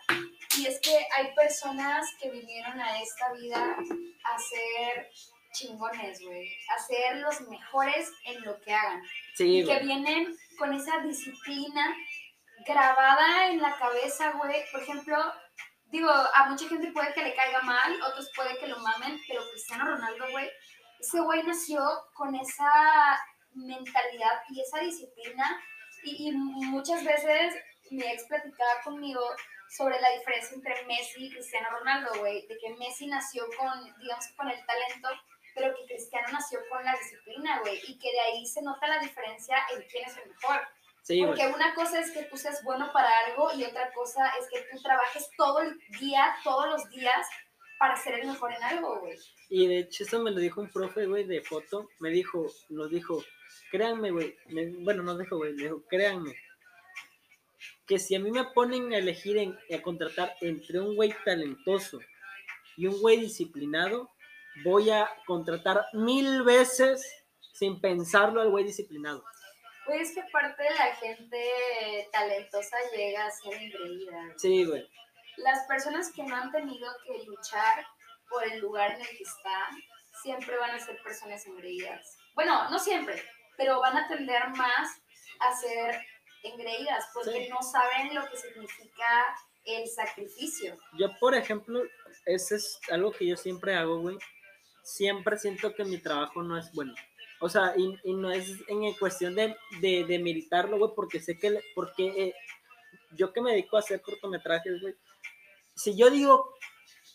[0.59, 3.75] y es que hay personas que vinieron a esta vida
[4.23, 5.09] a ser
[5.51, 9.01] chingones, güey, a ser los mejores en lo que hagan,
[9.35, 9.85] Sí, y que güey.
[9.85, 11.95] vienen con esa disciplina
[12.65, 14.63] grabada en la cabeza, güey.
[14.71, 15.17] Por ejemplo,
[15.85, 19.41] digo, a mucha gente puede que le caiga mal, otros puede que lo mamen, pero
[19.51, 20.49] Cristiano Ronaldo, güey,
[20.99, 21.81] ese güey nació
[22.13, 23.19] con esa
[23.53, 25.61] mentalidad y esa disciplina
[26.03, 27.55] y, y muchas veces
[27.89, 29.21] mi ex platicaba conmigo
[29.69, 34.27] sobre la diferencia entre Messi y Cristiano Ronaldo, güey, de que Messi nació con, digamos,
[34.37, 35.09] con el talento,
[35.55, 38.99] pero que Cristiano nació con la disciplina, güey, y que de ahí se nota la
[38.99, 40.61] diferencia en quién es el mejor.
[41.03, 41.23] Sí.
[41.25, 44.67] Porque una cosa es que tú seas bueno para algo y otra cosa es que
[44.71, 47.27] tú trabajes todo el día, todos los días,
[47.81, 49.17] para ser el mejor en algo, güey.
[49.49, 51.89] Y de hecho, eso me lo dijo un profe, güey, de foto.
[51.99, 53.23] Me dijo, nos dijo,
[53.71, 54.37] créanme, güey.
[54.81, 56.35] Bueno, nos dijo, güey, me dijo, créanme.
[57.87, 61.99] Que si a mí me ponen a elegir, en, a contratar entre un güey talentoso
[62.77, 64.11] y un güey disciplinado,
[64.63, 67.05] voy a contratar mil veces
[67.53, 69.23] sin pensarlo al güey disciplinado.
[69.87, 74.33] Güey, es que parte de la gente talentosa llega a ser engreída.
[74.37, 74.87] Sí, güey.
[75.37, 77.85] Las personas que no han tenido que luchar
[78.29, 79.75] por el lugar en el que están,
[80.21, 82.17] siempre van a ser personas engreídas.
[82.35, 83.21] Bueno, no siempre,
[83.57, 85.01] pero van a tender más
[85.39, 85.99] a ser
[86.43, 87.49] engreídas porque Sí.
[87.49, 89.35] no saben lo que significa
[89.65, 90.77] el sacrificio.
[90.97, 91.81] Yo, por ejemplo,
[92.25, 94.17] ese es algo que yo siempre hago, güey.
[94.91, 96.93] Siempre siento que mi trabajo no es bueno.
[97.39, 101.59] O sea, y, no es en cuestión de, de, de militarlo, güey, porque sé que,
[101.73, 102.35] porque eh,
[103.11, 104.93] yo que me dedico a hacer cortometrajes, güey,
[105.73, 106.53] si yo digo,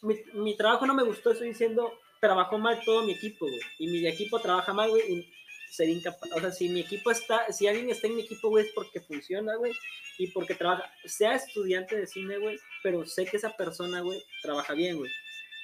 [0.02, 3.86] mi, mi trabajo no me gustó, estoy diciendo, trabajó mal todo mi equipo, güey, y
[3.86, 5.32] mi equipo trabaja mal, güey, y
[5.70, 8.66] sería incapaz, o sea, si mi equipo está, si alguien está en mi equipo, güey,
[8.66, 9.72] es porque funciona, güey,
[10.18, 14.72] y porque trabaja, sea estudiante de cine, güey, pero sé que esa persona, güey, trabaja
[14.74, 15.12] bien, güey.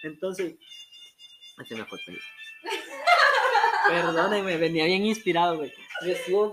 [0.03, 0.55] Entonces,
[1.63, 2.19] Ay, se me fue el pelo.
[3.89, 5.73] Perdónenme, venía bien inspirado, güey.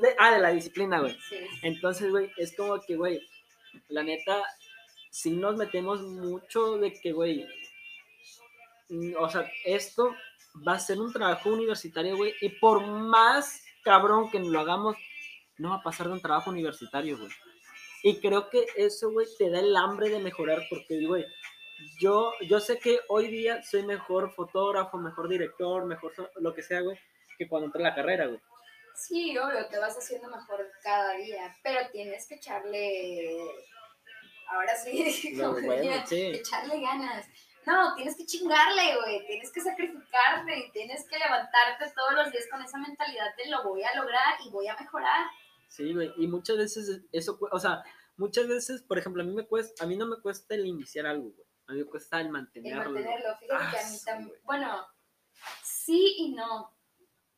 [0.01, 1.17] De- ah, de la disciplina, güey.
[1.29, 1.37] Sí.
[1.63, 3.21] Entonces, güey, es como que, güey,
[3.89, 4.43] la neta,
[5.09, 7.45] si nos metemos mucho de que, güey,
[9.17, 10.15] o sea, esto
[10.67, 14.95] va a ser un trabajo universitario, güey, y por más cabrón que lo hagamos,
[15.57, 17.31] no va a pasar de un trabajo universitario, güey.
[18.03, 21.25] Y creo que eso, güey, te da el hambre de mejorar, porque, güey,
[21.99, 26.81] yo, yo sé que hoy día soy mejor fotógrafo, mejor director, mejor lo que sea,
[26.81, 26.97] güey,
[27.37, 28.39] que cuando entré a la carrera, güey.
[28.95, 33.37] Sí, obvio, te vas haciendo mejor cada día, pero tienes que echarle,
[34.47, 36.31] ahora sí, como bueno, diría, sí.
[36.35, 37.25] echarle ganas.
[37.65, 42.47] No, tienes que chingarle, güey, tienes que sacrificarte y tienes que levantarte todos los días
[42.51, 45.27] con esa mentalidad de lo voy a lograr y voy a mejorar.
[45.67, 47.83] Sí, güey, y muchas veces eso, o sea,
[48.17, 51.05] muchas veces, por ejemplo, a mí me cuesta, a mí no me cuesta el iniciar
[51.05, 51.48] algo, güey.
[51.69, 52.91] A mí me cuesta el El mantenerlo.
[52.91, 53.03] güey.
[53.03, 54.87] mantenerlo, fíjate que a Ah, mí sí, también, bueno,
[55.63, 56.75] sí y no.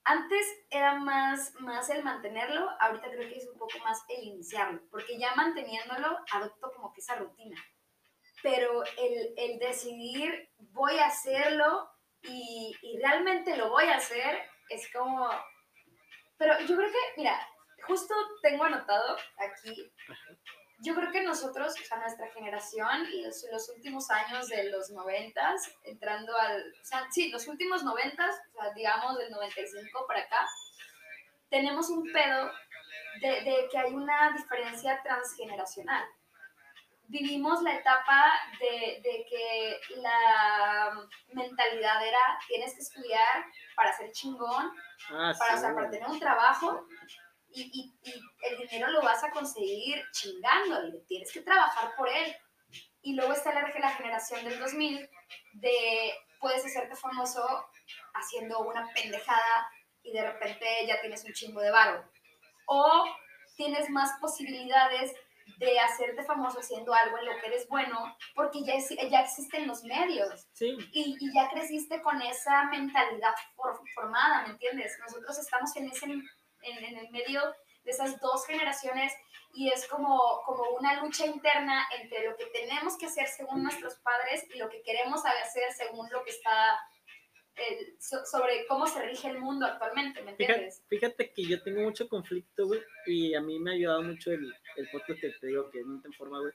[0.04, 4.82] Antes era más, más el mantenerlo, ahorita creo que es un poco más el iniciarlo,
[4.90, 7.62] porque ya manteniéndolo adopto como que esa rutina.
[8.42, 11.88] Pero el, el decidir voy a hacerlo
[12.24, 15.30] y, y realmente lo voy a hacer es como...
[16.38, 17.40] Pero yo creo que, mira,
[17.86, 19.94] justo tengo anotado aquí,
[20.82, 24.90] yo creo que nosotros, o sea, nuestra generación y los, los últimos años de los
[24.92, 30.22] noventas, entrando al, o sea, sí, los últimos noventas, o sea, digamos del 95 para
[30.22, 30.48] acá,
[31.50, 32.52] tenemos un pedo
[33.22, 36.04] de, de que hay una diferencia transgeneracional.
[37.08, 40.98] Vivimos la etapa de, de que la
[41.34, 43.46] mentalidad era tienes que estudiar
[43.76, 44.72] para ser chingón,
[45.10, 46.88] Ah, para, sí, o sea, para tener un trabajo
[47.54, 52.36] y, y- y el dinero lo vas a conseguir chingándole, tienes que trabajar por él.
[53.02, 55.10] Y luego está la, la generación del 2000
[55.54, 57.44] de puedes hacerte famoso
[58.14, 59.70] haciendo una pendejada
[60.04, 62.04] y de repente ya tienes un chingo de varo.
[62.66, 63.06] O
[63.56, 65.14] tienes más posibilidades
[65.58, 69.68] de hacerte famoso haciendo algo en lo que eres bueno porque ya, es- ya existen
[69.68, 74.98] los medios Sí, y, y ya creciste con esa mentalidad for- formada, ¿me entiendes?
[75.00, 76.06] Nosotros estamos en, ese,
[76.64, 77.42] en, en el medio
[77.84, 79.14] de esas dos generaciones
[79.54, 83.96] y es como, como una lucha interna entre lo que tenemos que hacer según nuestros
[83.96, 86.80] padres y lo que queremos hacer según lo que está
[87.56, 90.84] el- so- sobre cómo se rige el mundo actualmente, ¿me fíjate, entiendes?
[90.88, 94.54] fíjate que yo tengo mucho conflicto, güey, y a mí me ha ayudado mucho el,
[94.78, 96.54] el podcast que te digo que es en forma, güey.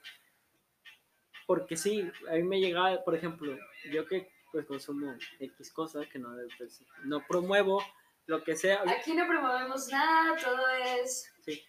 [1.47, 3.57] Porque sí, a mí me llegaba, por ejemplo,
[3.93, 7.83] yo que pues consumo X cosas que no, pues, no promuevo,
[8.27, 8.83] lo que sea.
[8.87, 10.67] Aquí no promovemos nada, todo
[11.01, 11.63] es Sí.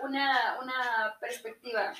[0.00, 1.92] una, una perspectiva.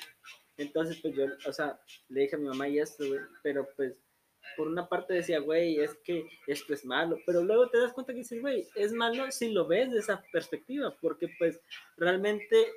[0.58, 1.78] Entonces, pues yo, o sea,
[2.08, 3.98] le dije a mi mamá y esto, güey, pero pues
[4.56, 8.12] por una parte decía, güey, es que esto es malo, pero luego te das cuenta
[8.12, 11.60] que dices, güey, es malo si lo ves de esa perspectiva, porque pues
[11.96, 12.70] realmente,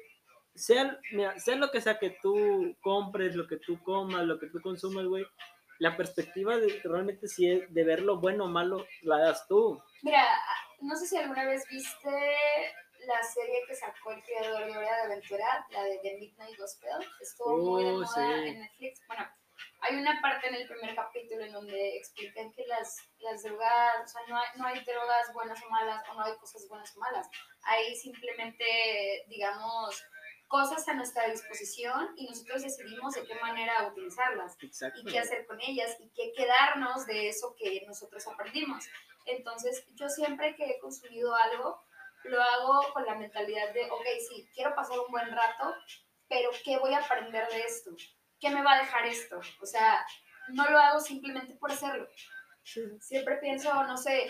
[0.54, 4.48] sea, mira, sea lo que sea que tú compres, lo que tú comas, lo que
[4.48, 5.26] tú consumas, güey,
[5.80, 9.82] la perspectiva de realmente si es de ver lo bueno o malo, la das tú.
[10.02, 10.24] Mira,
[10.82, 12.10] no sé si alguna vez viste
[13.08, 17.08] la serie que sacó el creador de Hora de Aventura, la de The Midnight Gospel.
[17.22, 18.48] Estuvo muy de Oh, moda sí.
[18.48, 19.02] en Netflix.
[19.08, 19.28] Bueno,
[19.82, 24.08] hay una parte en el primer capítulo en donde explican que las, las drogas, o
[24.08, 27.00] sea, no hay, no hay drogas buenas o malas, o no hay cosas buenas o
[27.00, 27.28] malas.
[27.64, 30.04] Hay simplemente, digamos,
[30.48, 35.00] cosas a nuestra disposición y nosotros decidimos de qué manera utilizarlas Exacto.
[35.02, 38.86] y qué hacer con ellas y qué quedarnos de eso que nosotros aprendimos.
[39.26, 41.82] Entonces, yo siempre que he consumido algo,
[42.26, 45.76] lo hago con la mentalidad de, ok, sí, quiero pasar un buen rato,
[46.28, 47.92] pero ¿qué voy a aprender de esto?
[48.40, 49.40] ¿Qué me va a dejar esto?
[49.62, 50.06] O sea,
[50.50, 52.08] no lo hago simplemente por hacerlo.
[53.00, 54.30] Siempre pienso, no sé,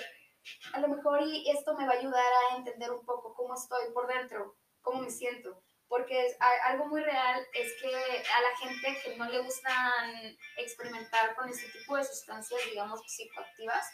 [0.73, 3.91] a lo mejor y esto me va a ayudar a entender un poco cómo estoy
[3.93, 5.63] por dentro, cómo me siento.
[5.87, 11.35] Porque es, algo muy real es que a la gente que no le gustan experimentar
[11.35, 13.87] con este tipo de sustancias, digamos, psicoactivas,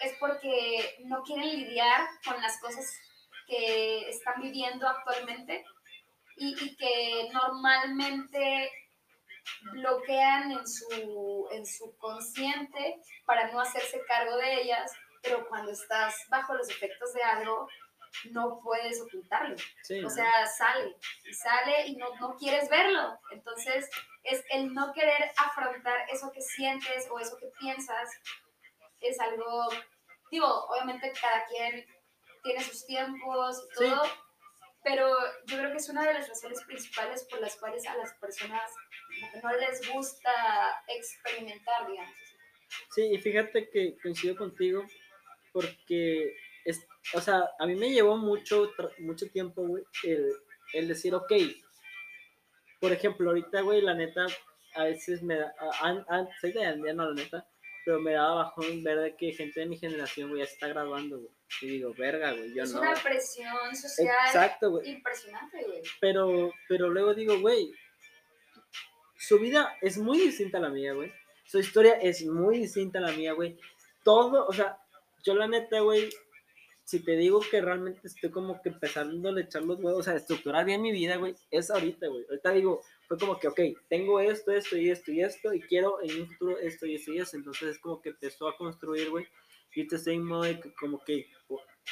[0.00, 2.86] es porque no quieren lidiar con las cosas
[3.46, 5.64] que están viviendo actualmente
[6.36, 8.70] y, y que normalmente
[9.72, 16.14] bloquean en su, en su consciente para no hacerse cargo de ellas, pero cuando estás
[16.28, 17.68] bajo los efectos de algo,
[18.30, 19.54] no puedes ocultarlo.
[19.54, 23.18] o sea, sale y sale y no, no quieres verlo.
[23.30, 23.88] Entonces,
[24.24, 28.10] es el no querer afrontar eso que sientes o eso que piensas,
[29.00, 29.68] es algo,
[30.30, 31.86] digo, obviamente cada quien
[32.42, 34.02] tiene sus tiempos y todo,
[34.82, 35.10] pero
[35.46, 38.70] yo creo que es una de las razones principales por las cuales a las personas
[39.42, 42.14] no les gusta experimentar, digamos.
[42.94, 44.84] Sí, y fíjate que coincido contigo
[45.52, 50.32] porque, es, o sea, a mí me llevó mucho, mucho tiempo, güey, el,
[50.72, 51.32] el decir, ok,
[52.80, 54.26] por ejemplo, ahorita, güey, la neta,
[54.74, 55.54] a veces me da,
[56.40, 57.48] soy de Andiano, la neta,
[57.84, 61.18] pero me daba bajón ver de que gente de mi generación, güey, ya está graduando,
[61.18, 61.30] güey.
[61.62, 62.82] Y digo, verga, güey, yo es no.
[62.82, 64.90] Es una presión social Exacto, güey.
[64.90, 65.82] impresionante, güey.
[66.00, 67.72] Pero, pero luego digo, güey,
[69.16, 71.12] su vida es muy distinta a la mía, güey.
[71.44, 73.56] Su historia es muy distinta a la mía, güey.
[74.02, 74.78] Todo, o sea,
[75.24, 76.10] yo la neta, güey,
[76.86, 80.14] si te digo que realmente estoy como que empezando a echar los huevos, o sea,
[80.14, 82.24] estructurar bien mi vida, güey, es ahorita, güey.
[82.30, 86.00] Ahorita digo, fue como que, ok, tengo esto, esto y esto y esto, y quiero
[86.00, 87.36] en un futuro esto y esto y esto.
[87.36, 89.26] Entonces es como que empezó a construir, güey.
[89.74, 91.26] Y te estoy en modo de que, como que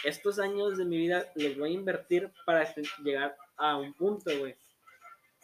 [0.05, 2.73] estos años de mi vida los voy a invertir para
[3.03, 4.55] llegar a un punto, güey.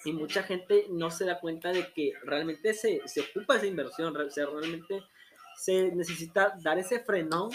[0.04, 4.16] Y mucha gente no se da cuenta de que realmente se, se ocupa esa inversión,
[4.16, 5.02] o sea, realmente
[5.56, 7.50] se necesita dar ese frenón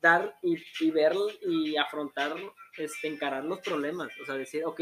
[0.00, 2.36] dar y, y ver y afrontar,
[2.76, 4.08] este, encarar los problemas.
[4.20, 4.80] O sea, decir, ok,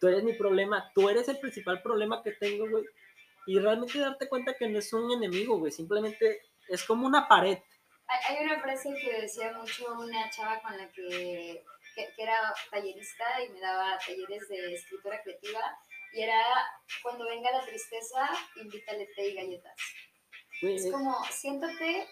[0.00, 2.84] tú eres mi problema, tú eres el principal problema que tengo, güey.
[3.46, 5.70] Y realmente darte cuenta que no es un enemigo, güey.
[5.70, 7.58] Simplemente es como una pared.
[8.06, 11.62] Hay una frase que decía mucho una chava con la que,
[11.94, 15.78] que, era tallerista y me daba talleres de escritura creativa.
[16.12, 16.42] Y era,
[17.02, 19.76] cuando venga la tristeza, invítale té y galletas.
[20.62, 22.06] es como, siéntate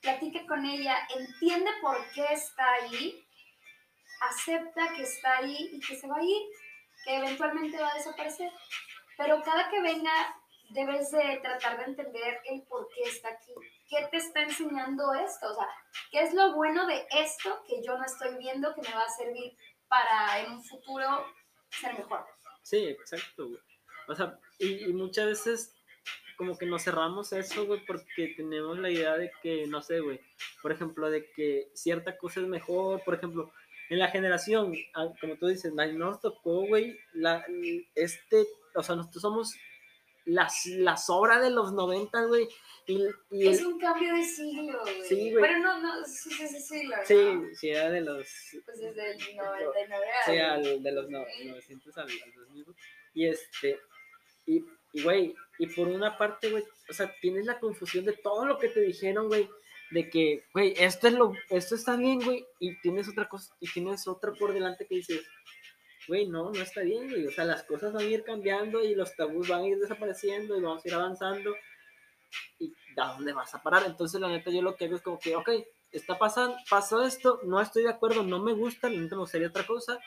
[0.00, 3.24] platica con ella, entiende por qué está ahí,
[4.20, 6.42] acepta que está ahí y que se va a ir,
[7.04, 8.50] que eventualmente va a desaparecer.
[9.16, 10.12] Pero cada que venga,
[10.70, 13.52] debes de tratar de entender el por qué está aquí.
[13.88, 15.50] ¿Qué te está enseñando esto?
[15.50, 15.68] O sea,
[16.10, 19.08] ¿qué es lo bueno de esto que yo no estoy viendo que me va a
[19.08, 19.56] servir
[19.88, 21.26] para en un futuro
[21.70, 22.24] ser mejor?
[22.62, 23.48] Sí, exacto,
[24.08, 25.79] O sea, y, y muchas veces
[26.40, 30.18] como que nos cerramos eso, güey, porque tenemos la idea de que, no sé, güey,
[30.62, 33.52] por ejemplo, de que cierta cosa es mejor, por ejemplo,
[33.90, 37.44] en la generación, ah, como tú dices, nos tocó, güey, la,
[37.94, 39.54] este, o sea, nosotros somos
[40.24, 42.48] las, la sobra de los 90, güey.
[42.86, 45.02] Y, es un cambio de siglo, güey.
[45.02, 45.42] Sí, güey.
[45.42, 47.04] Pero no, no, sí, sí, sí, siglo, ¿no?
[47.04, 48.26] Sí, sí, era de los...
[48.64, 52.64] Pues desde el 99 Sí, al, de los 900 al, al 2000,
[53.12, 53.78] Y este,
[54.46, 58.44] y y, güey, y por una parte, güey, o sea, tienes la confusión de todo
[58.44, 59.48] lo que te dijeron, güey,
[59.90, 63.70] de que, güey, esto es lo, esto está bien, güey, y tienes otra cosa, y
[63.70, 65.26] tienes otra por delante que dices,
[66.08, 68.94] güey, no, no está bien, güey, o sea, las cosas van a ir cambiando y
[68.94, 71.54] los tabús van a ir desapareciendo y vamos a ir avanzando,
[72.58, 73.84] y ¿a dónde vas a parar?
[73.86, 75.50] Entonces, la neta, yo lo que hago es como que, ok,
[75.90, 79.66] está pasando, pasó esto, no estoy de acuerdo, no me gusta, no me gustaría otra
[79.66, 79.98] cosa,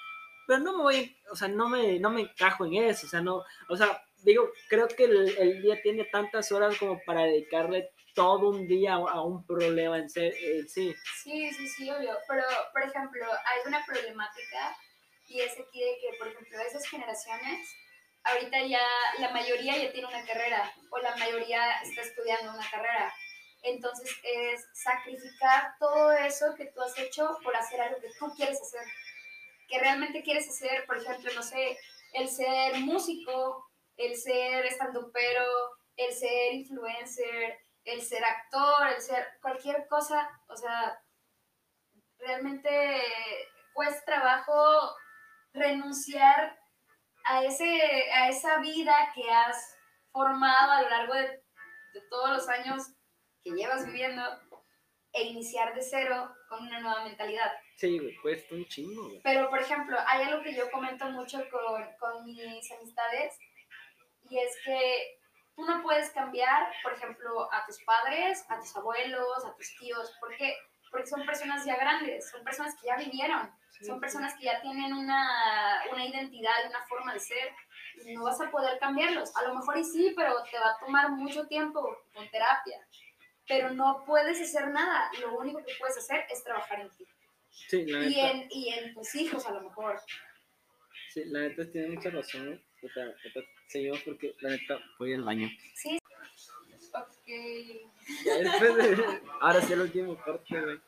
[0.48, 3.22] pero no me voy, o sea, no me, no me encajo en eso, o sea,
[3.22, 8.50] no, o sea, digo, creo que el, día tiene tantas horas como para dedicarle todo
[8.50, 10.32] un día a, un problema en sí.
[10.68, 12.18] Sí, sí, sí, obvio.
[12.28, 14.76] Pero, por ejemplo, hay una problemática
[15.28, 17.68] y es aquí de que, por ejemplo, esas generaciones,
[18.24, 18.86] ahorita ya
[19.20, 23.14] la mayoría ya tiene una carrera o la mayoría está estudiando una carrera.
[23.64, 28.62] Entonces es sacrificar todo eso que tú has hecho por hacer algo que tú quieres
[28.62, 28.86] hacer.
[29.70, 31.78] Que realmente quieres hacer, por ejemplo, no sé,
[32.14, 33.66] el ser músico
[33.98, 34.66] el ser
[35.14, 35.46] pero
[35.96, 41.00] el ser influencer, el ser actor, el ser cualquier cosa, o sea,
[42.18, 43.02] realmente
[43.74, 44.96] cuesta trabajo
[45.54, 46.58] renunciar
[47.26, 47.66] a, ese,
[48.12, 49.78] a esa vida que has
[50.12, 51.44] formado a lo largo de,
[51.94, 52.84] de todos los años
[53.44, 54.22] que llevas viviendo
[55.12, 57.52] e iniciar de cero con una nueva mentalidad.
[57.78, 59.22] Sí, güey, cuesta un chingo, güey.
[59.24, 63.38] Pero, por ejemplo, hay algo que yo comento mucho con, con mis amistades
[64.34, 65.20] y es que
[65.56, 70.12] tú no puedes cambiar, por ejemplo, a tus padres, a tus abuelos, a tus tíos.
[70.20, 70.56] ¿Por qué?
[70.90, 73.52] Porque son personas ya grandes, son personas que ya vivieron,
[73.86, 77.52] son personas que ya tienen una, una identidad y una forma de ser.
[78.06, 79.36] Y no vas a poder cambiarlos.
[79.36, 82.80] A lo mejor y sí, pero te va a tomar mucho tiempo con terapia.
[83.48, 85.12] Pero no puedes hacer nada.
[85.22, 87.06] Lo único que puedes hacer es trabajar en ti.
[87.52, 90.00] Sí, la Y neta, en, y en tus hijos, a lo mejor.
[91.10, 92.46] sí, la neta tiene mucha razón.
[92.46, 92.66] güey.
[92.84, 93.06] O sea,
[93.74, 95.50] neta, seguimos porque la neta voy al baño.
[95.76, 96.00] Sí.
[96.94, 97.30] Ok.
[99.42, 100.80] Ahora sí el último corte, güey.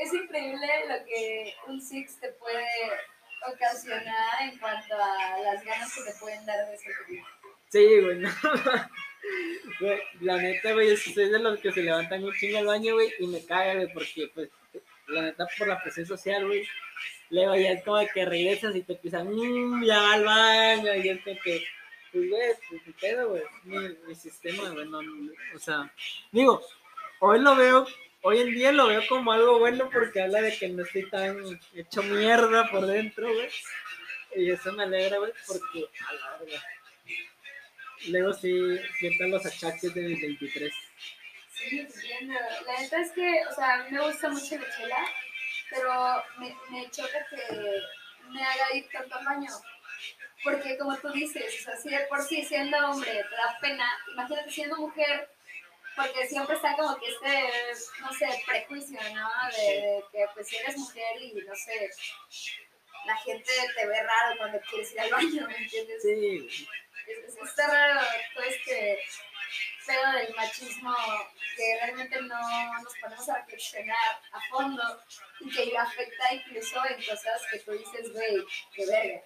[0.00, 2.66] Es increíble lo que un Six te puede
[3.50, 7.26] ocasionar en cuanto a las ganas que te pueden dar de ese tema.
[7.70, 8.30] Sí, güey, no.
[9.78, 12.94] Güey, la neta, güey, yo soy de los que se levantan un chingo al baño,
[12.94, 14.48] güey, y me caga, güey, porque, pues,
[15.08, 16.66] la neta, por la presión social, güey,
[17.30, 21.08] luego ya es como que regresas y te empiezan, mmm, ya va al baño, y
[21.08, 21.62] es que, pues,
[22.12, 24.88] güey, pues, mi pedo, güey, mi, sistema, güey,
[25.54, 25.92] o sea,
[26.32, 26.60] digo,
[27.20, 27.86] hoy lo veo,
[28.22, 31.60] hoy en día lo veo como algo bueno porque habla de que no estoy tan
[31.74, 33.48] hecho mierda por dentro, güey,
[34.36, 36.62] y eso me alegra, güey, porque, a la verga.
[38.08, 40.72] Luego sí siento los achaques de mis 23.
[41.52, 42.34] Sí, entiendo.
[42.66, 44.96] La neta es que, o sea, a mí me gusta mucho la chela,
[45.70, 47.82] pero me, me choca que
[48.28, 49.50] me haga ir tanto al baño.
[50.42, 53.86] Porque como tú dices, o sea, si de por sí siendo hombre te da pena,
[54.12, 55.30] imagínate siendo mujer,
[55.94, 57.52] porque siempre está como que este,
[58.00, 59.28] no sé, prejuicio, ¿no?
[59.56, 61.90] De, de que pues si eres mujer y, no sé,
[63.04, 66.02] la gente te ve raro cuando quieres ir al baño, ¿me entiendes?
[66.02, 66.68] Sí,
[67.06, 68.00] es, es- está raro
[68.34, 68.98] todo este
[69.86, 70.94] pedo del machismo
[71.56, 72.38] que realmente no
[72.82, 73.96] nos ponemos a reflexionar
[74.32, 74.82] a fondo
[75.40, 78.44] y que afecta incluso en cosas que tú dices, güey,
[78.74, 79.20] qué verga.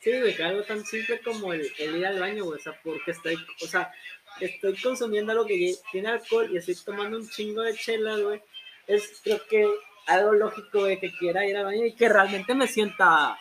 [0.00, 3.10] sí, güey, algo tan simple como el, el ir al baño, güey, o sea, porque
[3.10, 3.92] estoy, o sea,
[4.40, 8.40] estoy consumiendo algo que tiene alcohol y estoy tomando un chingo de chelas, güey.
[8.86, 9.68] Es, creo que
[10.06, 13.36] algo lógico, güey, que quiera ir al baño y que realmente me sienta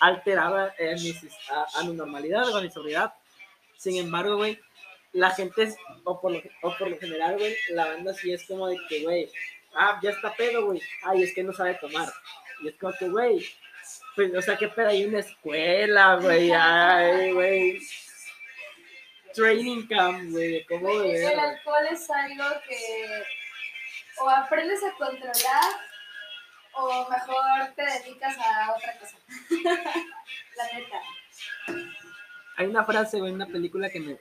[0.00, 3.14] alterada en mi, sis- a, a mi normalidad, a mi sobriedad.
[3.78, 4.60] Sin embargo, güey,
[5.12, 8.46] la gente, es, o, por lo, o por lo general, güey, la banda sí es
[8.46, 9.30] como de que, güey,
[9.74, 12.08] ah, ya está pedo, güey, ay, es que no sabe tomar.
[12.62, 13.46] Y es como que, güey,
[14.14, 17.80] pues, o sea, qué pedo, hay una escuela, güey, ay, güey.
[19.34, 21.24] Training camp, güey, cómo Güey.
[21.24, 23.22] El alcohol es algo que
[24.18, 25.90] o aprendes a controlar
[26.72, 29.16] o mejor te dedicas a otra cosa.
[30.56, 31.00] La neta.
[32.56, 34.18] Hay una frase, güey, en una película que me,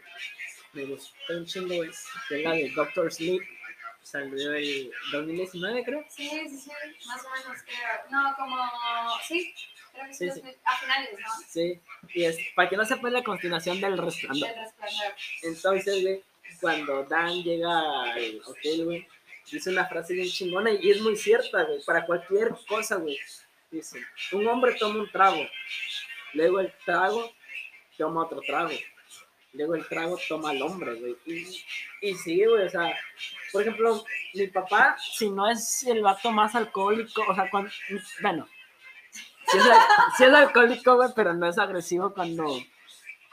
[0.79, 3.41] me gustó un chingo, es la de Doctor Sleep.
[4.01, 6.05] Salió el 2019, creo.
[6.09, 6.71] Sí, sí, sí,
[7.05, 8.09] más o menos creo.
[8.09, 8.57] No, como,
[9.27, 9.53] sí,
[9.93, 10.55] creo que sí, Sí, sí.
[10.63, 11.27] a finales, ¿no?
[11.47, 11.79] Sí,
[12.13, 14.49] y es, para que no es la continuación del resplandor.
[14.49, 15.13] Del resplandor.
[15.43, 16.23] Entonces, güey,
[16.61, 19.07] cuando Dan llega al hotel, güey,
[19.51, 23.19] dice una frase bien chingona y es muy cierta, güey, para cualquier cosa, güey.
[23.69, 23.99] Dice,
[24.31, 25.45] un hombre toma un trago,
[26.33, 27.31] luego el trago
[27.97, 28.71] toma otro trago,
[29.59, 31.17] luego el trago toma al hombre, güey.
[32.01, 32.97] Y, sí, güey, o sea,
[33.51, 37.69] por ejemplo, mi papá, si no es el vato más alcohólico, o sea, cuando,
[38.21, 38.47] bueno,
[39.51, 39.57] sí
[40.23, 42.57] es alcohólico, güey, pero no es agresivo cuando,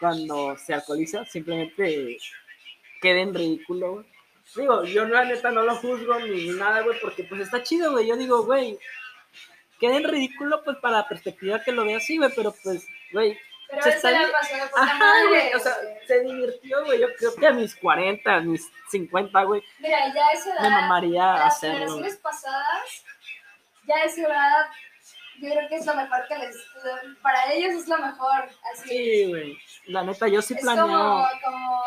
[0.00, 2.18] cuando se alcoholiza, simplemente
[3.00, 4.06] queda en ridículo, güey.
[4.56, 8.06] Digo, yo la neta no lo juzgo ni nada, güey, porque pues está chido, güey.
[8.06, 8.78] Yo digo, güey,
[9.78, 13.36] queda en ridículo, pues para la perspectiva que lo vea así, güey, pero pues, güey,
[13.68, 15.74] Pero Se él la pasó de puta ajá, güey, o sea,
[16.06, 17.00] se divirtió, güey.
[17.00, 20.62] Yo creo que a mis 40, a mis 50, güey, Mira, ya a esa edad,
[20.62, 21.74] me mamaría las hacerlo.
[21.76, 21.86] güey.
[21.88, 23.04] generaciones pasadas,
[23.88, 24.66] ya a esa edad,
[25.40, 26.56] yo creo que es lo mejor que les,
[27.22, 28.88] para ellos es lo mejor, así.
[28.88, 29.58] Sí, güey.
[29.86, 30.86] La neta, yo sí es planeo.
[30.86, 31.82] como, como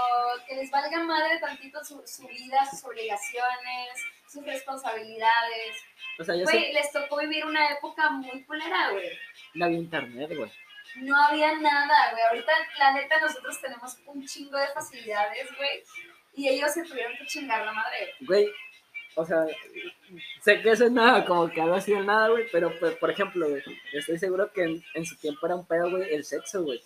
[0.47, 3.89] que les valga madre tantito su, su vida, sus obligaciones,
[4.27, 5.77] sus responsabilidades.
[6.19, 9.09] O sea, yo Güey, sí les tocó vivir una época muy culera, güey.
[9.53, 10.51] la en internet, güey.
[10.95, 12.23] No había nada, güey.
[12.29, 15.83] Ahorita, la neta, nosotros tenemos un chingo de facilidades, güey.
[16.33, 18.13] Y ellos se tuvieron que chingar la madre.
[18.21, 18.49] Güey,
[19.15, 19.45] o sea,
[20.41, 23.09] sé que eso es nada, como que algo así de nada, güey, pero pues, por
[23.09, 23.61] ejemplo, güey,
[23.93, 26.81] estoy seguro que en, en su tiempo era un pedo, güey, el sexo, güey.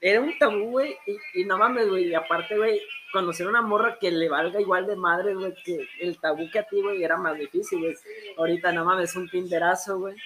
[0.00, 2.80] Era un tabú, güey, y, y no mames, güey, y aparte, güey,
[3.12, 6.64] conocer una morra que le valga igual de madre, güey, que el tabú que a
[6.64, 7.94] ti, güey, era más difícil, güey.
[7.94, 8.08] Sí.
[8.36, 10.16] Ahorita, no mames, un tinderazo, güey.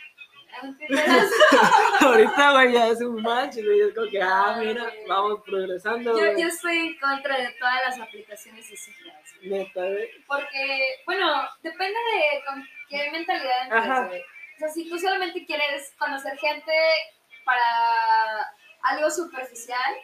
[2.01, 6.39] Ahorita, güey, ya es un match, güey, es como que, ah, mira, vamos progresando, Yo,
[6.39, 9.15] yo estoy en contra de todas las aplicaciones de citas.
[9.43, 10.09] Neta, güey.
[10.27, 14.20] Porque, bueno, depende de con qué mentalidad güey.
[14.20, 16.73] O sea, si tú solamente quieres conocer gente
[17.45, 18.51] para
[18.83, 19.95] algo superficial,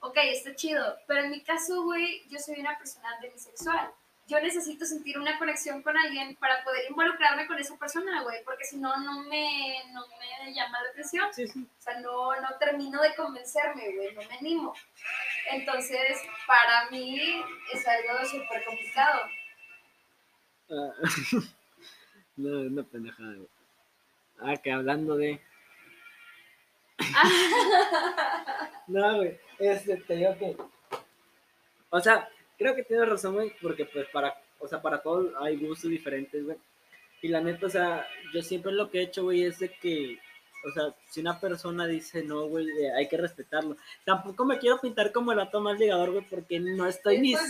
[0.00, 0.96] ok, está chido.
[1.06, 3.90] Pero en mi caso, güey, yo soy una persona demisexual.
[4.28, 8.64] Yo necesito sentir una conexión con alguien para poder involucrarme con esa persona, güey, porque
[8.64, 10.04] si no, no me, no
[10.44, 11.32] me llama la atención.
[11.32, 11.64] Sí, sí.
[11.78, 14.74] O sea, no, no termino de convencerme, güey, no me animo.
[15.50, 17.20] Entonces, para mí
[17.72, 19.22] es algo súper complicado.
[20.70, 20.92] Ah,
[22.36, 23.48] no, es una pendejada, güey.
[24.40, 25.40] Ah, que hablando de.
[28.88, 29.38] no, güey.
[29.60, 30.56] Este, te digo que.
[31.90, 32.28] O sea,
[32.58, 34.34] creo que tienes razón, güey, porque pues para.
[34.58, 36.56] O sea, para todos hay gustos diferentes, güey.
[37.22, 40.18] Y la neta, o sea, yo siempre lo que he hecho, güey, es de que.
[40.64, 43.76] O sea, si una persona dice no, güey, eh, hay que respetarlo.
[44.04, 47.34] Tampoco me quiero pintar como el ato más ligador, güey, porque no estoy ni.
[47.34, 47.44] Güey.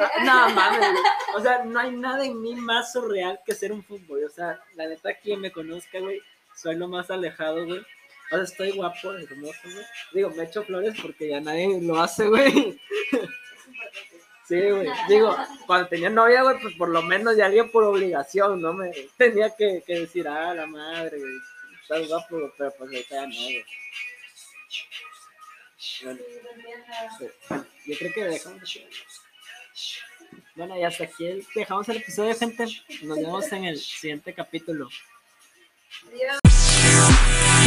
[0.00, 1.02] Ah, No, mames, güey.
[1.34, 4.24] O sea, no hay nada en mí más surreal que ser un fútbol.
[4.24, 6.20] O sea, la neta, quien me conozca, güey,
[6.54, 7.80] soy lo más alejado, güey.
[7.80, 9.86] O sea, estoy guapo, hermoso, güey.
[10.12, 12.78] Digo, me echo flores porque ya nadie lo hace, güey.
[14.52, 14.86] Sí, güey.
[15.08, 15.34] Digo,
[15.64, 18.74] cuando tenía novia, güey, pues por lo menos ya alguien por obligación, ¿no?
[18.74, 21.32] Me tenía que, decir, ah, la madre, güey.
[21.88, 23.64] Pero pues ahorita ya no, güey.
[26.02, 26.20] Bueno,
[27.86, 28.78] yo creo que dejamos.
[30.54, 32.66] Bueno, y hasta aquí dejamos el episodio, gente.
[33.04, 34.90] Nos vemos en el siguiente capítulo.
[36.08, 37.61] Adiós.